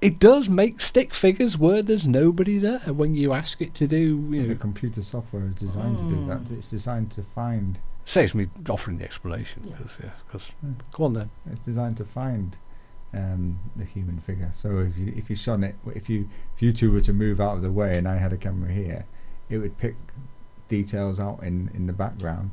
it 0.00 0.18
does 0.18 0.48
make 0.48 0.80
stick 0.80 1.12
figures 1.12 1.58
where 1.58 1.82
there's 1.82 2.06
nobody 2.06 2.56
there 2.58 2.80
And 2.86 2.96
when 2.98 3.14
you 3.14 3.32
ask 3.34 3.60
it 3.60 3.74
to 3.74 3.86
do. 3.86 4.26
You 4.30 4.48
The 4.48 4.54
computer 4.54 5.02
software 5.02 5.44
is 5.46 5.54
designed 5.56 5.98
to 5.98 6.04
do 6.04 6.26
that. 6.26 6.40
Mm. 6.44 6.58
It's 6.58 6.70
designed 6.70 7.10
to 7.12 7.22
find. 7.22 7.78
saves 8.04 8.34
me 8.34 8.48
offering 8.68 8.98
the 8.98 9.04
explanation. 9.04 9.62
Yeah. 9.64 9.76
'cause, 9.76 9.90
yeah, 10.02 10.10
'cause- 10.30 10.52
Mm. 10.64 10.74
go 10.92 11.04
on 11.04 11.12
then. 11.12 11.30
It's 11.50 11.60
designed 11.60 11.96
to 11.98 12.04
find 12.04 12.56
um, 13.14 13.58
the 13.76 13.84
human 13.84 14.18
figure. 14.18 14.50
So 14.54 14.78
if 14.78 14.96
you 14.98 15.12
if 15.16 15.30
you 15.30 15.36
shone 15.36 15.64
it, 15.64 15.76
if 15.94 16.08
you 16.08 16.28
if 16.56 16.62
you 16.62 16.72
two 16.72 16.92
were 16.92 17.00
to 17.02 17.12
move 17.12 17.40
out 17.40 17.56
of 17.56 17.62
the 17.62 17.72
way 17.72 17.98
and 17.98 18.08
I 18.08 18.16
had 18.16 18.32
a 18.32 18.36
camera 18.36 18.72
here, 18.72 19.06
it 19.48 19.58
would 19.58 19.78
pick 19.78 19.96
details 20.68 21.20
out 21.20 21.42
in, 21.42 21.70
in 21.74 21.86
the 21.86 21.92
background 21.92 22.52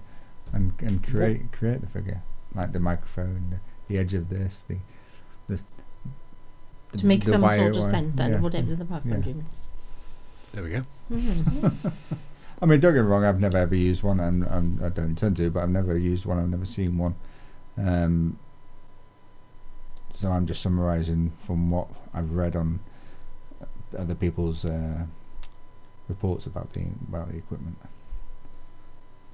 and 0.52 0.74
and 0.80 1.06
create 1.06 1.52
create 1.52 1.82
the 1.82 1.88
figure 1.88 2.22
like 2.56 2.72
the 2.72 2.80
microphone, 2.80 3.50
the, 3.52 3.60
the 3.94 4.00
edge 4.00 4.14
of 4.14 4.30
this, 4.30 4.64
the 4.68 4.78
the, 5.48 5.62
the 6.92 6.98
To 7.00 7.06
make 7.06 7.24
some 7.24 7.42
sort 7.42 7.76
of 7.76 7.84
sense 7.84 8.16
then 8.16 8.32
yeah. 8.32 8.36
of 8.38 8.44
whatever's 8.44 8.72
in 8.74 8.80
the 8.80 8.86
background. 8.86 9.26
Yeah. 9.26 9.34
There 10.54 10.64
we 10.64 10.70
go. 10.70 10.86
Mhm. 11.12 11.92
I 12.62 12.66
mean, 12.66 12.82
don't 12.82 12.94
get 12.94 13.04
me 13.04 13.08
wrong. 13.08 13.24
I've 13.24 13.40
never 13.40 13.58
ever 13.58 13.76
used 13.76 14.04
one, 14.04 14.20
and 14.20 14.44
I'm, 14.46 14.82
I 14.84 14.90
don't 14.90 15.06
intend 15.06 15.38
to. 15.38 15.50
But 15.50 15.64
I've 15.64 15.70
never 15.70 15.98
used 15.98 16.26
one. 16.26 16.40
I've 16.40 16.50
never 16.50 16.66
seen 16.66 16.98
one. 16.98 17.16
Um, 17.78 18.38
so 20.10 20.30
I'm 20.32 20.46
just 20.48 20.62
summarising 20.62 21.32
from 21.40 21.70
what 21.72 21.88
I've 22.14 22.34
read 22.36 22.56
on 22.56 22.80
other 23.98 24.16
people's 24.16 24.66
uh, 24.66 25.06
reports 26.08 26.46
about 26.46 26.74
the 26.74 26.86
about 27.08 27.30
the 27.32 27.38
equipment. 27.38 27.78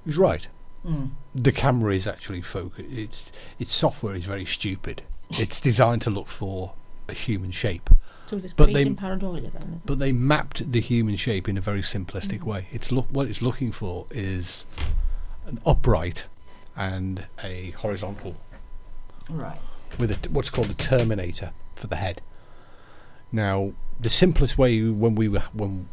He's 0.04 0.16
right. 0.16 0.46
Mm. 0.84 1.10
The 1.34 1.52
camera 1.52 1.94
is 1.94 2.06
actually 2.06 2.42
focused. 2.42 2.88
Its 2.90 3.32
its 3.58 3.72
software 3.74 4.14
is 4.14 4.24
very 4.24 4.44
stupid. 4.44 5.02
It's 5.30 5.60
designed 5.60 6.02
to 6.02 6.10
look 6.10 6.28
for 6.28 6.74
a 7.08 7.12
human 7.12 7.50
shape, 7.50 7.90
So 8.28 8.36
it's 8.36 8.52
But 8.52 8.66
they- 8.72 8.84
then, 8.84 8.96
is 8.96 9.44
it? 9.44 9.86
but 9.86 9.98
they 9.98 10.12
mapped 10.12 10.70
the 10.72 10.80
human 10.80 11.16
shape 11.16 11.48
in 11.48 11.56
a 11.56 11.60
very 11.60 11.82
simplistic 11.82 12.42
way. 12.42 12.68
It's 12.72 12.90
look 12.92 13.06
what 13.10 13.26
it's 13.28 13.42
looking 13.42 13.72
for 13.72 14.06
is 14.10 14.64
an 15.46 15.60
upright 15.66 16.24
and 16.76 17.24
a 17.42 17.70
horizontal 17.72 18.34
Right. 19.30 19.60
With 19.98 20.10
a 20.10 20.30
what's 20.30 20.50
called 20.50 20.70
a 20.70 20.74
terminator 20.74 21.50
for 21.74 21.86
the 21.86 21.96
head. 21.96 22.20
Now, 23.32 23.72
the 24.00 24.10
simplest 24.10 24.56
way 24.58 24.82
when 24.82 25.14
we 25.14 25.28
were 25.28 25.44
when 25.52 25.88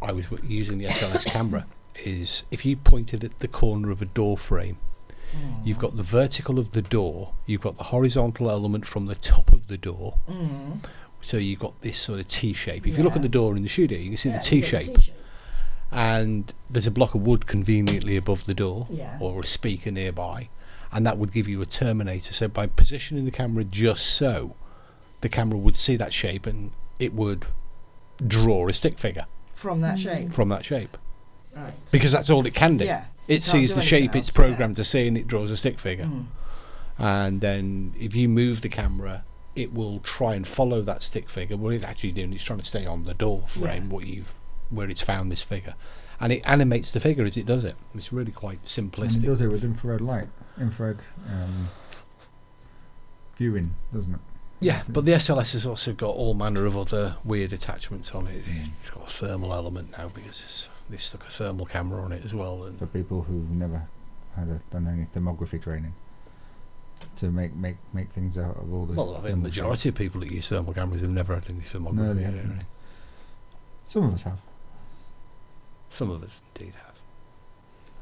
I 0.00 0.12
was 0.12 0.26
using 0.44 0.78
the 0.78 0.86
SLS 0.86 1.24
camera 1.26 1.66
is 2.04 2.44
if 2.50 2.64
you 2.64 2.76
pointed 2.76 3.24
at 3.24 3.38
the 3.40 3.48
corner 3.48 3.90
of 3.90 4.00
a 4.02 4.06
door 4.06 4.36
frame, 4.38 4.78
Mm. 5.36 5.66
you've 5.66 5.78
got 5.78 5.94
the 5.98 6.02
vertical 6.02 6.58
of 6.58 6.70
the 6.72 6.80
door, 6.80 7.32
you've 7.44 7.60
got 7.60 7.76
the 7.76 7.84
horizontal 7.84 8.48
element 8.50 8.86
from 8.86 9.04
the 9.06 9.14
top 9.14 9.52
of 9.52 9.66
the 9.66 9.76
door, 9.76 10.14
Mm. 10.26 10.82
so 11.20 11.36
you've 11.36 11.58
got 11.58 11.78
this 11.82 11.98
sort 11.98 12.18
of 12.20 12.28
T 12.28 12.54
shape. 12.54 12.86
If 12.86 12.96
you 12.96 13.04
look 13.04 13.14
at 13.14 13.20
the 13.20 13.28
door 13.28 13.54
in 13.54 13.62
the 13.62 13.68
studio, 13.68 13.98
you 13.98 14.08
can 14.08 14.16
see 14.16 14.30
Yeah, 14.30 14.38
the 14.38 14.44
T 14.44 14.62
shape, 14.62 14.96
and 15.90 16.52
there's 16.70 16.86
a 16.86 16.90
block 16.90 17.14
of 17.14 17.26
wood 17.26 17.46
conveniently 17.46 18.16
above 18.16 18.44
the 18.46 18.54
door, 18.54 18.86
Yeah. 18.90 19.18
or 19.20 19.42
a 19.42 19.46
speaker 19.46 19.90
nearby, 19.90 20.48
and 20.92 21.06
that 21.06 21.18
would 21.18 21.32
give 21.32 21.46
you 21.48 21.60
a 21.62 21.66
terminator. 21.66 22.32
So 22.32 22.48
by 22.48 22.66
positioning 22.66 23.24
the 23.24 23.30
camera 23.30 23.64
just 23.64 24.06
so, 24.06 24.56
the 25.20 25.28
camera 25.28 25.58
would 25.58 25.76
see 25.76 25.96
that 25.96 26.12
shape 26.12 26.46
and 26.46 26.70
it 26.98 27.12
would 27.14 27.46
draw 28.26 28.68
a 28.68 28.72
stick 28.72 28.98
figure 28.98 29.26
From 29.54 29.80
that 29.82 29.98
shape. 29.98 30.32
from 30.32 30.48
that 30.48 30.64
shape 30.64 30.96
Right. 31.54 31.72
because 31.92 32.12
that's 32.12 32.30
all 32.30 32.44
it 32.46 32.54
can 32.54 32.76
do. 32.76 32.84
Yeah. 32.84 33.04
It 33.26 33.42
sees 33.42 33.70
the 33.74 33.80
anything 33.80 33.88
shape 33.88 34.16
it's 34.16 34.28
else, 34.30 34.36
yeah. 34.38 34.42
programmed 34.48 34.76
to 34.76 34.84
see 34.84 35.06
and 35.08 35.16
it 35.18 35.26
draws 35.28 35.50
a 35.50 35.56
stick 35.56 35.78
figure. 35.78 36.06
Mm. 36.06 36.26
And 36.98 37.40
then 37.40 37.94
if 37.98 38.14
you 38.16 38.28
move 38.28 38.60
the 38.62 38.68
camera, 38.68 39.24
it 39.54 39.72
will 39.72 39.98
try 40.00 40.34
and 40.34 40.46
follow 40.46 40.82
that 40.82 41.02
stick 41.02 41.28
figure. 41.28 41.56
What 41.56 41.74
it's 41.74 41.84
actually 41.84 42.12
doing 42.12 42.32
is 42.32 42.42
trying 42.42 42.60
to 42.60 42.64
stay 42.64 42.86
on 42.86 43.04
the 43.04 43.14
door 43.14 43.44
frame, 43.46 43.84
Yeah. 43.84 43.94
what 43.94 44.06
you've 44.06 44.34
where 44.70 44.90
it's 44.90 45.00
found 45.02 45.32
this 45.32 45.42
figure, 45.42 45.74
and 46.20 46.30
it 46.32 46.42
animates 46.44 46.92
the 46.92 47.00
figure 47.00 47.24
as 47.24 47.36
it 47.38 47.46
does 47.46 47.64
it. 47.64 47.74
It's 47.94 48.12
really 48.12 48.32
quite 48.32 48.58
And 48.58 48.92
simplistic. 48.92 49.22
it 49.22 49.26
does 49.26 49.40
it 49.40 49.46
with 49.46 49.64
infrared 49.64 50.02
light, 50.02 50.28
infrared 50.60 50.98
um, 51.30 51.68
viewing, 53.36 53.74
doesn't 53.92 54.14
it? 54.14 54.20
Yeah, 54.60 54.82
but 54.88 55.04
the 55.04 55.12
SLS 55.12 55.52
has 55.52 55.64
also 55.64 55.92
got 55.92 56.10
all 56.16 56.34
manner 56.34 56.66
of 56.66 56.76
other 56.76 57.16
weird 57.24 57.52
attachments 57.52 58.12
on 58.12 58.26
it. 58.26 58.42
It's 58.80 58.90
got 58.90 59.04
a 59.04 59.10
thermal 59.10 59.54
element 59.54 59.92
now 59.96 60.10
because 60.12 60.40
it's, 60.40 60.68
they've 60.90 61.00
stuck 61.00 61.24
a 61.28 61.30
thermal 61.30 61.64
camera 61.64 62.02
on 62.02 62.10
it 62.10 62.24
as 62.24 62.34
well. 62.34 62.64
And 62.64 62.76
For 62.76 62.86
people 62.86 63.22
who've 63.22 63.48
never 63.50 63.86
had 64.34 64.48
a, 64.48 64.60
done 64.72 64.88
any 64.88 65.04
thermography 65.06 65.62
training, 65.62 65.94
to 67.16 67.30
make 67.30 67.54
make 67.54 67.76
make 67.92 68.10
things 68.10 68.36
out 68.36 68.56
of 68.56 68.72
all 68.72 68.84
the. 68.84 68.94
well, 68.94 69.12
I 69.12 69.14
think 69.14 69.22
the 69.22 69.28
thermal 69.28 69.42
majority 69.44 69.88
of 69.90 69.94
people 69.94 70.20
that 70.22 70.32
use 70.32 70.48
thermal 70.48 70.74
cameras 70.74 71.02
have 71.02 71.10
never 71.10 71.34
had 71.34 71.44
any 71.48 71.60
thermography. 71.60 71.92
No, 71.92 72.14
they 72.14 72.22
haven't. 72.24 72.50
really. 72.50 72.66
Some 73.86 74.02
of 74.04 74.14
us 74.14 74.22
have. 74.24 74.38
Some 75.88 76.10
of 76.10 76.22
us 76.24 76.40
indeed 76.56 76.74
have. 76.74 76.94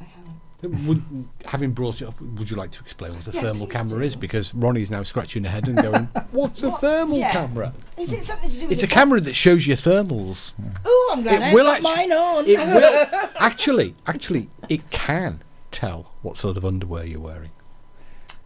I 0.00 0.04
haven't. 0.04 0.40
Would, 0.66 1.02
having 1.44 1.72
brought 1.72 2.00
it 2.02 2.06
up, 2.08 2.20
would 2.20 2.50
you 2.50 2.56
like 2.56 2.70
to 2.72 2.80
explain 2.80 3.12
what 3.14 3.26
a 3.26 3.30
Yeah, 3.32 3.40
thermal 3.42 3.66
camera 3.66 3.98
do. 4.00 4.04
is? 4.04 4.16
Because 4.16 4.54
Ronnie's 4.54 4.90
now 4.90 5.02
scratching 5.02 5.44
her 5.44 5.50
head 5.50 5.68
and 5.68 5.76
going, 5.80 6.04
"What's 6.32 6.62
a 6.62 6.70
What? 6.70 6.80
thermal 6.80 7.18
Yeah. 7.18 7.30
camera?" 7.32 7.72
Is 7.98 8.12
it 8.12 8.22
something 8.22 8.50
to 8.50 8.56
do 8.56 8.62
with 8.62 8.72
It's 8.72 8.82
a 8.82 8.86
camera 8.86 9.20
that 9.20 9.34
shows 9.34 9.66
you 9.66 9.74
thermals. 9.74 10.52
Oh, 10.84 11.12
I'm 11.16 11.22
glad 11.22 11.42
It 11.42 11.44
I 11.46 11.54
will 11.54 11.64
got 11.64 11.72
actu- 11.76 11.82
mine 11.82 12.12
on. 12.12 12.44
It 12.46 12.58
will 12.58 13.30
actually, 13.38 13.94
actually, 14.06 14.48
it 14.68 14.90
can 14.90 15.42
tell 15.70 16.12
what 16.22 16.38
sort 16.38 16.56
of 16.56 16.64
underwear 16.64 17.06
you're 17.06 17.20
wearing. 17.20 17.50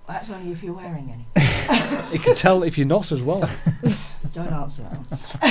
That's 0.08 0.30
only 0.30 0.50
if 0.52 0.62
you're 0.62 0.74
wearing 0.74 1.10
any. 1.12 1.26
It 2.12 2.22
can 2.24 2.34
tell 2.34 2.64
if 2.64 2.76
you're 2.76 2.88
not 2.88 3.12
as 3.12 3.22
well. 3.22 3.48
Don't 4.32 4.52
answer 4.52 4.82
that 4.82 4.92
one. 4.92 5.06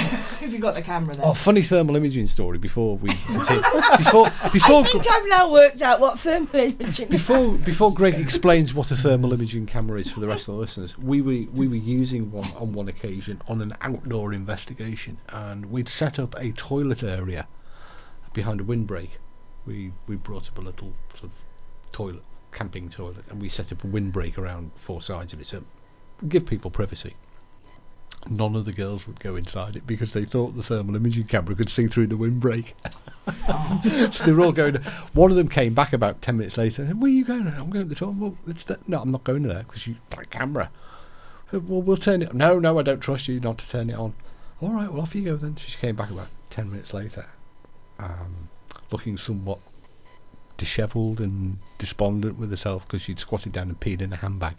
if 0.42 0.52
you've 0.52 0.62
got 0.62 0.76
the 0.76 0.82
camera 0.82 1.16
there. 1.16 1.26
Oh, 1.26 1.34
funny 1.34 1.62
thermal 1.64 1.96
imaging 1.96 2.28
story 2.28 2.58
before 2.58 2.98
we 2.98 3.10
before 3.10 4.26
before 4.54 4.82
I 4.82 4.84
think 4.84 5.06
I've 5.10 5.28
now 5.28 5.52
worked 5.52 5.82
out 5.82 6.00
what 6.00 6.18
thermal 6.18 6.56
imaging 6.56 7.10
before 7.10 7.54
before 7.58 7.94
Greg 7.94 8.16
explains 8.16 8.74
what 8.74 8.92
a 8.92 8.96
thermal 8.96 9.34
imaging 9.34 9.66
camera 9.66 10.00
is 10.00 10.10
for 10.10 10.22
the 10.22 10.28
rest 10.28 10.48
of 10.48 10.56
the 10.56 10.62
listeners, 10.62 10.98
we 10.98 11.22
were 11.22 11.52
we 11.54 11.68
were 11.68 11.76
using 11.76 12.32
one 12.32 12.50
on 12.58 12.72
one 12.72 12.88
occasion 12.88 13.42
on 13.48 13.62
an 13.62 13.74
outdoor 13.82 14.34
investigation, 14.34 15.18
and 15.30 15.66
we'd 15.68 15.90
set 15.90 16.18
up 16.18 16.36
a 16.40 16.52
toilet 16.52 17.04
area 17.04 17.48
behind 18.34 18.62
a 18.62 18.64
windbreak. 18.64 19.20
We 19.66 19.92
we 20.08 20.16
brought 20.16 20.48
up 20.48 20.58
a 20.58 20.62
little 20.62 20.94
sort 21.14 21.26
of 21.26 21.32
toilet, 21.92 22.24
camping 22.54 22.90
toilet, 22.90 23.26
and 23.30 23.42
we 23.42 23.50
set 23.50 23.72
up 23.72 23.84
a 23.84 23.88
windbreak 23.88 24.38
around 24.38 24.72
four 24.76 25.02
sides 25.02 25.34
of 25.34 25.42
it 25.42 25.48
to 25.48 25.66
give 26.28 26.46
people 26.46 26.72
privacy. 26.72 27.16
None 28.28 28.56
of 28.56 28.66
the 28.66 28.74
girls 28.74 29.08
would 29.08 29.20
go 29.20 29.36
inside 29.36 29.76
it 29.76 29.88
because 29.88 30.14
they 30.14 30.26
thought 30.26 30.56
the 30.56 30.64
thermal 30.64 30.96
imaging 30.96 31.26
camera 31.26 31.56
could 31.56 31.70
see 31.70 31.88
through 31.88 32.08
the 32.08 32.18
windbreak. 32.18 32.76
so 34.12 34.24
they 34.26 34.32
were 34.34 34.42
all 34.44 34.52
going. 34.52 34.76
One 35.14 35.32
of 35.32 35.38
them 35.38 35.48
came 35.48 35.74
back 35.74 35.94
about 35.94 36.22
ten 36.22 36.38
minutes 36.38 36.58
later. 36.58 36.84
and, 36.84 37.02
Where 37.02 37.10
are 37.10 37.14
you 37.14 37.24
going? 37.26 37.48
I'm 37.48 37.70
going 37.70 37.86
to 37.86 37.90
the 37.90 37.96
toilet. 37.96 38.18
Well, 38.18 38.38
it's 38.46 38.64
the, 38.66 38.78
no, 38.88 39.02
I'm 39.02 39.12
not 39.12 39.24
going 39.24 39.44
there 39.44 39.64
because 39.64 39.88
you 39.88 39.96
got 40.10 40.24
a 40.24 40.26
camera. 40.26 40.70
"Uh, 41.54 41.60
Well, 41.62 41.82
we'll 41.82 41.98
turn 41.98 42.22
it. 42.22 42.34
No, 42.34 42.60
no, 42.60 42.78
I 42.78 42.82
don't 42.84 43.00
trust 43.00 43.28
you 43.28 43.40
not 43.40 43.58
to 43.60 43.70
turn 43.70 43.90
it 43.90 43.98
on. 43.98 44.14
All 44.62 44.72
right, 44.72 44.92
well 44.92 45.02
off 45.02 45.16
you 45.16 45.24
go 45.24 45.38
then. 45.38 45.56
She 45.56 45.78
came 45.78 45.96
back 45.96 46.12
about 46.12 46.28
ten 46.50 46.70
minutes 46.70 46.94
later, 46.94 47.26
um, 48.00 48.50
looking 48.92 49.16
somewhat 49.18 49.60
dishevelled 50.58 51.22
and 51.22 51.58
despondent 51.78 52.38
with 52.38 52.50
herself 52.52 52.86
because 52.86 53.02
she'd 53.02 53.18
squatted 53.20 53.54
down 53.54 53.70
and 53.70 53.80
peed 53.80 54.02
in 54.02 54.12
a 54.12 54.18
handbag. 54.18 54.56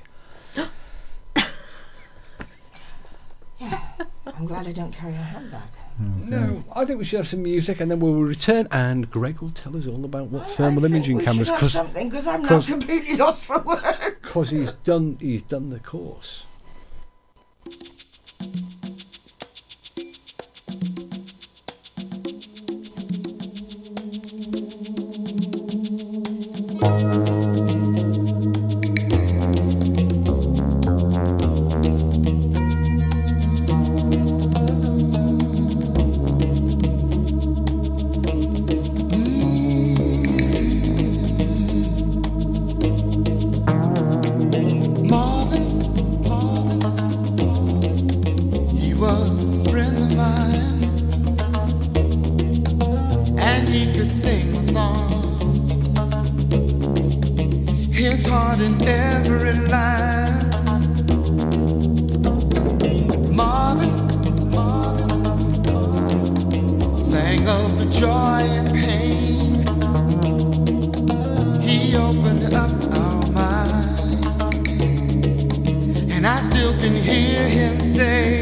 I'm 4.27 4.46
glad 4.46 4.66
I 4.66 4.73
don't 4.73 4.92
carry 4.92 5.12
a 5.12 5.16
handbag. 5.16 5.61
No, 6.25 6.64
I 6.75 6.87
think 6.87 6.99
we 6.99 7.05
should 7.05 7.18
have 7.18 7.29
some 7.29 7.42
music 7.42 7.79
and 7.81 7.90
then 7.90 8.01
we'll 8.01 8.14
return 8.14 8.66
and 8.73 9.11
Greg 9.11 9.40
will 9.40 9.51
tell 9.51 9.77
us 9.77 9.87
all 9.87 10.03
about 10.05 10.29
what 10.29 10.42
I- 10.44 10.46
thermal 10.46 10.79
I 10.79 10.88
think 10.88 10.94
imaging 10.96 11.16
we 11.18 11.25
cameras 11.25 11.49
should 11.49 11.53
have 11.53 11.61
because 11.61 11.73
something 11.73 12.09
because 12.09 12.27
I'm 12.27 12.42
now 12.42 12.49
'cause- 12.49 12.66
completely 12.66 13.16
lost 13.16 13.44
for 13.44 13.61
words. 13.62 13.83
Because 14.23 14.51
he's 14.51 14.73
done 14.85 15.18
he's 15.20 15.42
done 15.42 15.68
the 15.70 15.79
course. 15.81 16.44
his 58.11 58.27
heart 58.27 58.59
in 58.59 58.75
every 58.83 59.53
line. 59.68 60.51
Marvin, 63.31 63.94
Marvin, 64.51 65.09
sang 67.05 67.46
of 67.46 67.79
the 67.79 67.87
joy 67.92 68.40
and 68.59 68.68
pain. 68.75 69.62
He 71.62 71.96
opened 71.96 72.53
up 72.53 72.73
our 72.99 73.27
mind, 73.31 74.27
and 76.11 76.27
I 76.27 76.40
still 76.40 76.73
can 76.81 76.94
hear 76.94 77.49
him 77.49 77.79
say. 77.79 78.39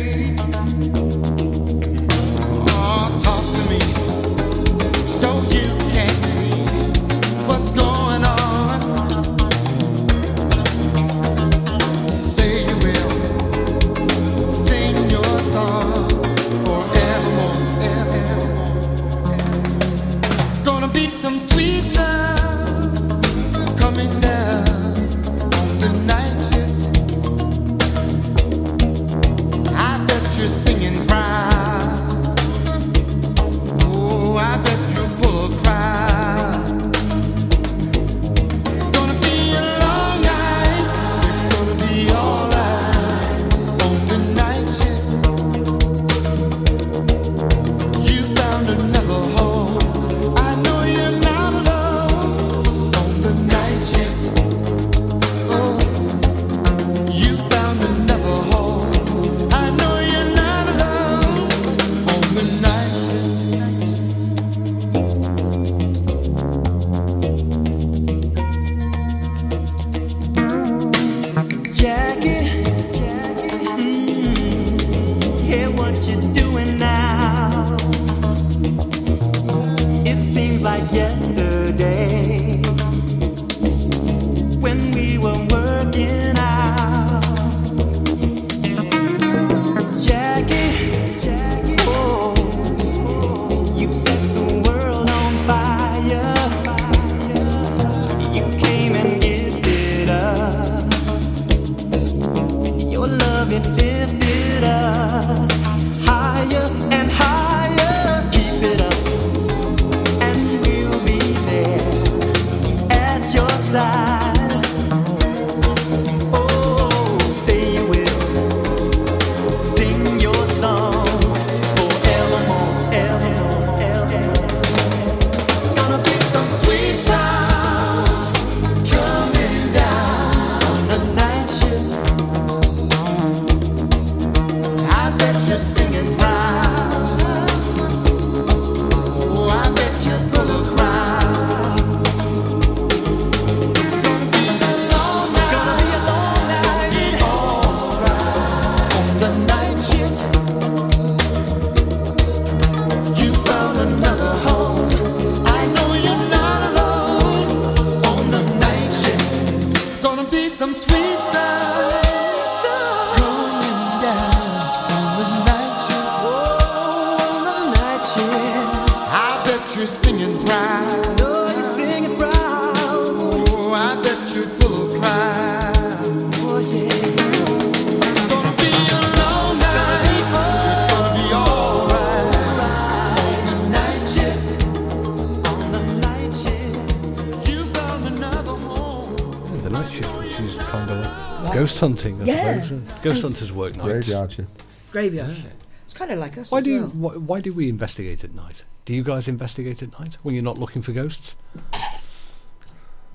Ghost 193.12 193.22
hunters 193.22 193.52
work 193.52 193.76
nights. 193.76 193.88
Graveyard 193.88 194.32
shift. 194.32 194.62
Graveyard. 194.92 195.36
It's 195.84 195.94
kind 195.94 196.10
of 196.10 196.18
like 196.18 196.36
us. 196.38 196.50
Why 196.50 196.58
as 196.58 196.64
do 196.64 196.70
you, 196.70 196.80
well. 196.80 196.88
why, 196.90 197.12
why 197.16 197.40
do 197.40 197.52
we 197.52 197.68
investigate 197.68 198.24
at 198.24 198.34
night? 198.34 198.64
Do 198.84 198.94
you 198.94 199.02
guys 199.02 199.28
investigate 199.28 199.82
at 199.82 199.98
night 199.98 200.16
when 200.22 200.34
you're 200.34 200.44
not 200.44 200.58
looking 200.58 200.82
for 200.82 200.92
ghosts? 200.92 201.34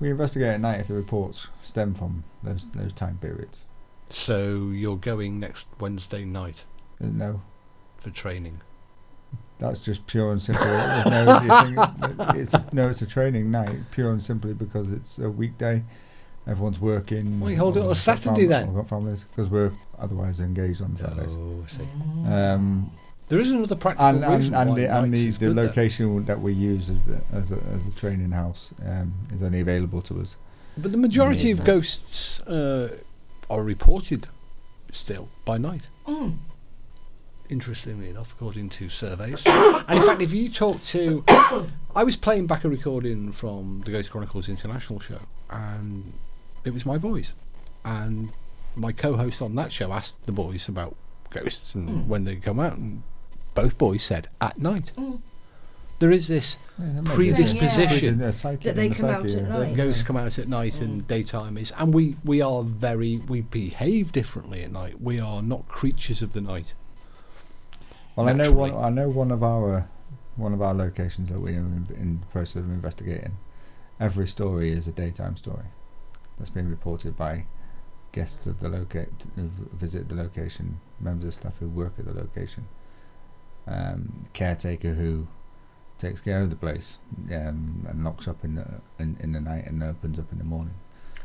We 0.00 0.10
investigate 0.10 0.48
at 0.48 0.60
night 0.60 0.80
if 0.80 0.88
the 0.88 0.94
reports 0.94 1.48
stem 1.62 1.94
from 1.94 2.24
those 2.42 2.66
those 2.72 2.92
time 2.92 3.18
periods. 3.18 3.64
So 4.10 4.70
you're 4.72 4.96
going 4.96 5.40
next 5.40 5.66
Wednesday 5.80 6.24
night 6.24 6.64
Uh, 7.02 7.06
No, 7.06 7.42
for 7.96 8.10
training. 8.10 8.60
that's 9.58 9.78
just 9.78 10.06
pure 10.06 10.30
and 10.32 10.40
simple. 10.42 10.64
No, 10.66 11.40
you 11.68 12.40
it's 12.40 12.54
no, 12.72 12.88
it's 12.90 13.02
a 13.02 13.06
training 13.06 13.50
night, 13.50 13.76
pure 13.92 14.10
and 14.10 14.22
simply 14.22 14.52
because 14.52 14.92
it's 14.92 15.18
a 15.18 15.30
weekday. 15.30 15.82
Everyone's 16.46 16.78
working. 16.80 17.40
Why 17.40 17.50
you 17.52 17.56
hold 17.56 17.76
it 17.76 17.80
on 17.80 17.86
a 17.86 17.90
I've 17.90 17.94
got 17.94 17.96
Saturday 17.96 18.40
fam- 18.42 18.48
then? 18.50 18.68
I've 18.68 18.74
got 18.74 18.88
families 18.88 19.24
because 19.30 19.50
we're 19.50 19.72
otherwise 19.98 20.40
engaged 20.40 20.82
on 20.82 20.96
Saturdays. 20.96 21.34
Oh, 21.36 21.64
I 21.64 21.70
see. 21.70 22.32
Um, 22.32 22.90
There 23.28 23.40
is 23.40 23.50
another 23.50 23.74
practical 23.74 24.06
and 24.06 24.24
and, 24.24 24.34
reason 24.36 24.54
and 24.54 24.70
why 24.70 24.76
the, 24.76 24.96
and 24.96 25.14
the, 25.14 25.28
is 25.28 25.38
the 25.38 25.46
good 25.46 25.56
then. 25.56 25.66
location 25.66 26.24
that 26.26 26.40
we 26.40 26.52
use 26.52 26.90
as 26.90 27.02
the 27.04 27.20
as 27.32 27.52
a, 27.52 27.56
as 27.72 27.86
a 27.86 27.90
training 27.96 28.30
house 28.30 28.72
um, 28.86 29.14
is 29.32 29.42
only 29.42 29.60
available 29.60 30.02
to 30.02 30.20
us. 30.20 30.36
But 30.76 30.92
the 30.92 30.98
majority 30.98 31.50
of 31.50 31.64
ghosts 31.64 32.40
uh, 32.40 32.96
are 33.48 33.62
reported 33.62 34.26
still 34.92 35.28
by 35.44 35.56
night. 35.58 35.88
Mm. 36.06 36.36
Interestingly 37.48 38.08
enough, 38.08 38.32
according 38.32 38.70
to 38.70 38.88
surveys. 38.88 39.42
and 39.46 39.98
in 39.98 40.02
fact, 40.02 40.20
if 40.20 40.32
you 40.32 40.48
talk 40.48 40.82
to. 40.82 41.24
I 41.96 42.02
was 42.02 42.16
playing 42.16 42.48
back 42.48 42.64
a 42.64 42.68
recording 42.68 43.30
from 43.30 43.82
the 43.84 43.92
Ghost 43.92 44.10
Chronicles 44.10 44.48
International 44.48 44.98
show, 44.98 45.20
and 45.50 46.12
it 46.64 46.72
was 46.72 46.84
my 46.84 46.98
voice. 46.98 47.32
And 47.84 48.30
my 48.76 48.92
co 48.92 49.16
host 49.16 49.40
on 49.42 49.54
that 49.56 49.72
show 49.72 49.92
asked 49.92 50.24
the 50.26 50.32
boys 50.32 50.68
about 50.68 50.96
ghosts 51.30 51.74
and 51.74 51.88
mm. 51.88 52.06
when 52.06 52.24
they 52.24 52.36
come 52.36 52.60
out, 52.60 52.76
and 52.76 53.02
both 53.54 53.78
boys 53.78 54.02
said 54.02 54.28
at 54.40 54.58
night. 54.58 54.92
Mm. 54.96 55.20
There 56.00 56.10
is 56.10 56.26
this 56.28 56.58
Yeah, 56.78 56.86
that 56.86 56.92
might 57.02 57.04
be 57.04 57.10
a- 57.10 57.14
predisposition 57.34 58.20
Yeah, 58.20 58.30
psychic 58.32 58.62
That 58.64 58.76
they 58.76 58.88
the 58.88 58.94
come 58.96 59.10
out 59.10 59.22
psyche, 59.30 59.36
at 59.36 59.42
yeah. 59.42 59.58
night. 59.58 59.76
ghosts 59.76 60.02
come 60.02 60.16
out 60.16 60.38
at 60.38 60.48
night 60.48 60.80
and 60.80 61.02
mm. 61.02 61.06
daytime 61.06 61.56
is 61.56 61.72
and 61.78 61.94
we 61.94 62.16
we 62.24 62.42
are 62.42 62.64
very 62.64 63.18
we 63.18 63.42
behave 63.42 64.10
differently 64.10 64.64
at 64.64 64.72
night 64.72 65.00
we 65.00 65.20
are 65.20 65.40
not 65.40 65.68
creatures 65.68 66.20
of 66.20 66.32
the 66.32 66.40
night 66.40 66.74
Well, 68.16 68.28
I 68.28 68.32
know 68.32 68.52
one. 68.52 68.74
I 68.74 68.90
know 68.90 69.08
one 69.08 69.30
of 69.30 69.42
our 69.44 69.88
one 70.36 70.52
of 70.52 70.60
our 70.60 70.74
locations 70.74 71.28
that 71.30 71.40
we're 71.40 71.50
in, 71.50 71.86
in 71.96 72.20
the 72.20 72.26
process 72.26 72.56
of 72.56 72.70
investigating. 72.70 73.36
Every 74.00 74.26
story 74.26 74.70
is 74.72 74.88
a 74.88 74.92
daytime 74.92 75.36
story 75.36 75.66
that's 76.38 76.50
been 76.50 76.68
reported 76.68 77.16
by 77.16 77.46
guests 78.14 78.46
of 78.46 78.60
the 78.60 78.68
locate 78.68 79.26
visit 79.36 80.08
the 80.08 80.14
location, 80.14 80.80
members 81.00 81.26
of 81.26 81.34
staff 81.34 81.58
who 81.58 81.68
work 81.68 81.94
at 81.98 82.06
the 82.06 82.14
location, 82.14 82.66
um, 83.66 84.26
caretaker 84.32 84.94
who 84.94 85.26
takes 85.98 86.20
care 86.20 86.40
of 86.40 86.48
the 86.48 86.56
place 86.56 87.00
um, 87.32 87.84
and 87.88 88.04
locks 88.04 88.28
up 88.28 88.44
in 88.44 88.54
the 88.54 88.66
in, 89.00 89.16
in 89.20 89.32
the 89.32 89.40
night 89.40 89.66
and 89.66 89.82
opens 89.82 90.18
up 90.18 90.30
in 90.30 90.38
the 90.38 90.44
morning. 90.44 90.74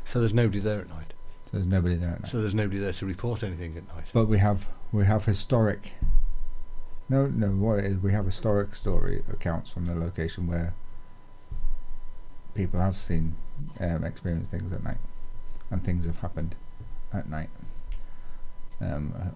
So 0.04 0.18
there's 0.18 0.34
nobody 0.34 0.58
there 0.58 0.80
at 0.80 0.88
night. 0.88 1.12
So 1.44 1.50
there's 1.52 1.66
nobody 1.66 1.94
there 1.94 2.10
at 2.10 2.22
night. 2.22 2.30
So 2.30 2.40
there's 2.40 2.56
nobody 2.56 2.80
there 2.80 2.92
to 2.92 3.06
report 3.06 3.44
anything 3.44 3.76
at 3.76 3.86
night. 3.94 4.06
But 4.12 4.26
we 4.26 4.38
have 4.38 4.66
we 4.90 5.04
have 5.06 5.24
historic. 5.24 5.92
No, 7.08 7.26
no. 7.26 7.48
What 7.48 7.78
it 7.78 7.84
is, 7.84 7.98
we 7.98 8.12
have 8.12 8.26
historic 8.26 8.74
story 8.74 9.22
accounts 9.32 9.70
from 9.70 9.84
the 9.84 9.94
location 9.94 10.48
where 10.48 10.74
people 12.54 12.80
have 12.80 12.96
seen, 12.96 13.36
um, 13.78 14.02
experienced 14.02 14.50
things 14.50 14.72
at 14.72 14.82
night, 14.82 14.98
and 15.70 15.84
things 15.84 16.04
have 16.06 16.18
happened 16.18 16.56
at 17.12 17.28
night. 17.28 17.50
Um, 18.80 19.12
uh, 19.16 19.30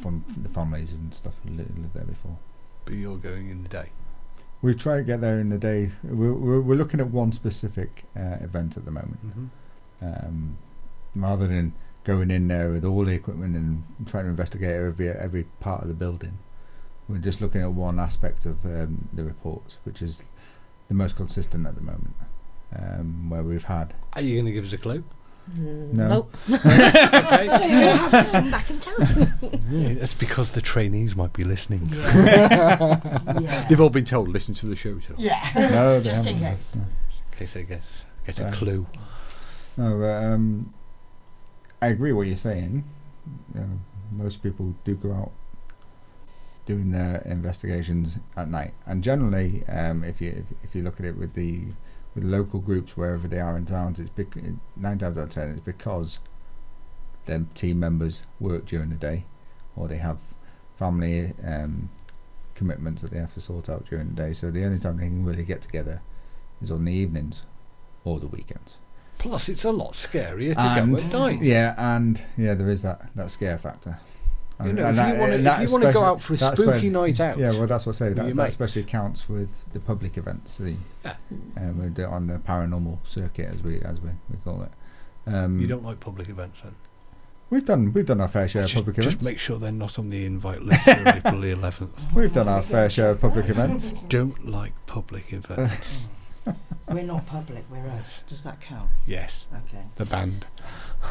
from 0.00 0.24
the 0.36 0.48
families 0.48 0.92
and 0.92 1.12
stuff 1.12 1.34
who 1.42 1.50
li- 1.50 1.64
lived 1.76 1.94
there 1.94 2.04
before. 2.04 2.36
But 2.84 2.94
you're 2.94 3.16
going 3.16 3.50
in 3.50 3.62
the 3.62 3.68
day. 3.68 3.90
We 4.62 4.74
try 4.74 4.98
to 4.98 5.02
get 5.02 5.20
there 5.20 5.40
in 5.40 5.48
the 5.48 5.58
day. 5.58 5.90
We're, 6.04 6.32
we're, 6.32 6.60
we're 6.60 6.76
looking 6.76 7.00
at 7.00 7.08
one 7.08 7.32
specific 7.32 8.04
uh, 8.16 8.36
event 8.40 8.76
at 8.76 8.84
the 8.84 8.90
moment. 8.90 9.26
Mm-hmm. 9.26 9.46
um, 10.02 10.58
rather 11.14 11.46
than 11.46 11.72
going 12.04 12.30
in 12.30 12.46
there 12.48 12.70
with 12.70 12.84
all 12.84 13.04
the 13.04 13.12
equipment 13.12 13.56
and 13.56 13.82
trying 14.06 14.24
to 14.24 14.30
investigate 14.30 14.70
every 14.70 15.08
every 15.08 15.44
part 15.60 15.82
of 15.82 15.88
the 15.88 15.94
building. 15.94 16.38
We're 17.08 17.18
just 17.18 17.40
looking 17.40 17.62
at 17.62 17.72
one 17.72 17.98
aspect 17.98 18.46
of 18.46 18.64
um, 18.64 19.08
the 19.12 19.24
reports, 19.24 19.78
which 19.84 20.02
is 20.02 20.22
the 20.88 20.94
most 20.94 21.16
consistent 21.16 21.66
at 21.66 21.74
the 21.76 21.82
moment, 21.82 22.14
um, 22.76 23.30
where 23.30 23.42
we've 23.42 23.64
had. 23.64 23.94
Are 24.14 24.22
you 24.22 24.34
going 24.34 24.46
to 24.46 24.52
give 24.52 24.64
us 24.64 24.72
a 24.72 24.78
clue? 24.78 25.04
No. 25.54 26.08
Nope. 26.08 26.36
So 26.48 26.54
you're 26.54 27.80
going 27.80 27.96
to 27.96 27.96
have 27.96 28.32
to 28.44 28.50
back 28.50 28.70
and 28.70 28.82
tell 28.82 29.02
us. 29.02 29.32
Yeah, 29.70 29.94
that's 29.94 30.14
because 30.14 30.50
the 30.50 30.60
trainees 30.60 31.14
might 31.16 31.32
be 31.32 31.44
listening. 31.44 31.88
Yeah. 31.90 32.98
yeah. 33.40 33.66
They've 33.68 33.80
all 33.80 33.90
been 33.90 34.04
told 34.04 34.28
listen 34.28 34.54
to 34.54 34.66
the 34.66 34.76
show 34.76 34.98
tonight, 34.98 35.20
Yeah. 35.20 35.40
No, 35.70 36.00
they 36.00 36.10
Just 36.10 36.26
in 36.26 36.36
haven't. 36.36 36.56
case. 36.56 36.76
No. 36.76 36.82
in 36.82 37.38
case 37.38 37.52
they 37.54 37.62
get 37.64 37.82
get 38.26 38.40
a 38.40 38.50
clue. 38.50 38.86
No, 39.76 39.98
but, 39.98 40.24
um, 40.24 40.72
I 41.82 41.88
agree 41.88 42.12
what 42.12 42.26
you're 42.26 42.36
saying. 42.36 42.84
You 43.54 43.60
know, 43.60 43.68
most 44.12 44.42
people 44.42 44.74
do 44.84 44.94
go 44.94 45.12
out 45.12 45.32
doing 46.64 46.90
their 46.90 47.22
investigations 47.26 48.18
at 48.36 48.48
night, 48.48 48.72
and 48.86 49.02
generally, 49.04 49.62
um, 49.68 50.02
if 50.04 50.20
you 50.20 50.30
if, 50.30 50.44
if 50.68 50.74
you 50.74 50.82
look 50.82 50.98
at 51.00 51.06
it 51.06 51.16
with 51.16 51.34
the 51.34 51.64
with 52.16 52.24
local 52.24 52.58
groups 52.58 52.96
wherever 52.96 53.28
they 53.28 53.38
are 53.38 53.56
in 53.56 53.66
towns, 53.66 54.00
it's 54.00 54.10
bec- 54.10 54.42
nine 54.74 54.98
times 54.98 55.18
out 55.18 55.24
of 55.24 55.30
ten 55.30 55.50
it's 55.50 55.60
because 55.60 56.18
their 57.26 57.44
team 57.54 57.78
members 57.78 58.22
work 58.40 58.64
during 58.66 58.88
the 58.88 58.94
day, 58.96 59.24
or 59.76 59.86
they 59.86 59.98
have 59.98 60.16
family 60.78 61.32
um, 61.44 61.90
commitments 62.54 63.02
that 63.02 63.10
they 63.10 63.18
have 63.18 63.34
to 63.34 63.40
sort 63.40 63.68
out 63.68 63.84
during 63.88 64.08
the 64.08 64.14
day. 64.14 64.32
So 64.32 64.50
the 64.50 64.64
only 64.64 64.78
time 64.78 64.96
they 64.96 65.04
can 65.04 65.24
really 65.24 65.44
get 65.44 65.60
together 65.62 66.00
is 66.62 66.70
on 66.70 66.84
the 66.86 66.92
evenings 66.92 67.42
or 68.04 68.18
the 68.18 68.28
weekends. 68.28 68.78
Plus, 69.18 69.48
it's 69.48 69.64
a 69.64 69.70
lot 69.72 69.92
scarier 69.94 70.54
to 70.54 70.60
And- 70.60 70.96
go 70.96 71.02
at 71.02 71.12
night. 71.12 71.42
Yeah, 71.42 71.74
and 71.76 72.22
yeah, 72.36 72.54
there 72.54 72.68
is 72.70 72.82
that, 72.82 73.08
that 73.14 73.30
scare 73.30 73.58
factor. 73.58 73.98
You 74.64 74.72
know, 74.72 74.86
and 74.86 74.98
if 74.98 75.06
you 75.08 75.20
wanna- 75.20 75.32
and 75.34 75.46
if 75.46 75.68
you 75.68 75.72
wanna 75.74 75.92
go 75.92 76.02
out 76.02 76.20
for 76.20 76.32
a 76.34 76.38
spooky 76.38 76.66
when- 76.66 76.92
night 76.92 77.20
out 77.20 77.36
Yeah, 77.38 77.50
well, 77.52 77.66
that's 77.66 77.84
what 77.84 77.96
I 77.96 77.98
say. 77.98 78.12
That, 78.14 78.34
that 78.36 78.48
especially 78.48 78.84
counts 78.84 79.28
with 79.28 79.48
the 79.72 79.80
public 79.80 80.16
events, 80.16 80.56
the 80.58 80.76
Yeah. 81.04 81.14
um, 81.58 81.78
we 81.82 81.88
do 81.90 82.04
on 82.06 82.26
the 82.26 82.38
paranormal 82.38 82.98
circuit, 83.04 83.48
as 83.52 83.62
we 83.62 83.80
as 83.82 84.00
we, 84.00 84.08
we 84.30 84.36
call 84.44 84.62
it. 84.62 84.70
Um, 85.26 85.60
You 85.60 85.66
don't 85.66 85.84
like 85.84 86.00
public 86.00 86.28
events, 86.30 86.60
then? 86.62 86.74
We've 87.50 87.64
done 87.64 87.92
we've 87.92 88.06
done 88.06 88.20
our 88.20 88.28
fair 88.28 88.48
share 88.48 88.62
just, 88.62 88.74
of 88.74 88.78
public 88.80 88.96
just 88.96 89.06
events. 89.08 89.24
make 89.24 89.38
sure 89.38 89.58
they're 89.58 89.70
not 89.72 89.98
on 90.00 90.10
the 90.10 90.24
invite 90.24 90.62
list 90.62 90.82
for 90.84 90.90
April 91.06 91.40
the 91.40 91.52
11th. 91.54 92.12
We've 92.14 92.32
done 92.32 92.48
our 92.48 92.62
fair 92.62 92.88
share 92.90 93.10
of 93.10 93.20
public 93.20 93.48
events. 93.50 93.90
Don't 94.08 94.48
like 94.48 94.72
public 94.86 95.32
events. 95.32 96.04
We're 96.88 97.02
not 97.02 97.26
public, 97.26 97.64
we're 97.68 97.86
us. 97.88 98.22
Does 98.22 98.42
that 98.44 98.60
count? 98.60 98.88
yes, 99.06 99.46
Okay. 99.66 99.82
the 99.96 100.04
band. 100.04 100.46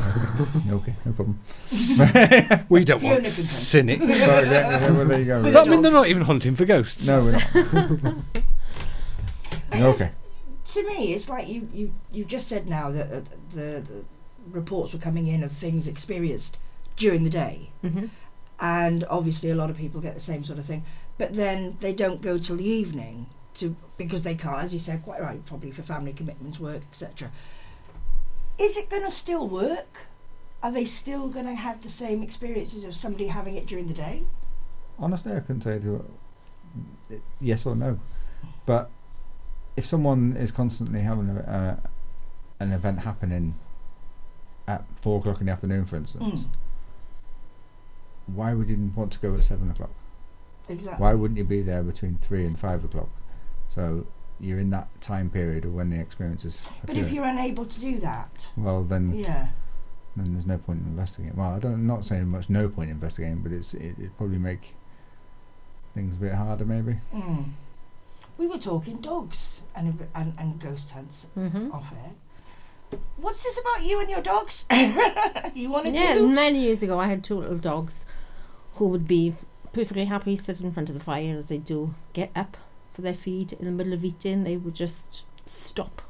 okay, 0.70 0.94
no 1.06 1.12
problem. 1.12 1.40
We 2.70 2.86
don't 2.86 3.00
Fiona 3.00 3.16
want 3.16 3.24
can 3.26 3.32
come. 3.32 3.32
So, 3.32 3.44
cynics. 3.44 4.06
yeah, 4.06 4.42
yeah, 4.42 4.92
well, 4.92 5.06
there 5.06 5.20
you 5.20 5.26
go. 5.26 5.40
I 5.42 5.66
mean, 5.66 5.82
they're 5.82 5.92
not 5.92 6.08
even 6.08 6.24
hunting 6.24 6.56
for 6.56 6.64
ghosts. 6.66 7.06
No, 7.06 7.24
we're 7.26 7.32
not. 7.34 8.16
okay. 9.76 10.12
To 10.74 10.84
me, 10.88 11.14
it's 11.14 11.28
like 11.30 11.48
you, 11.50 11.68
you, 11.74 11.94
you 12.12 12.24
just 12.26 12.48
said 12.48 12.68
now 12.70 12.90
that 12.92 13.12
uh, 13.12 13.22
the, 13.50 13.82
the 13.82 14.06
reports 14.50 14.94
were 14.94 15.00
coming 15.00 15.28
in 15.28 15.44
of 15.44 15.52
things 15.52 15.88
experienced 15.88 16.58
during 16.96 17.24
the 17.24 17.30
day. 17.30 17.72
hmm 17.82 18.06
and 18.58 19.04
obviously 19.10 19.50
a 19.50 19.56
lot 19.56 19.70
of 19.70 19.76
people 19.76 20.00
get 20.00 20.14
the 20.14 20.20
same 20.22 20.42
sort 20.42 20.58
of 20.58 20.64
thing 20.64 20.82
but 21.18 21.34
then 21.34 21.76
they 21.82 21.92
don't 21.92 22.22
go 22.22 22.38
till 22.38 22.56
the 22.56 22.64
evening 22.64 23.26
to 23.56 23.76
because 23.98 24.24
they 24.24 24.36
can't 24.36 24.64
as 24.64 24.74
you 24.74 24.80
said 24.80 25.02
quite 25.04 25.22
right 25.22 25.46
probably 25.46 25.72
for 25.72 25.82
family 25.82 26.14
commitments 26.14 26.60
work 26.60 26.82
etc 26.84 27.32
is 28.60 28.78
it 28.78 28.90
going 28.90 29.04
to 29.04 29.12
still 29.12 29.48
work 29.48 30.08
are 30.64 30.72
they 30.72 30.86
still 30.86 31.28
going 31.30 31.46
to 31.46 31.56
have 31.56 31.82
the 31.82 31.90
same 31.90 32.24
experiences 32.24 32.86
of 32.86 32.96
somebody 32.96 33.28
having 33.28 33.56
it 33.56 33.66
during 33.68 33.88
the 33.88 33.94
day 33.94 34.24
Honestly, 34.98 35.34
I 35.34 35.42
couldn't 35.42 35.60
tell 35.60 35.78
you 35.78 36.06
uh, 37.12 37.16
yes 37.42 37.66
or 37.66 37.76
no. 37.76 38.00
But 38.66 38.90
if 39.76 39.86
someone 39.86 40.38
is 40.38 40.52
constantly 40.52 41.02
having 41.02 41.30
a, 41.32 41.42
uh, 41.84 41.88
an 42.62 42.72
event 42.72 43.00
happening 43.00 43.56
at 44.70 44.86
four 44.96 45.20
o'clock 45.20 45.42
in 45.42 45.48
the 45.48 45.52
afternoon, 45.52 45.84
for 45.86 45.98
instance, 45.98 46.46
Mm. 46.46 46.48
why 48.28 48.54
would 48.54 48.70
you 48.70 48.92
want 48.96 49.12
to 49.12 49.20
go 49.20 49.34
at 49.34 49.44
seven 49.44 49.70
o'clock? 49.70 49.92
exactly 50.70 51.04
Why 51.04 51.14
wouldn't 51.14 51.38
you 51.38 51.44
be 51.44 51.62
there 51.62 51.84
between 51.84 52.18
three 52.20 52.46
and 52.46 52.58
five 52.58 52.86
o'clock? 52.86 53.10
So 53.76 54.08
you're 54.40 54.60
in 54.60 54.70
that 54.70 54.90
time 55.02 55.30
period 55.30 55.66
of 55.66 55.74
when 55.74 55.90
the 55.90 56.00
experiences. 56.00 56.58
but 56.86 56.98
if 56.98 57.12
you're 57.12 57.24
unable 57.26 57.66
to 57.66 57.80
do 57.80 57.98
that 58.00 58.50
well, 58.58 58.84
then 58.84 59.14
yeah 59.14 59.50
then 60.18 60.32
there's 60.34 60.46
no 60.46 60.58
point 60.58 60.80
in 60.82 60.88
investigating. 60.88 61.36
Well, 61.38 61.52
I 61.52 61.60
don't 61.60 61.74
I'm 61.74 61.88
not 61.88 62.06
saying 62.06 62.28
much 62.28 62.50
no 62.50 62.68
point 62.70 62.90
in 62.90 62.96
investigating, 62.96 63.40
but 63.42 63.52
it's 63.52 63.74
it, 63.74 63.96
it'd 64.00 64.18
probably 64.18 64.38
make 64.38 64.76
things 65.94 66.14
a 66.14 66.18
bit 66.18 66.34
harder, 66.34 66.66
maybe. 66.66 66.98
mm. 67.14 67.46
we 68.38 68.48
were 68.48 68.58
talking 68.58 68.98
dogs 68.98 69.62
and, 69.76 70.08
and, 70.14 70.34
and 70.38 70.60
ghost 70.60 70.92
hunts 70.92 71.28
hmm 71.36 71.72
off 71.72 71.94
air 71.94 72.12
what's 73.18 73.44
this 73.44 73.58
about 73.60 73.84
you 73.86 74.00
and 74.02 74.10
your 74.10 74.22
dogs 74.22 74.66
you 75.54 75.70
want 75.72 75.86
to 75.86 75.92
Yeah, 75.92 76.16
do 76.16 76.28
many 76.28 76.60
years 76.60 76.84
ago, 76.84 77.00
I 77.00 77.08
had 77.08 77.24
two 77.24 77.36
little 77.40 77.58
dogs 77.58 78.06
who 78.76 78.88
would 78.90 79.08
be 79.08 79.36
perfectly 79.74 80.06
happy 80.06 80.36
sitting 80.36 80.66
in 80.68 80.72
front 80.74 80.90
of 80.90 80.96
the 80.96 81.04
fire 81.04 81.36
as 81.38 81.48
they 81.48 81.58
do 81.58 81.96
get 82.14 82.30
up 82.36 82.58
for 82.96 83.02
their 83.02 83.14
feed 83.14 83.54
in 83.54 83.66
the 83.66 83.72
middle 83.72 83.94
of 83.94 84.06
eating. 84.06 84.44
They 84.44 84.58
would 84.58 84.74
just 84.74 85.24
stop, 85.46 86.02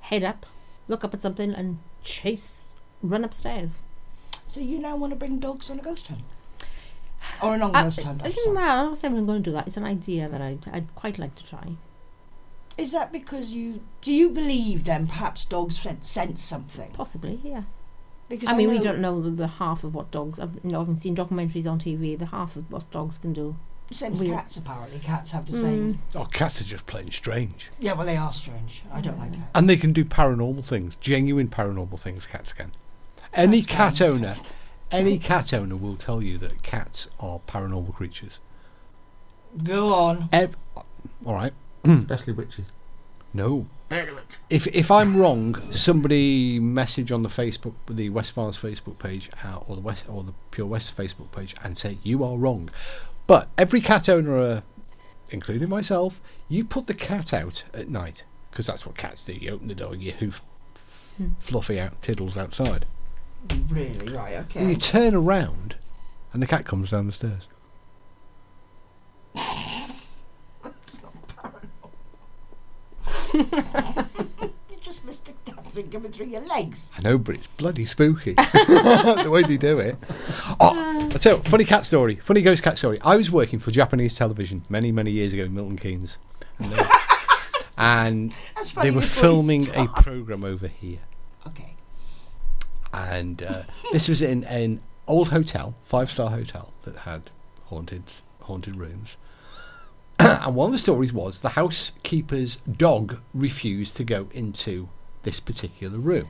head 0.00 0.22
up, 0.22 0.46
look 0.88 1.04
up 1.04 1.12
at 1.12 1.20
something, 1.20 1.52
and 1.52 1.78
chase, 2.02 2.62
run 3.02 3.24
upstairs. 3.24 3.80
So 4.46 4.60
you 4.60 4.78
now 4.78 4.96
want 4.96 5.12
to 5.12 5.18
bring 5.18 5.38
dogs 5.38 5.70
on 5.70 5.80
a 5.80 5.82
ghost 5.82 6.06
hunt? 6.06 6.22
Or 7.42 7.56
a 7.56 7.58
hunt, 7.58 7.74
I'm 7.74 7.86
uh, 7.86 7.90
sorry. 7.90 8.32
well, 8.46 8.80
I'm 8.80 8.86
not 8.86 8.96
saying 8.96 9.16
I'm 9.16 9.26
going 9.26 9.42
to 9.42 9.50
do 9.50 9.52
that. 9.54 9.66
It's 9.66 9.76
an 9.76 9.84
idea 9.84 10.28
that 10.28 10.40
I'd, 10.40 10.66
I'd 10.72 10.94
quite 10.94 11.18
like 11.18 11.34
to 11.34 11.46
try. 11.46 11.72
Is 12.78 12.92
that 12.92 13.12
because 13.12 13.52
you... 13.52 13.80
Do 14.00 14.12
you 14.12 14.30
believe 14.30 14.84
then 14.84 15.06
perhaps 15.06 15.44
dogs 15.44 15.80
sen- 15.80 16.02
sense 16.02 16.42
something? 16.42 16.92
Possibly, 16.92 17.40
yeah. 17.42 17.62
Because 18.28 18.48
I 18.48 18.56
mean, 18.56 18.68
we 18.68 18.76
know 18.76 18.82
don't 18.82 18.98
know 19.00 19.20
the, 19.20 19.30
the 19.30 19.46
half 19.46 19.84
of 19.84 19.94
what 19.94 20.10
dogs. 20.10 20.38
I've, 20.40 20.54
you 20.62 20.72
know, 20.72 20.80
I've 20.80 20.98
seen 20.98 21.16
documentaries 21.16 21.70
on 21.70 21.78
TV. 21.78 22.18
The 22.18 22.26
half 22.26 22.56
of 22.56 22.70
what 22.70 22.90
dogs 22.90 23.18
can 23.18 23.32
do. 23.32 23.56
Same 23.90 24.12
as 24.14 24.20
we- 24.20 24.28
cats, 24.28 24.56
apparently. 24.56 24.98
Cats 24.98 25.30
have 25.30 25.46
the 25.46 25.56
Mm. 25.56 25.60
same... 25.62 25.98
Oh, 26.14 26.24
cats 26.24 26.60
are 26.60 26.64
just 26.64 26.86
plain 26.86 27.10
strange. 27.10 27.70
Yeah, 27.78 27.92
well, 27.92 28.04
they 28.06 28.16
are 28.16 28.32
strange. 28.32 28.82
I 28.92 29.00
don't 29.00 29.18
like 29.18 29.32
cats. 29.32 29.50
And 29.54 29.68
they 29.68 29.76
can 29.76 29.92
do 29.92 30.04
paranormal 30.04 30.64
things, 30.64 30.96
genuine 31.00 31.48
paranormal 31.48 31.98
things, 32.00 32.26
cats 32.26 32.52
can. 32.52 32.72
Any 33.32 33.62
Cats 33.62 33.98
cat 33.98 34.06
can, 34.08 34.14
owner, 34.14 34.26
cats 34.28 34.42
any 34.90 35.18
cat 35.18 35.52
owner 35.54 35.76
will 35.76 35.96
tell 35.96 36.22
you 36.22 36.36
that 36.38 36.62
cats 36.62 37.08
are 37.20 37.40
paranormal 37.46 37.94
creatures. 37.94 38.40
Go 39.62 39.94
on. 39.94 40.28
Ev- 40.32 40.56
all 41.24 41.34
right. 41.34 41.52
Especially 41.84 42.32
witches. 42.32 42.72
No. 43.32 43.66
If 44.50 44.66
if 44.68 44.90
I'm 44.90 45.16
wrong, 45.16 45.54
somebody 45.70 46.58
message 46.58 47.12
on 47.12 47.22
the 47.22 47.28
Facebook, 47.28 47.74
the 47.88 48.08
West 48.10 48.32
Files 48.32 48.58
Facebook 48.58 48.98
page, 48.98 49.30
uh, 49.44 49.58
or 49.68 49.76
the 49.76 49.82
West 49.82 50.04
or 50.08 50.24
the 50.24 50.32
Pure 50.50 50.66
West 50.66 50.96
Facebook 50.96 51.30
page, 51.30 51.54
and 51.62 51.78
say 51.78 51.98
you 52.02 52.24
are 52.24 52.36
wrong. 52.36 52.68
But 53.26 53.48
every 53.58 53.80
cat 53.80 54.08
owner, 54.08 54.38
uh, 54.40 54.60
including 55.30 55.68
myself, 55.68 56.20
you 56.48 56.64
put 56.64 56.86
the 56.86 56.94
cat 56.94 57.34
out 57.34 57.64
at 57.74 57.88
night 57.88 58.24
because 58.50 58.66
that's 58.66 58.86
what 58.86 58.96
cats 58.96 59.24
do. 59.24 59.32
You 59.34 59.52
open 59.52 59.68
the 59.68 59.74
door, 59.74 59.94
you 59.94 60.12
hoof 60.12 60.42
fluffy 61.40 61.80
out 61.80 62.00
tiddles 62.02 62.36
outside, 62.36 62.84
Really? 63.68 64.12
Right, 64.12 64.34
okay. 64.36 64.60
and 64.60 64.68
you 64.70 64.76
turn 64.76 65.14
around, 65.14 65.76
and 66.32 66.42
the 66.42 66.46
cat 66.46 66.64
comes 66.66 66.90
down 66.90 67.06
the 67.06 67.12
stairs. 67.12 67.46
It's 70.64 71.00
not 71.02 71.12
paranormal. 71.28 71.90
you 74.70 74.76
just 74.80 75.04
missed 75.04 75.26
the 75.26 75.32
coming 75.84 76.12
through 76.12 76.26
your 76.26 76.40
legs. 76.42 76.90
I 76.98 77.02
know, 77.02 77.18
but 77.18 77.34
it's 77.36 77.46
bloody 77.46 77.84
spooky 77.84 78.32
the 78.34 79.28
way 79.30 79.42
they 79.42 79.56
do 79.56 79.78
it. 79.78 79.96
Oh, 80.60 81.08
I 81.14 81.18
tell 81.18 81.36
you, 81.38 81.42
funny 81.44 81.64
cat 81.64 81.86
story, 81.86 82.16
funny 82.16 82.42
ghost 82.42 82.62
cat 82.62 82.78
story. 82.78 82.98
I 83.02 83.16
was 83.16 83.30
working 83.30 83.58
for 83.58 83.70
Japanese 83.70 84.14
television 84.14 84.62
many, 84.68 84.92
many 84.92 85.10
years 85.10 85.32
ago 85.32 85.44
in 85.44 85.54
Milton 85.54 85.76
Keynes, 85.78 86.18
and 86.58 86.70
they, 86.72 86.82
and 87.78 88.34
they 88.82 88.90
were 88.90 89.00
filming 89.02 89.68
a 89.74 89.86
program 89.88 90.44
over 90.44 90.66
here, 90.68 91.00
Okay. 91.46 91.74
and 92.92 93.42
uh, 93.42 93.62
this 93.92 94.08
was 94.08 94.22
in 94.22 94.44
an 94.44 94.80
old 95.06 95.28
hotel, 95.28 95.74
five 95.82 96.10
star 96.10 96.30
hotel 96.30 96.72
that 96.82 96.96
had 96.98 97.30
haunted 97.66 98.02
haunted 98.42 98.76
rooms. 98.76 99.16
and 100.18 100.54
one 100.54 100.66
of 100.66 100.72
the 100.72 100.78
stories 100.78 101.12
was 101.12 101.40
the 101.40 101.50
housekeeper's 101.50 102.56
dog 102.56 103.18
refused 103.34 103.96
to 103.96 104.04
go 104.04 104.28
into 104.32 104.88
this 105.26 105.40
particular 105.40 105.98
room. 105.98 106.28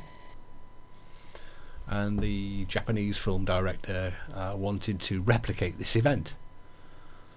And 1.87 2.19
the 2.19 2.65
Japanese 2.65 3.17
film 3.19 3.45
director 3.45 4.15
uh, 4.35 4.55
wanted 4.57 5.01
to 5.03 5.21
replicate 5.21 5.79
this 5.79 5.95
event. 5.95 6.35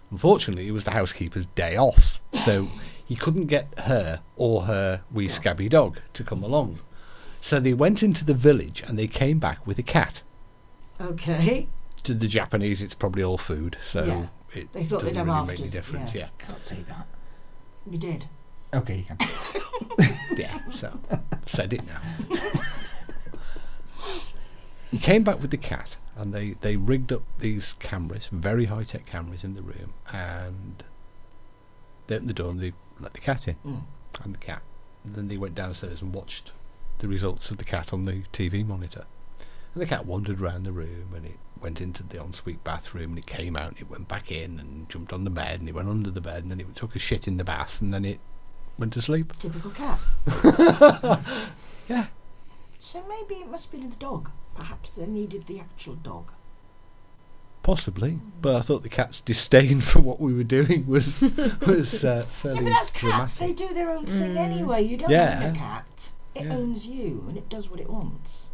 Unfortunately, 0.10 0.68
it 0.68 0.72
was 0.72 0.86
the 0.86 0.92
housekeeper's 0.92 1.46
day 1.48 1.76
off, 1.78 2.20
so 2.34 2.68
he 3.06 3.16
couldn't 3.16 3.46
get 3.46 3.68
her 3.82 4.22
or 4.38 4.64
her 4.64 5.02
wee 5.12 5.28
scabby 5.28 5.70
dog 5.70 6.00
to 6.14 6.24
come 6.24 6.42
along. 6.42 6.80
So 7.42 7.60
they 7.60 7.74
went 7.76 8.02
into 8.02 8.26
the 8.26 8.34
village 8.34 8.82
and 8.88 8.98
they 8.98 9.06
came 9.08 9.38
back 9.38 9.68
with 9.68 9.78
a 9.78 9.84
cat. 9.84 10.24
Okay. 11.00 11.68
To 12.04 12.14
the 12.16 12.28
Japanese, 12.28 12.82
it's 12.82 12.96
probably 12.96 13.22
all 13.22 13.38
food, 13.38 13.78
so 13.84 14.04
Yeah. 14.04 14.28
it 14.60 14.74
They 14.74 14.84
thought 14.84 15.02
they'd 15.04 15.10
doesn't 15.14 15.28
have 15.28 15.28
really 15.28 15.48
make 15.48 15.60
any 15.60 15.70
difference. 15.70 16.16
yeah. 16.16 16.30
Yeah, 16.40 16.46
Can't 16.48 16.62
say 16.62 16.78
that. 16.88 17.06
We 17.86 17.98
did. 17.98 18.26
Okay, 18.74 18.98
you 18.98 19.04
can. 19.04 19.18
yeah. 20.38 20.60
So 20.72 21.00
said 21.46 21.74
it 21.74 21.82
now. 21.86 22.00
he 24.92 24.98
came 24.98 25.24
back 25.24 25.42
with 25.42 25.52
the 25.52 25.58
cat, 25.58 25.98
and 26.16 26.34
they 26.34 26.52
they 26.62 26.76
rigged 26.76 27.12
up 27.12 27.24
these 27.40 27.74
cameras, 27.80 28.28
very 28.32 28.66
high 28.66 28.84
tech 28.84 29.06
cameras 29.06 29.44
in 29.44 29.56
the 29.56 29.62
room, 29.62 29.94
and 30.12 30.84
they 32.08 32.16
opened 32.16 32.30
the 32.30 32.34
door 32.34 32.52
and 32.52 32.60
they 32.60 32.74
let 33.00 33.14
the 33.14 33.20
cat 33.20 33.48
in, 33.48 33.56
Mm. 33.66 33.84
and 34.24 34.34
the 34.34 34.40
cat. 34.40 34.62
And 35.04 35.16
then 35.16 35.28
they 35.30 35.38
went 35.38 35.56
downstairs 35.56 36.02
and 36.02 36.14
watched 36.14 36.52
the 37.00 37.08
results 37.08 37.50
of 37.52 37.58
the 37.58 37.64
cat 37.64 37.94
on 37.94 38.06
the 38.06 38.24
TV 38.34 38.66
monitor. 38.66 39.06
And 39.74 39.82
the 39.82 39.86
cat 39.88 40.06
wandered 40.06 40.42
around 40.42 40.64
the 40.66 40.72
room 40.74 41.14
and 41.16 41.26
it 41.26 41.38
went 41.62 41.80
into 41.80 42.04
the 42.04 42.22
ensuite 42.22 42.64
bathroom 42.64 43.12
and 43.12 43.18
it 43.20 43.26
came 43.28 43.56
out 43.56 43.70
and 43.70 43.78
it 43.80 43.90
went 43.90 44.08
back 44.10 44.32
in 44.32 44.60
and 44.60 44.90
jumped 44.90 45.14
on 45.14 45.24
the 45.24 45.30
bed 45.30 45.60
and 45.60 45.70
it 45.70 45.76
went 45.76 45.88
under 45.88 46.10
the 46.12 46.20
bed 46.20 46.42
and 46.44 46.52
then 46.52 46.60
it 46.60 46.76
took 46.76 46.96
a 46.96 47.00
shit 47.00 47.28
in 47.28 47.38
the 47.38 47.44
bath 47.46 47.80
and 47.80 47.94
then 47.94 48.04
it 48.04 48.20
went 48.80 48.94
to 48.94 49.02
sleep. 49.02 49.34
Typical 49.40 49.72
cat. 49.72 50.00
Yeah. 51.90 52.06
So 52.80 53.04
maybe 53.10 53.42
it 53.42 53.50
must 53.50 53.72
be 53.72 53.80
the 53.80 53.96
dog. 53.96 54.30
Perhaps 54.56 54.92
they 54.92 55.08
needed 55.08 55.48
the 55.48 55.60
actual 55.60 55.96
dog. 55.96 56.32
Possibly, 57.64 58.20
but 58.42 58.56
I 58.56 58.62
thought 58.62 58.84
the 58.84 58.90
cat's 58.90 59.22
disdain 59.22 59.80
for 59.82 60.00
what 60.00 60.20
we 60.20 60.34
were 60.34 60.44
doing 60.44 60.86
was 60.88 61.20
was 61.68 62.06
uh, 62.06 62.26
fairly 62.30 62.58
Yeah, 62.60 62.64
but 62.66 62.70
that's 62.70 62.92
cats. 62.92 63.36
dramatic. 63.36 63.40
They 63.40 63.54
do 63.68 63.74
their 63.74 63.90
own 63.90 64.06
thing 64.06 64.38
anyway. 64.38 64.84
You 64.84 64.98
don't 64.98 65.10
Yeah. 65.10 65.42
own 65.44 65.52
a 65.52 65.56
cat. 65.58 66.12
It 66.36 66.46
Yeah. 66.46 66.54
owns 66.56 66.86
you 66.86 67.26
and 67.28 67.36
it 67.38 67.50
does 67.50 67.70
what 67.72 67.80
it 67.80 67.90
wants. 67.90 68.50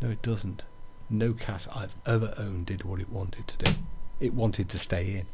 No, 0.00 0.10
it 0.10 0.22
doesn't. 0.22 0.62
No 1.10 1.32
cat 1.32 1.66
I've 1.74 1.94
ever 2.06 2.34
owned 2.38 2.66
did 2.66 2.84
what 2.84 3.00
it 3.00 3.10
wanted 3.10 3.48
to 3.48 3.56
do. 3.64 3.72
It 4.20 4.32
wanted 4.32 4.68
to 4.70 4.78
stay 4.78 5.24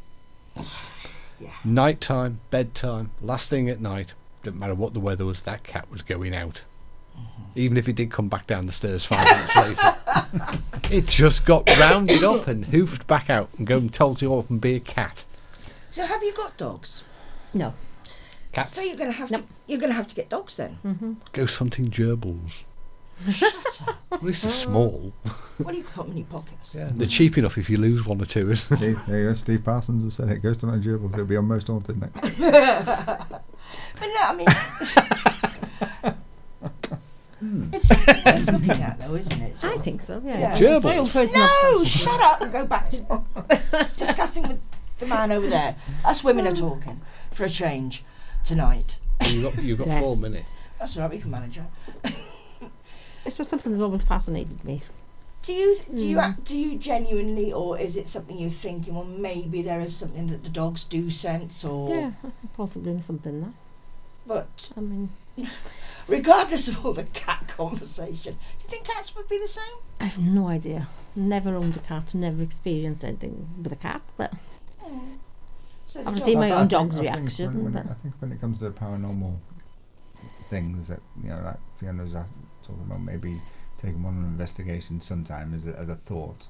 in. 0.57 0.65
Yeah. 1.41 1.51
Night 1.65 2.01
time, 2.01 2.41
bedtime, 2.51 3.11
last 3.21 3.51
thing 3.51 3.69
at 3.69 3.81
night. 3.81 4.15
Didn't 4.43 4.59
matter 4.61 4.75
what 4.75 4.95
the 4.95 5.01
weather 5.01 5.25
was. 5.25 5.43
That 5.43 5.65
cat 5.65 5.91
was 5.91 6.03
going 6.03 6.35
out. 6.35 6.65
Mm-hmm. 7.17 7.43
Even 7.57 7.77
if 7.77 7.87
he 7.87 7.93
did 7.93 8.11
come 8.11 8.29
back 8.29 8.47
down 8.47 8.67
the 8.67 8.73
stairs 8.73 9.05
five 9.05 9.25
minutes 9.25 9.57
later, 9.57 10.61
it 10.95 11.07
just 11.07 11.45
got 11.47 11.69
rounded 11.79 12.23
up 12.23 12.47
and 12.47 12.65
hoofed 12.65 13.07
back 13.07 13.29
out 13.31 13.49
and 13.59 13.67
go 13.67 13.79
and 13.79 13.93
told 13.93 14.19
to 14.19 14.33
off 14.33 14.51
and 14.51 14.61
be 14.61 14.75
a 14.75 14.81
cat. 14.81 15.25
So 15.91 16.05
have 16.07 16.23
you 16.23 16.35
got 16.35 16.57
dogs? 16.57 17.03
No. 17.55 17.75
Cats. 18.53 18.73
So 18.73 18.83
you're 18.83 18.97
gonna 18.97 19.13
have 19.13 19.31
Nope. 19.31 19.43
to 19.43 19.47
you're 19.67 19.81
gonna 19.81 19.95
have 19.95 20.09
to 20.09 20.15
get 20.15 20.29
dogs 20.29 20.57
then. 20.57 20.79
Mm-hmm. 20.85 21.13
Ghost 21.33 21.59
hunting 21.59 21.91
gerbils. 21.91 22.65
Shut 23.33 23.55
up. 23.89 23.97
At 24.13 24.23
least 24.23 24.43
they're 24.43 24.53
small. 24.53 25.13
Well, 25.59 25.75
you 25.75 25.83
can 25.83 25.93
put 25.93 26.03
them 26.03 26.13
in 26.13 26.19
your 26.19 26.27
pockets. 26.27 26.75
Yeah, 26.75 26.91
they're 26.93 27.07
cheap 27.07 27.39
enough 27.39 27.57
if 27.59 27.71
you 27.71 27.79
lose 27.79 28.05
one 28.07 28.21
or 28.21 28.27
two. 28.27 28.51
Isn't 28.51 28.73
it? 28.73 28.77
Steve, 28.77 29.01
there 29.07 29.21
you 29.21 29.29
go. 29.29 29.35
Steve 29.35 29.65
Parsons 29.65 30.05
has 30.05 30.15
said 30.15 30.29
it. 30.29 30.43
goes 30.43 30.59
to 30.59 30.69
a 30.69 30.73
gerbil. 30.73 31.13
It'll 31.13 31.25
be 31.25 31.37
on 31.37 31.47
most 31.47 31.69
haunted 31.69 32.01
next. 32.01 32.39
But 33.99 34.09
no, 34.09 34.21
I 34.21 34.37
mean, 34.37 34.47
hmm. 37.41 37.71
it's 37.73 37.91
worth 37.91 38.53
looking 38.53 38.83
at, 38.83 38.99
though, 39.01 39.15
isn't 39.15 39.43
it? 39.43 39.57
Sort 39.57 39.79
I 39.79 39.81
think 39.81 40.03
so, 40.03 40.21
yeah. 40.25 40.39
Yeah. 40.39 40.77
It's 40.77 40.85
my 40.85 40.99
own 40.99 41.07
Gerbils? 41.07 41.13
personal 41.13 41.49
No, 41.63 41.85
shut 41.85 42.21
up 42.21 42.41
and 42.43 42.53
go 42.53 42.67
back 42.67 42.91
to 42.91 43.91
discussing 43.97 44.49
with 44.49 44.61
the 44.99 45.07
man 45.07 45.33
over 45.33 45.47
there. 45.47 45.77
Us 46.05 46.23
women 46.23 46.47
are 46.47 46.55
talking 46.55 47.01
for 47.33 47.45
a 47.45 47.51
change 47.51 48.05
tonight. 48.45 48.99
You 49.27 49.43
got 49.43 49.63
you 49.63 49.77
got 49.77 49.87
Yes. 49.87 50.05
four 50.05 50.17
minutes. 50.17 50.47
That's 50.79 50.97
all 50.97 51.03
right. 51.03 51.11
We 51.11 51.19
can 51.19 51.31
manage 51.31 51.59
it. 51.59 52.15
It's 53.27 53.37
just 53.37 53.51
something 53.51 53.73
that's 53.73 53.83
always 53.83 54.03
fascinated 54.03 54.65
me. 54.65 54.83
Do 55.43 55.53
you 55.53 55.77
do 55.95 56.07
you 56.07 56.19
act, 56.19 56.45
do 56.45 56.57
you 56.59 56.79
genuinely, 56.79 57.53
or 57.53 57.79
is 57.79 57.97
it 57.97 58.09
something 58.09 58.37
you're 58.39 58.51
thinking? 58.51 58.95
Well, 58.95 59.05
maybe 59.05 59.63
there 59.63 59.81
is 59.81 59.95
something 59.97 60.27
that 60.29 60.43
the 60.45 60.49
dogs 60.49 60.85
do 60.85 61.11
sense, 61.11 61.65
or 61.65 61.91
Yeah, 61.95 62.11
possibly 62.57 63.01
something 63.01 63.41
there. 63.43 63.53
but 64.27 64.73
I 64.77 64.81
mean, 64.81 65.11
regardless 66.09 66.67
of 66.69 66.85
all 66.85 66.93
the 66.93 67.05
cat 67.05 67.47
conversation, 67.57 68.35
do 68.35 68.63
you 68.65 68.69
think 68.69 68.85
cats 68.87 69.15
would 69.15 69.29
be 69.29 69.39
the 69.39 69.47
same? 69.49 69.77
I 70.01 70.05
have 70.07 70.19
no 70.19 70.49
idea. 70.49 70.89
Never 71.15 71.55
owned 71.55 71.77
a 71.77 71.81
cat, 71.81 72.15
never 72.15 72.43
experienced 72.43 73.05
anything 73.05 73.49
with 73.63 73.73
a 73.73 73.77
cat, 73.77 74.03
but 74.17 74.33
So 75.87 76.03
I've 76.05 76.21
seen 76.21 76.39
my 76.39 76.47
I- 76.47 76.51
I 76.51 76.53
own 76.55 76.59
think- 76.61 76.71
dog's 76.71 76.99
I 76.99 77.03
think 77.03 77.15
reaction. 77.15 77.55
When, 77.65 77.73
when 77.75 77.85
it, 77.85 77.91
I 77.91 77.95
think 77.95 78.15
when 78.21 78.33
it 78.33 78.41
comes 78.41 78.61
to 78.61 78.71
paranormal 78.71 79.37
things 80.51 80.89
that 80.89 81.01
you 81.23 81.31
know, 81.31 81.41
like 81.45 81.61
Fiona's 81.79 82.15
uh, 82.15 82.25
talking 82.67 82.83
about, 82.87 83.01
maybe 83.03 83.41
taking 83.79 84.03
one 84.03 84.15
on 84.17 84.21
an 84.25 84.29
investigation 84.31 85.01
sometime 85.01 85.55
as 85.55 85.67
a, 85.67 85.79
as 85.79 85.89
a 85.89 85.95
thought. 85.95 86.41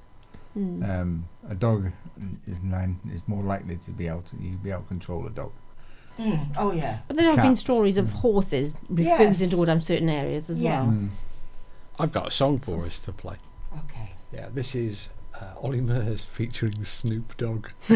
mm, 0.57 0.89
Um, 0.89 1.29
a 1.51 1.55
dog 1.55 1.93
is 2.47 2.57
nine 2.63 2.99
is 3.13 3.21
more 3.27 3.43
likely 3.43 3.77
to 3.77 3.91
be 3.91 4.07
able 4.09 4.23
to 4.23 4.37
you 4.41 4.57
be 4.57 4.71
able 4.71 4.83
to 4.83 4.89
control 4.89 5.27
a 5.27 5.31
dog. 5.31 5.53
Mm, 6.19 6.55
oh 6.57 6.73
yeah. 6.73 7.01
but 7.09 7.17
there 7.17 7.29
have 7.31 7.43
been 7.43 7.57
stories 7.57 7.99
of 7.99 8.11
horses 8.13 8.73
Yes. 8.89 9.19
refusing 9.21 9.51
to 9.51 9.57
go 9.57 9.65
down 9.67 9.81
certain 9.83 10.09
areas 10.09 10.49
as 10.49 10.57
Yeah. 10.59 10.83
well. 10.85 10.93
Mm. 10.93 11.09
I've 11.99 12.13
got 12.13 12.29
a 12.29 12.31
song 12.31 12.59
for 12.61 12.85
us 12.87 13.01
to 13.03 13.13
play. 13.13 13.37
Okay. 13.85 14.13
Yeah, 14.33 14.49
this 14.55 14.75
is 14.75 15.09
uh, 15.41 15.53
Ollie 15.63 15.81
Murs 15.83 16.25
featuring 16.25 16.85
Snoop 16.85 17.37
Dogg. 17.37 17.69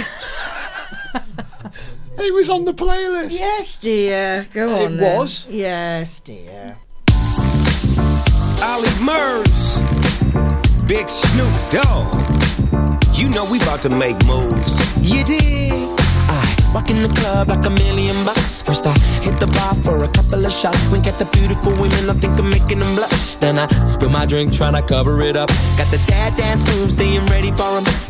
he 2.19 2.31
was 2.33 2.51
on 2.51 2.65
the 2.65 2.75
playlist. 2.75 3.31
Yes, 3.33 3.79
dear. 3.79 4.47
Go 4.53 4.69
It 4.75 4.87
on. 4.87 4.97
then. 4.97 5.19
was? 5.19 5.47
Yes, 5.49 6.21
dear. 6.21 6.77
Ollie 8.63 8.89
Murs, 9.01 9.79
Big 10.87 11.09
Snoop 11.09 11.53
Dogg. 11.71 12.13
You 13.15 13.29
know 13.31 13.47
we 13.51 13.61
about 13.63 13.81
to 13.83 13.89
make 13.89 14.17
moves. 14.27 14.71
You 15.01 15.25
dig? 15.25 15.73
I 16.29 16.73
walk 16.75 16.91
in 16.91 17.03
the 17.03 17.09
club 17.21 17.49
like 17.49 17.65
a 17.65 17.71
million 17.71 18.15
bucks. 18.25 18.61
First 18.61 18.87
I 18.87 18.93
hit 19.23 19.41
the 19.41 19.47
bar 19.47 19.75
for 19.77 20.05
a 20.05 20.09
couple 20.09 20.45
of 20.45 20.53
shots. 20.53 20.85
Wink 20.89 21.07
at 21.07 21.19
the 21.19 21.25
beautiful 21.27 21.73
women, 21.73 22.11
I 22.11 22.15
think 22.15 22.39
I'm 22.39 22.51
making 22.51 22.81
them 22.81 22.95
blush. 22.97 23.37
Then 23.37 23.59
I 23.59 23.67
spill 23.85 24.11
my 24.11 24.27
drink, 24.27 24.53
tryna 24.53 24.87
cover 24.87 25.23
it 25.23 25.37
up. 25.37 25.49
Got 25.79 25.91
the 25.91 26.01
dad 26.07 26.37
dance 26.37 26.65
moves, 26.75 26.93
staying 26.93 27.25
ready 27.27 27.53
for 27.53 27.79
'em. 27.79 28.10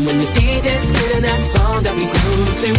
And 0.00 0.06
when 0.06 0.16
the 0.16 0.24
DJ's 0.32 0.88
spinning 0.88 1.20
that 1.28 1.42
song 1.42 1.82
that 1.82 1.92
we 1.92 2.08
grew 2.08 2.40
to, 2.64 2.72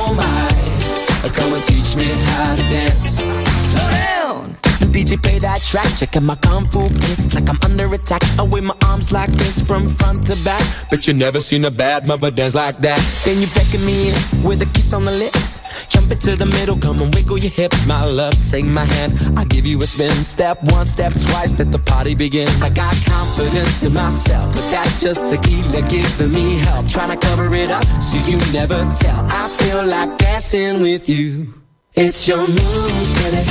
oh 0.00 0.14
my, 0.16 1.28
come 1.36 1.52
and 1.52 1.62
teach 1.62 1.94
me 1.96 2.08
how 2.08 2.56
to 2.56 2.62
dance. 2.62 3.20
Slow 3.20 3.90
down. 3.92 4.56
The 4.80 4.88
DJ 4.88 5.22
play 5.22 5.38
that 5.40 5.60
track, 5.60 5.86
checking 5.98 6.24
my 6.24 6.34
kung 6.36 6.66
fu 6.68 6.88
kicks 6.88 7.34
like 7.34 7.50
I'm 7.50 7.58
under 7.60 7.92
attack. 7.92 8.22
I 8.38 8.44
wave 8.44 8.62
my 8.64 8.76
arms 8.86 9.12
like 9.12 9.28
this 9.32 9.60
from 9.60 9.90
front 9.96 10.26
to 10.28 10.44
back. 10.46 10.64
Bet 10.90 11.06
you 11.06 11.12
never 11.12 11.40
seen 11.40 11.62
a 11.66 11.70
bad 11.70 12.06
mother 12.06 12.30
dance 12.30 12.54
like 12.54 12.78
that. 12.78 13.00
Then 13.26 13.38
you 13.38 13.48
beckon 13.48 13.84
me 13.84 14.08
in 14.08 14.14
with 14.42 14.62
a 14.62 14.66
kiss 14.72 14.94
on 14.94 15.04
the 15.04 15.12
lips. 15.12 15.55
Jump 15.88 16.10
into 16.10 16.36
the 16.36 16.46
middle, 16.46 16.76
come 16.76 17.00
and 17.00 17.14
wiggle 17.14 17.38
your 17.38 17.50
hips, 17.50 17.86
my 17.86 18.04
love. 18.04 18.34
Take 18.50 18.64
my 18.64 18.84
hand, 18.84 19.38
I'll 19.38 19.44
give 19.44 19.66
you 19.66 19.80
a 19.82 19.86
spin. 19.86 20.12
Step 20.24 20.62
one, 20.72 20.86
step 20.86 21.12
twice, 21.12 21.58
let 21.58 21.72
the 21.72 21.78
party 21.78 22.14
begin. 22.14 22.48
I 22.62 22.70
got 22.70 22.94
confidence 23.04 23.82
in 23.82 23.92
myself, 23.92 24.54
but 24.54 24.66
that's 24.70 25.00
just 25.00 25.28
tequila 25.28 25.82
giving 25.88 26.32
me 26.32 26.58
help. 26.58 26.88
Trying 26.88 27.10
to 27.10 27.26
cover 27.26 27.52
it 27.54 27.70
up 27.70 27.84
so 28.02 28.18
you 28.26 28.38
never 28.52 28.78
tell. 29.00 29.20
I 29.30 29.48
feel 29.58 29.84
like 29.84 30.18
dancing 30.18 30.80
with 30.82 31.08
you. 31.08 31.54
It's 31.94 32.28
your 32.28 32.46
moves, 32.46 33.12
baby. 33.22 33.46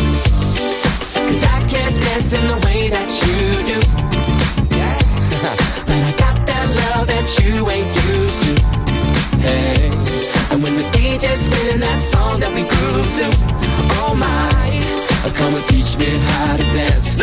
Cause 1.26 1.44
I 1.44 1.66
can't 1.68 2.00
dance 2.04 2.34
in 2.34 2.46
the 2.48 2.58
way 2.66 2.90
that 2.90 3.10
you 3.22 3.66
do. 3.72 3.80
Yeah. 4.76 5.00
but 5.88 5.98
I 5.98 6.14
got 6.16 6.46
that 6.46 6.68
love 6.82 7.08
that 7.08 7.28
you 7.42 7.68
ain't 7.70 7.94
used 8.06 8.40
to. 8.44 9.38
Hey. 9.38 10.15
And 10.56 10.64
when 10.64 10.76
the 10.76 10.84
DJ's 10.84 11.52
spinning 11.52 11.82
that 11.82 12.00
song 12.00 12.40
that 12.40 12.48
we 12.56 12.64
groove 12.64 13.12
to, 13.20 13.28
oh 14.00 14.16
my, 14.16 15.28
uh, 15.28 15.34
come 15.36 15.54
and 15.54 15.66
teach 15.66 16.00
me 16.00 16.08
how 16.08 16.56
to 16.56 16.64
dance. 16.72 17.20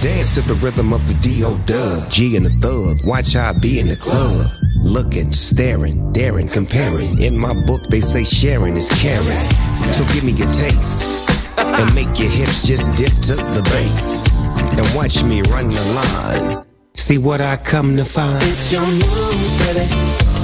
Dance 0.00 0.32
to 0.32 0.40
the 0.40 0.54
rhythm 0.54 0.94
of 0.94 1.06
the 1.06 1.12
D.O. 1.20 1.58
Dub. 1.66 2.10
G 2.10 2.36
and 2.36 2.46
the 2.46 2.50
thug. 2.64 3.04
Watch 3.04 3.36
I 3.36 3.52
be 3.52 3.80
in 3.80 3.88
the 3.88 3.96
club. 3.96 4.50
Looking, 4.80 5.30
staring, 5.30 6.10
daring, 6.12 6.48
comparing. 6.48 7.20
In 7.20 7.36
my 7.36 7.52
book, 7.66 7.82
they 7.90 8.00
say 8.00 8.24
sharing 8.24 8.76
is 8.76 8.88
caring. 8.98 9.44
So 9.92 10.06
give 10.14 10.24
me 10.24 10.32
your 10.32 10.48
taste. 10.48 11.28
And 11.58 11.94
make 11.94 12.18
your 12.18 12.30
hips 12.30 12.66
just 12.66 12.90
dip 12.96 13.12
to 13.28 13.36
the 13.36 13.60
bass. 13.68 14.24
And 14.56 14.96
watch 14.96 15.22
me 15.22 15.42
run 15.52 15.68
the 15.68 15.84
line. 15.92 16.64
See 16.94 17.18
what 17.18 17.42
I 17.42 17.58
come 17.58 17.98
to 17.98 18.06
find. 18.06 18.42
It's 18.42 18.72
your 18.72 18.86
moves, 18.86 19.66
baby. 19.66 19.84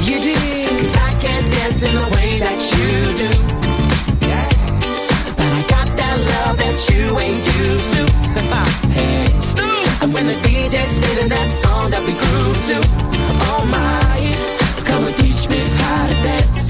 You 0.04 0.20
did. 0.20 0.43
Cause 1.44 1.52
I 1.52 1.52
can't 1.52 1.52
dance 1.52 1.82
in 1.82 1.94
the 1.94 2.08
way 2.16 2.38
that 2.40 2.60
you 2.72 3.14
do. 3.20 3.30
Yeah. 4.26 4.48
But 5.36 5.50
I 5.52 5.62
got 5.68 5.96
that 5.96 6.16
love 6.32 6.58
that 6.58 6.76
you 6.88 7.18
ain't 7.18 7.44
used 7.44 7.90
to. 7.96 8.04
hey. 8.96 9.26
And 10.02 10.12
when 10.12 10.26
the 10.26 10.34
DJ's 10.34 10.96
spinning 10.96 11.28
that 11.28 11.50
song 11.50 11.90
that 11.90 12.02
we 12.02 12.12
groove 12.12 12.60
to, 12.68 12.78
oh 13.50 13.64
my, 13.66 14.53
come 15.04 15.12
and 15.12 15.16
teach 15.16 15.48
me 15.50 15.58
how 15.58 16.06
to 16.08 16.14
dance. 16.22 16.68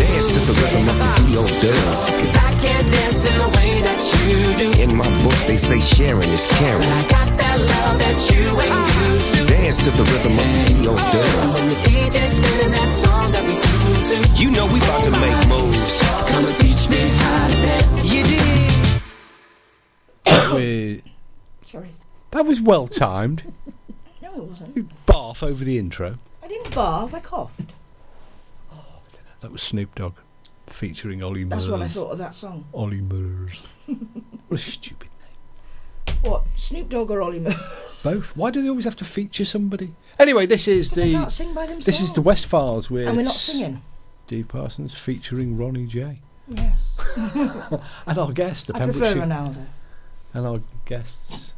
Dance 0.00 0.28
to 0.32 0.40
the 0.48 0.54
rhythm 0.60 0.88
of 0.88 0.96
the 0.96 1.08
D.O. 1.28 1.44
Dub. 1.44 2.08
Cause 2.20 2.36
I 2.36 2.50
can't 2.56 2.88
dance 2.92 3.24
in 3.28 3.36
the 3.38 3.48
way 3.56 3.80
that 3.84 4.00
you 4.24 4.36
do. 4.56 4.82
In 4.82 4.96
my 4.96 5.08
book, 5.22 5.36
they 5.46 5.56
say 5.56 5.78
sharing 5.80 6.28
is 6.30 6.46
caring. 6.56 6.80
But 6.80 6.88
I 6.88 7.02
got 7.08 7.28
that 7.38 7.58
love 7.60 7.98
that 8.00 8.18
you 8.32 8.44
ain't 8.64 8.86
used 9.12 9.28
to. 9.36 9.40
Dance 9.52 9.84
to 9.84 9.90
the 9.90 10.04
rhythm 10.04 10.32
of 10.38 10.46
the 10.56 10.62
D.O. 10.72 10.96
Oh, 10.96 11.10
Dub. 11.12 11.54
When 11.54 11.68
the 11.68 11.76
DJ's 11.84 12.32
spinning 12.38 12.72
that 12.72 12.90
song 12.90 13.32
that 13.32 13.44
we 13.44 13.54
groove 13.60 14.04
to, 14.08 14.16
you 14.40 14.50
know 14.50 14.66
we 14.66 14.78
about 14.80 15.04
to 15.04 15.12
make 15.12 15.48
moves. 15.48 16.00
Come 16.32 16.44
and 16.46 16.56
teach 16.56 16.88
me 16.88 17.00
how 17.20 17.48
to 17.48 17.56
dance. 17.60 18.12
You 18.12 18.22
did. 18.24 19.02
We- 20.54 21.02
Sorry. 21.64 21.90
that 22.30 22.46
was 22.46 22.60
well 22.60 22.86
timed. 22.88 23.42
No, 24.22 24.32
it 24.34 24.44
wasn't. 24.44 24.76
You 24.76 24.88
barf 25.06 25.42
over 25.42 25.62
the 25.64 25.78
intro. 25.78 26.16
I 26.44 26.48
didn't 26.48 26.70
barf, 26.72 27.14
I 27.14 27.20
coughed. 27.20 27.72
Oh, 28.72 28.76
that 29.40 29.50
was 29.50 29.62
Snoop 29.62 29.94
Dogg 29.94 30.16
featuring 30.66 31.22
Ollie 31.22 31.44
Murs. 31.44 31.66
That's 31.66 31.68
what 31.70 31.82
I 31.82 31.88
thought 31.88 32.10
of 32.12 32.18
that 32.18 32.34
song. 32.34 32.66
Ollie 32.74 33.00
Murs. 33.00 33.60
what 33.86 33.98
a 34.50 34.58
stupid 34.58 35.08
name. 36.06 36.18
What? 36.30 36.42
Snoop 36.54 36.88
Dogg 36.90 37.10
or 37.10 37.22
Ollie 37.22 37.40
Murs? 37.40 38.02
Both. 38.04 38.36
Why 38.36 38.50
do 38.50 38.60
they 38.62 38.68
always 38.68 38.84
have 38.84 38.96
to 38.96 39.04
feature 39.04 39.44
somebody? 39.44 39.94
Anyway, 40.18 40.44
this 40.46 40.68
is 40.68 40.90
They 40.90 41.08
the 41.12 41.18
can't 41.18 41.32
sing 41.32 41.54
by 41.54 41.62
themselves. 41.62 41.86
this 41.86 42.00
is 42.00 42.12
the 42.14 42.22
West 42.22 42.46
Files 42.46 42.90
with 42.90 43.08
And 43.08 43.16
we're 43.16 43.22
not 43.24 43.32
singing. 43.32 43.80
Steve 44.26 44.48
Parsons 44.48 44.94
featuring 44.94 45.56
Ronnie 45.56 45.86
J. 45.86 46.20
Yes. 46.48 47.00
And 48.06 48.18
our 48.18 48.32
guest, 48.32 48.66
the 48.66 48.76
I 48.76 48.80
prefer 48.84 49.14
Pembrokeshire, 49.14 49.22
Ronaldo. 49.22 49.66
and 50.34 50.46
our 50.46 50.60
guests 50.84 51.54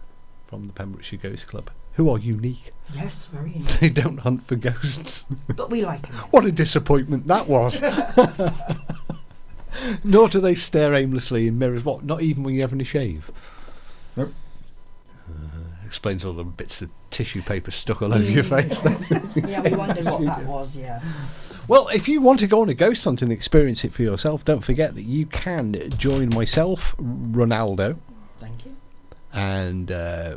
from 0.47 0.67
the 0.69 0.73
Pembrokeshire 0.73 1.19
Ghost 1.21 1.47
Club, 1.49 1.71
who 1.97 2.11
are 2.11 2.19
unique. 2.19 2.73
Yes, 2.95 3.27
very. 3.27 3.51
They 3.81 3.89
don't 3.89 4.19
hunt 4.19 4.47
for 4.47 4.57
ghosts. 4.57 5.25
But 5.55 5.71
we 5.71 5.85
like 5.85 6.07
him. 6.07 6.15
What 6.31 6.45
a 6.45 6.53
disappointment 6.53 7.27
that 7.27 7.49
was. 7.49 7.83
Nor 10.05 10.29
do 10.29 10.41
they 10.41 10.55
stare 10.55 10.95
aimlessly 10.95 11.47
in 11.49 11.59
mirrors. 11.59 11.85
What? 11.85 12.05
Not 12.05 12.23
even 12.23 12.43
when 12.43 12.55
you're 12.55 12.63
having 12.67 12.81
a 12.81 12.85
shave. 12.85 13.31
Nope. 14.17 14.33
Uh, 15.29 15.33
explains 15.85 16.25
all 16.25 16.33
the 16.33 16.45
bits 16.45 16.81
of 16.81 16.91
tissue 17.11 17.43
paper 17.43 17.71
stuck 17.71 18.03
all 18.03 18.15
over 18.15 18.23
your 18.23 18.45
face. 18.45 18.79
Yeah, 19.47 19.63
we 19.63 19.75
wondered 19.75 20.05
what 20.05 20.25
that 20.25 20.45
was, 20.45 20.77
yeah. 20.77 21.01
Well, 21.69 21.89
if 21.89 22.07
you 22.09 22.21
want 22.21 22.39
to 22.41 22.47
go 22.47 22.63
on 22.63 22.69
a 22.69 22.75
ghost 22.75 23.05
hunt 23.05 23.23
and 23.23 23.33
experience 23.33 23.85
it 23.85 23.93
for 23.93 24.03
yourself, 24.03 24.45
don't 24.45 24.63
forget 24.63 24.95
that 24.95 25.03
you 25.03 25.27
can 25.27 25.75
join 25.99 26.29
myself, 26.29 26.95
Ronaldo, 26.99 27.99
Thank 28.39 28.65
you. 28.67 28.77
and 29.33 29.91
uh, 29.91 30.37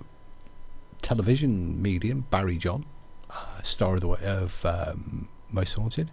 television 1.09 1.81
medium 1.81 2.23
Barrie 2.29 2.55
John, 2.55 2.85
uh, 3.31 3.63
star 3.63 3.95
of 3.95 4.01
the 4.01 4.09
of 4.09 4.63
um, 4.63 5.27
Most 5.51 5.73
Haunted, 5.73 6.11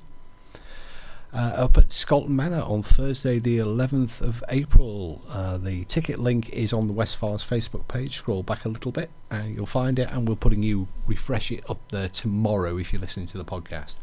uh, 1.35 1.53
up 1.55 1.77
at 1.77 1.91
Scolton 1.91 2.31
Manor 2.31 2.63
on 2.63 2.83
Thursday, 2.83 3.39
the 3.39 3.59
11th 3.59 4.23
of 4.23 4.43
April. 4.49 5.21
Uh, 5.29 5.59
the 5.59 5.85
ticket 5.85 6.19
link 6.19 6.49
is 6.49 6.73
on 6.73 6.87
the 6.87 6.95
West 6.95 7.19
Files 7.19 7.47
Facebook 7.47 7.87
page. 7.89 8.17
Scroll 8.17 8.43
back 8.43 8.65
a 8.65 8.71
little 8.71 8.91
bit, 8.91 9.11
and 9.31 9.55
you'll 9.55 9.67
find 9.67 9.99
it. 9.99 10.09
And 10.11 10.27
we'll 10.27 10.35
putting 10.35 10.63
you 10.63 10.89
refresh 11.07 11.53
it 11.53 11.69
up 11.69 11.79
there 11.91 12.09
tomorrow 12.09 12.79
if 12.79 12.91
you're 12.91 13.03
listening 13.03 13.27
to 13.27 13.39
the 13.39 13.45
podcast. 13.45 13.97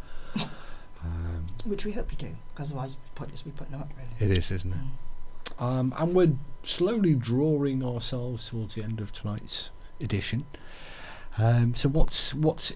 Um, 1.04 1.48
Which 1.66 1.86
we 1.86 1.94
hope 1.94 2.12
you 2.12 2.20
do, 2.20 2.36
because 2.54 2.72
otherwise 2.72 2.98
pointless 3.16 3.44
we 3.44 3.52
putting 3.52 3.72
them 3.72 3.82
up, 3.82 3.90
really. 3.98 4.32
It 4.32 4.38
is, 4.38 4.52
isn't 4.52 4.72
it? 4.72 5.60
Um, 5.60 5.92
and 5.98 6.14
we're 6.14 6.36
slowly 6.62 7.16
drawing 7.16 7.84
ourselves 7.84 8.48
towards 8.48 8.76
the 8.76 8.84
end 8.84 9.02
of 9.02 9.12
tonight's 9.12 9.72
edition. 10.00 10.46
Um, 11.38 11.74
so, 11.74 11.90
what's 11.90 12.34
what's 12.34 12.74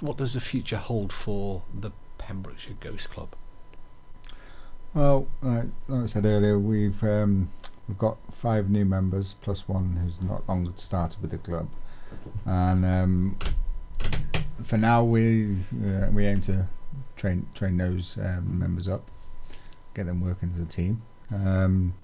what 0.00 0.16
does 0.16 0.34
the 0.34 0.40
future 0.40 0.76
hold 0.76 1.12
for 1.12 1.62
the 1.72 1.90
Pembrokeshire 2.18 2.76
Ghost 2.80 3.10
Club? 3.10 3.28
Well, 4.94 5.28
like, 5.42 5.66
like 5.86 6.02
I 6.02 6.06
said 6.06 6.24
earlier, 6.26 6.58
we've 6.58 7.02
um, 7.04 7.50
we've 7.86 7.98
got 7.98 8.18
five 8.32 8.68
new 8.68 8.84
members 8.84 9.36
plus 9.40 9.68
one 9.68 10.00
who's 10.02 10.20
not 10.20 10.48
long 10.48 10.72
started 10.76 11.22
with 11.22 11.30
the 11.30 11.38
club, 11.38 11.68
and 12.44 12.84
um, 12.84 13.38
for 14.64 14.76
now 14.76 15.04
we 15.04 15.58
uh, 15.84 16.08
we 16.12 16.26
aim 16.26 16.40
to 16.42 16.66
train 17.16 17.46
train 17.54 17.76
those 17.76 18.18
um, 18.18 18.58
members 18.58 18.88
up, 18.88 19.08
get 19.94 20.06
them 20.06 20.20
working 20.20 20.50
as 20.50 20.58
a 20.58 20.66
team. 20.66 21.02
Um, 21.30 21.94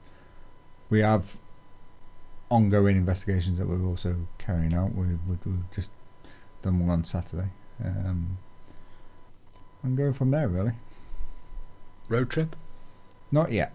we 0.89 1.01
have 1.01 1.37
ongoing 2.51 2.97
investigations 2.97 3.59
that 3.59 3.67
we're 3.69 3.85
also 3.85 4.17
carrying 4.39 4.75
out. 4.75 4.95
We 4.95 5.07
we 5.29 5.37
we've 5.45 5.71
just 5.75 5.91
done 6.63 6.81
one 6.81 6.91
on 6.91 7.05
Saturday, 7.05 7.49
um, 7.85 8.39
and 9.83 9.97
going 9.97 10.13
from 10.13 10.31
there 10.31 10.49
really. 10.49 10.73
Road 12.09 12.31
trip? 12.31 12.55
Not 13.33 13.51
yet. 13.51 13.73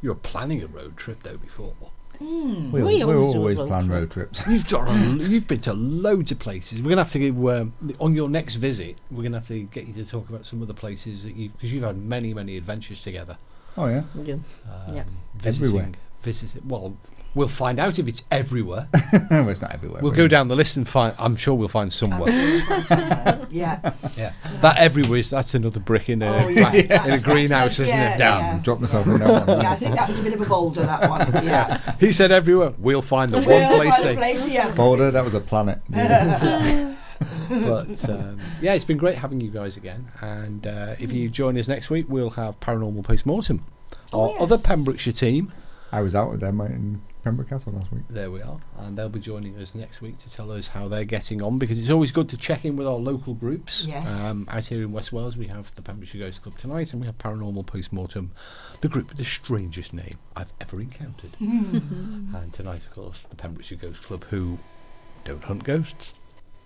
You 0.00 0.08
were 0.08 0.14
planning 0.16 0.62
a 0.62 0.66
road 0.66 0.96
trip 0.96 1.22
though 1.22 1.36
before. 1.36 1.74
Mm. 2.20 2.70
We, 2.72 2.82
We 2.82 2.96
we 2.96 3.02
always 3.14 3.32
do 3.32 3.38
always 3.38 3.58
road 3.58 3.68
plan 3.68 3.86
trip. 3.86 3.92
road 3.98 4.10
trips. 4.10 4.42
You've 4.48 4.66
done. 4.66 5.20
a- 5.20 5.24
you've 5.24 5.46
been 5.46 5.60
to 5.62 5.72
loads 5.72 6.30
of 6.32 6.38
places. 6.40 6.82
We're 6.82 6.90
gonna 6.90 7.02
have 7.04 7.12
to 7.12 7.18
give 7.20 7.36
um, 7.46 7.72
on 8.00 8.14
your 8.14 8.28
next 8.28 8.56
visit. 8.56 8.96
We're 9.10 9.22
gonna 9.22 9.38
have 9.38 9.46
to 9.48 9.60
get 9.62 9.86
you 9.86 9.92
to 9.94 10.04
talk 10.04 10.28
about 10.28 10.44
some 10.46 10.60
of 10.62 10.68
the 10.68 10.74
places 10.74 11.22
that 11.24 11.36
you 11.36 11.50
because 11.50 11.72
you've 11.72 11.84
had 11.84 11.96
many 11.96 12.34
many 12.34 12.56
adventures 12.56 13.02
together. 13.02 13.38
Oh 13.76 13.86
yeah, 13.86 14.02
We 14.14 14.24
do. 14.24 14.32
Um, 14.34 14.96
Yeah. 14.96 15.04
visiting, 15.36 15.66
Everywhere. 15.68 15.92
Visiting. 16.22 16.62
Well, 16.68 16.96
we'll 17.34 17.48
find 17.48 17.78
out 17.78 17.98
if 17.98 18.08
it's 18.08 18.22
everywhere. 18.30 18.88
well, 19.30 19.48
it's 19.48 19.60
not 19.60 19.72
everywhere. 19.72 20.02
We'll 20.02 20.12
but 20.12 20.16
go 20.16 20.28
down 20.28 20.48
the 20.48 20.56
list 20.56 20.76
and 20.76 20.88
find. 20.88 21.14
I'm 21.18 21.36
sure 21.36 21.54
we'll 21.54 21.68
find 21.68 21.92
somewhere. 21.92 22.28
yeah. 23.50 23.92
yeah, 24.16 24.32
that 24.60 24.76
everywhere 24.78 25.18
is. 25.18 25.30
That's 25.30 25.54
another 25.54 25.80
brick 25.80 26.08
in 26.08 26.22
a 26.22 26.26
Oh, 26.26 26.48
yeah. 26.48 26.72
in 27.06 27.12
a 27.12 27.20
greenhouse, 27.20 27.78
isn't 27.78 27.88
yeah, 27.88 28.14
it? 28.14 28.18
Damn. 28.18 28.40
yeah. 28.40 28.62
Drop 28.62 28.80
myself 28.80 29.06
in 29.06 29.18
that 29.18 29.46
one. 29.46 29.60
Yeah, 29.60 29.72
I 29.72 29.76
think 29.76 29.94
that 29.96 30.08
was 30.08 30.18
a 30.18 30.22
bit 30.22 30.34
of 30.34 30.40
a 30.40 30.46
boulder, 30.46 30.82
that 30.82 31.08
one. 31.08 31.20
Yeah. 31.44 31.78
He 32.00 32.12
said 32.12 32.32
everywhere. 32.32 32.72
We'll 32.78 33.02
find 33.02 33.32
the 33.32 33.38
one 33.38 33.46
We'll 33.46 33.76
place. 33.76 33.90
find 33.96 34.04
a 34.04 34.08
they- 34.08 34.16
place, 34.16 34.48
yeah. 34.48 34.74
Boulder, 34.74 35.10
that 35.10 35.24
was 35.24 35.34
a 35.34 35.40
planet. 35.40 35.80
but 35.90 38.08
um, 38.08 38.40
yeah, 38.60 38.74
it's 38.74 38.84
been 38.84 38.96
great 38.96 39.16
having 39.16 39.40
you 39.40 39.50
guys 39.50 39.76
again. 39.76 40.10
And 40.20 40.66
uh, 40.66 40.94
if 40.98 41.12
you 41.12 41.28
join 41.28 41.56
us 41.58 41.68
next 41.68 41.90
week, 41.90 42.06
we'll 42.08 42.30
have 42.30 42.58
Paranormal 42.60 43.04
Postmortem. 43.04 43.64
Oh, 44.12 44.34
Our 44.34 44.42
other. 44.42 44.58
Pembrokeshire 44.58 45.12
team. 45.12 45.52
I 45.90 46.00
was 46.00 46.14
out 46.14 46.30
with 46.30 46.40
them 46.40 46.56
mate, 46.58 46.70
in 46.70 47.02
Pembroke 47.22 47.50
Castle 47.50 47.72
last 47.72 47.92
week. 47.92 48.02
There 48.10 48.30
we 48.30 48.42
are, 48.42 48.58
and 48.78 48.98
they'll 48.98 49.08
be 49.08 49.20
joining 49.20 49.56
us 49.58 49.74
next 49.74 50.00
week 50.00 50.18
to 50.18 50.30
tell 50.30 50.50
us 50.50 50.66
how 50.68 50.88
they're 50.88 51.04
getting 51.04 51.40
on 51.40 51.58
because 51.58 51.78
it's 51.78 51.90
always 51.90 52.10
good 52.10 52.28
to 52.30 52.36
check 52.36 52.64
in 52.64 52.76
with 52.76 52.86
our 52.86 52.96
local 52.96 53.34
groups. 53.34 53.84
Yes. 53.86 54.24
Um, 54.24 54.48
out 54.50 54.66
here 54.66 54.82
in 54.82 54.90
West 54.90 55.12
Wales, 55.12 55.36
we 55.36 55.46
have 55.46 55.72
the 55.76 55.82
Pembrokeshire 55.82 56.20
Ghost 56.20 56.42
Club 56.42 56.58
tonight, 56.58 56.92
and 56.92 57.00
we 57.00 57.06
have 57.06 57.18
Paranormal 57.18 57.64
Postmortem, 57.64 58.32
the 58.80 58.88
group 58.88 59.08
with 59.08 59.18
the 59.18 59.24
strangest 59.24 59.92
name 59.92 60.18
I've 60.34 60.52
ever 60.60 60.80
encountered. 60.80 61.30
and 61.40 62.52
tonight, 62.52 62.84
of 62.84 62.90
course, 62.90 63.20
the 63.30 63.36
Pembrokeshire 63.36 63.78
Ghost 63.78 64.02
Club, 64.02 64.24
who 64.24 64.58
don't 65.24 65.44
hunt 65.44 65.62
ghosts. 65.62 66.14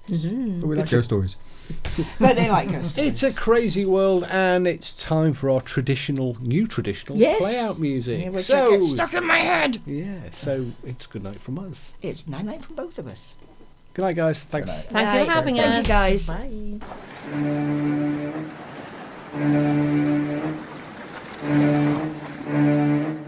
Mm-hmm. 0.09 0.61
But 0.61 0.67
we 0.67 0.77
like 0.77 0.91
ghost 0.91 1.07
stories. 1.07 1.37
but 2.21 2.37
they 2.37 2.51
like 2.51 2.71
ghost 2.71 2.93
stories. 2.93 3.13
It's 3.13 3.23
a 3.37 3.39
crazy 3.39 3.85
world, 3.85 4.25
and 4.31 4.67
it's 4.67 4.95
time 5.03 5.33
for 5.33 5.51
our 5.51 5.61
traditional, 5.61 6.37
new 6.41 6.67
traditional 6.67 7.19
yes. 7.19 7.39
play 7.41 7.59
out 7.59 7.79
music. 7.79 8.23
Yeah, 8.23 8.29
which 8.31 8.45
so, 8.45 8.67
I 8.67 8.71
get 8.71 8.83
stuck 8.83 9.15
in 9.15 9.27
my 9.27 9.39
head. 9.39 9.81
Yeah, 9.87 10.31
so 10.33 10.67
it's 10.85 11.07
good 11.07 11.25
night 11.25 11.41
from 11.41 11.59
us. 11.59 11.93
It's 12.03 12.27
night 12.27 12.45
night 12.45 12.65
from 12.65 12.77
both 12.77 12.99
of 12.99 13.07
us. 13.09 13.37
Good 13.95 14.03
night, 14.03 14.17
guys. 14.17 14.45
Thanks. 14.45 14.69
Night. 14.69 14.87
Thank 14.91 15.07
night. 15.07 15.19
you 15.21 15.25
for 15.25 15.31
having 15.33 15.57
Thank 15.57 15.73
us. 15.73 15.83
you, 15.83 15.89
guys. 15.89 16.27
Bye. 23.07 23.26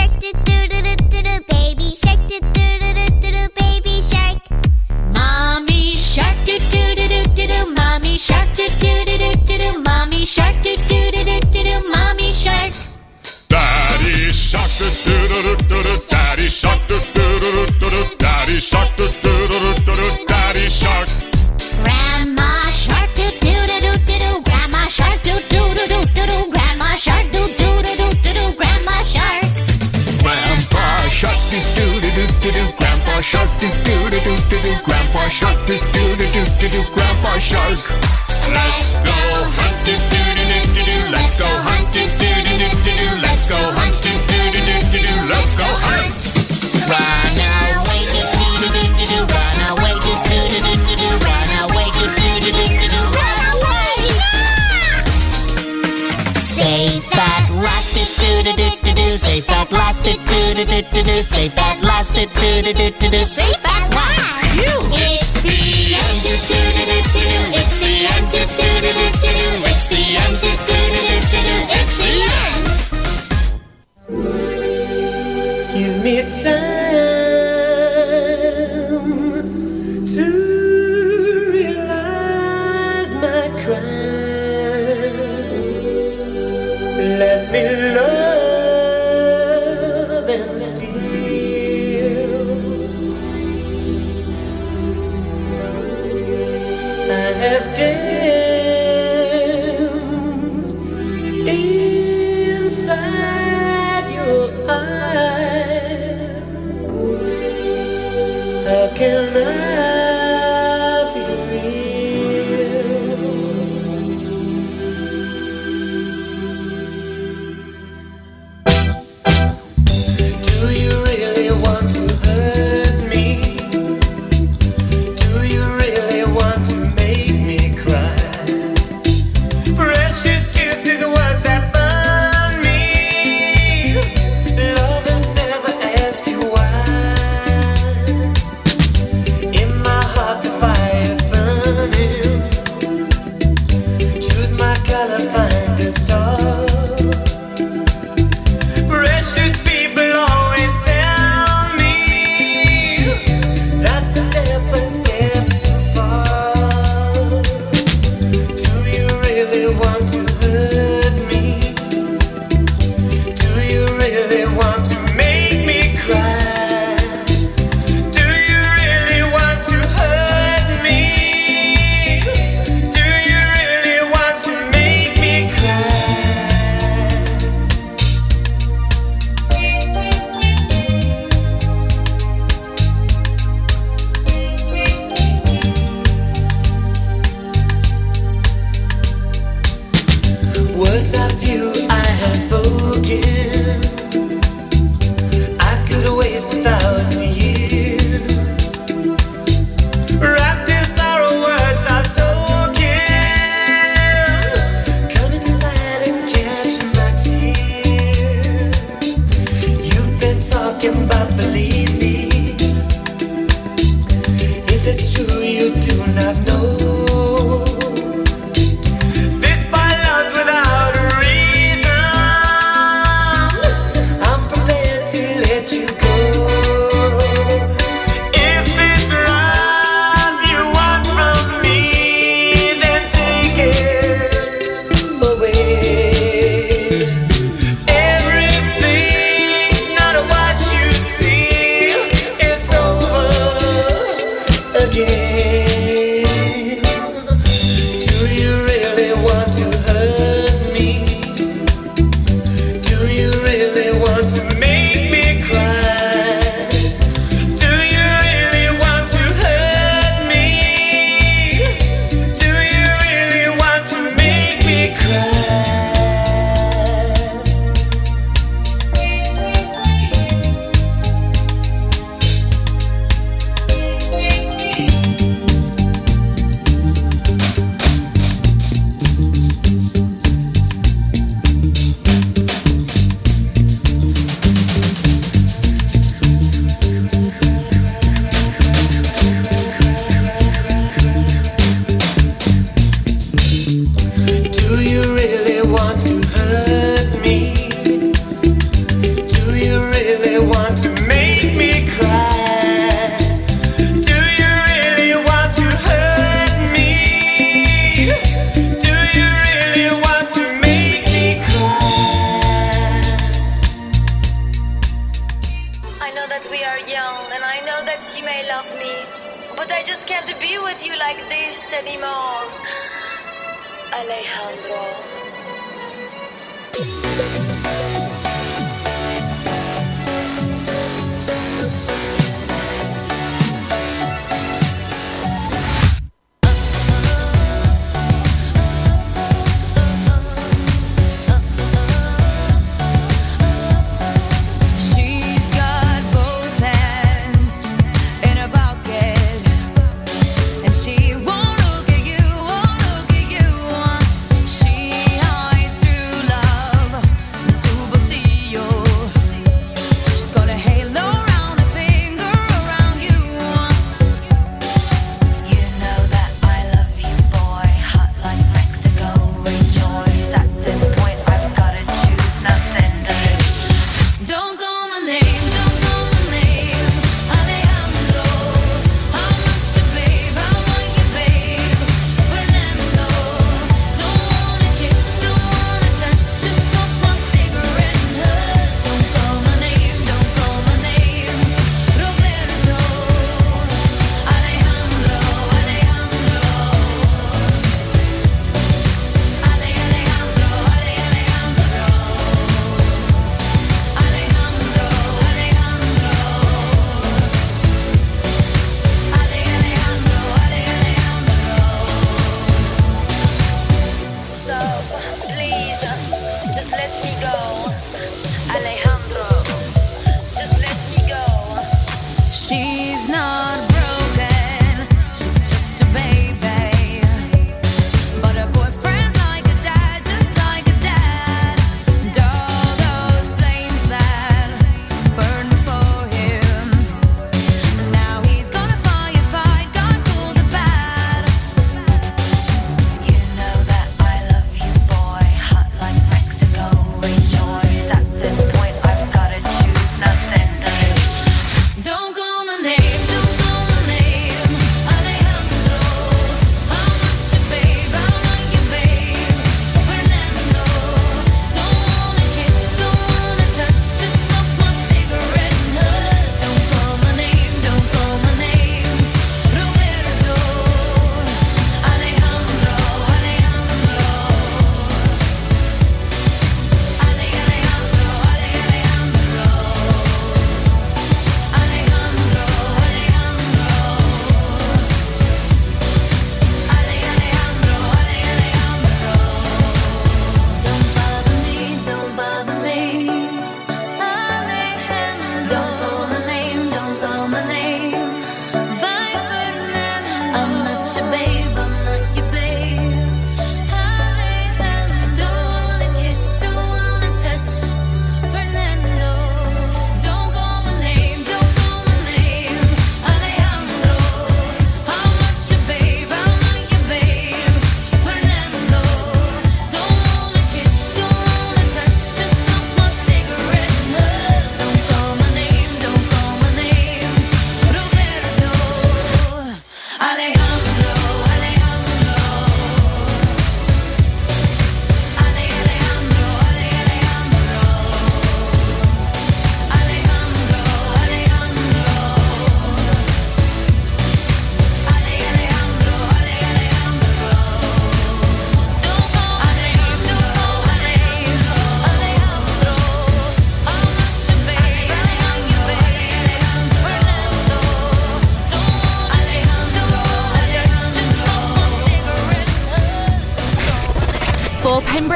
shark, 0.00 0.20
do 0.20 0.32
do 0.44 0.68
do 0.68 0.80
do 0.82 0.96
do 1.10 1.22
do, 1.22 1.44
baby 1.48 1.94
shark, 1.94 2.20
do 2.28 2.38
do 2.40 2.66
do 2.80 2.90
do 2.94 3.06
do 3.20 3.30
do, 3.32 3.42
baby 3.58 4.00
shark. 4.02 4.40
Mommy 5.14 5.96
shark, 5.96 6.44
do 6.44 6.58
do 6.58 6.94
do 6.96 7.08
do 7.08 7.22
do 7.34 7.46
do, 7.46 7.74
mommy 7.74 8.18
shark, 8.18 8.48
do 8.54 8.68
do 8.78 9.04
do 9.04 9.18
do 9.18 9.30
do 9.46 9.58
do, 9.58 9.82
mommy 9.82 10.26
shark, 10.26 10.62
do 10.62 10.76
do 10.76 11.10
do 11.10 11.24
do 11.24 11.40
do 11.52 11.62
do, 11.64 11.88
mommy 11.90 12.32
shark. 12.32 12.72
Daddy 13.48 14.32
shark, 14.32 14.70
do 14.78 14.88
do 15.28 15.42
do 15.42 15.56
do 15.56 15.82
do 15.82 15.96
do. 15.98 16.09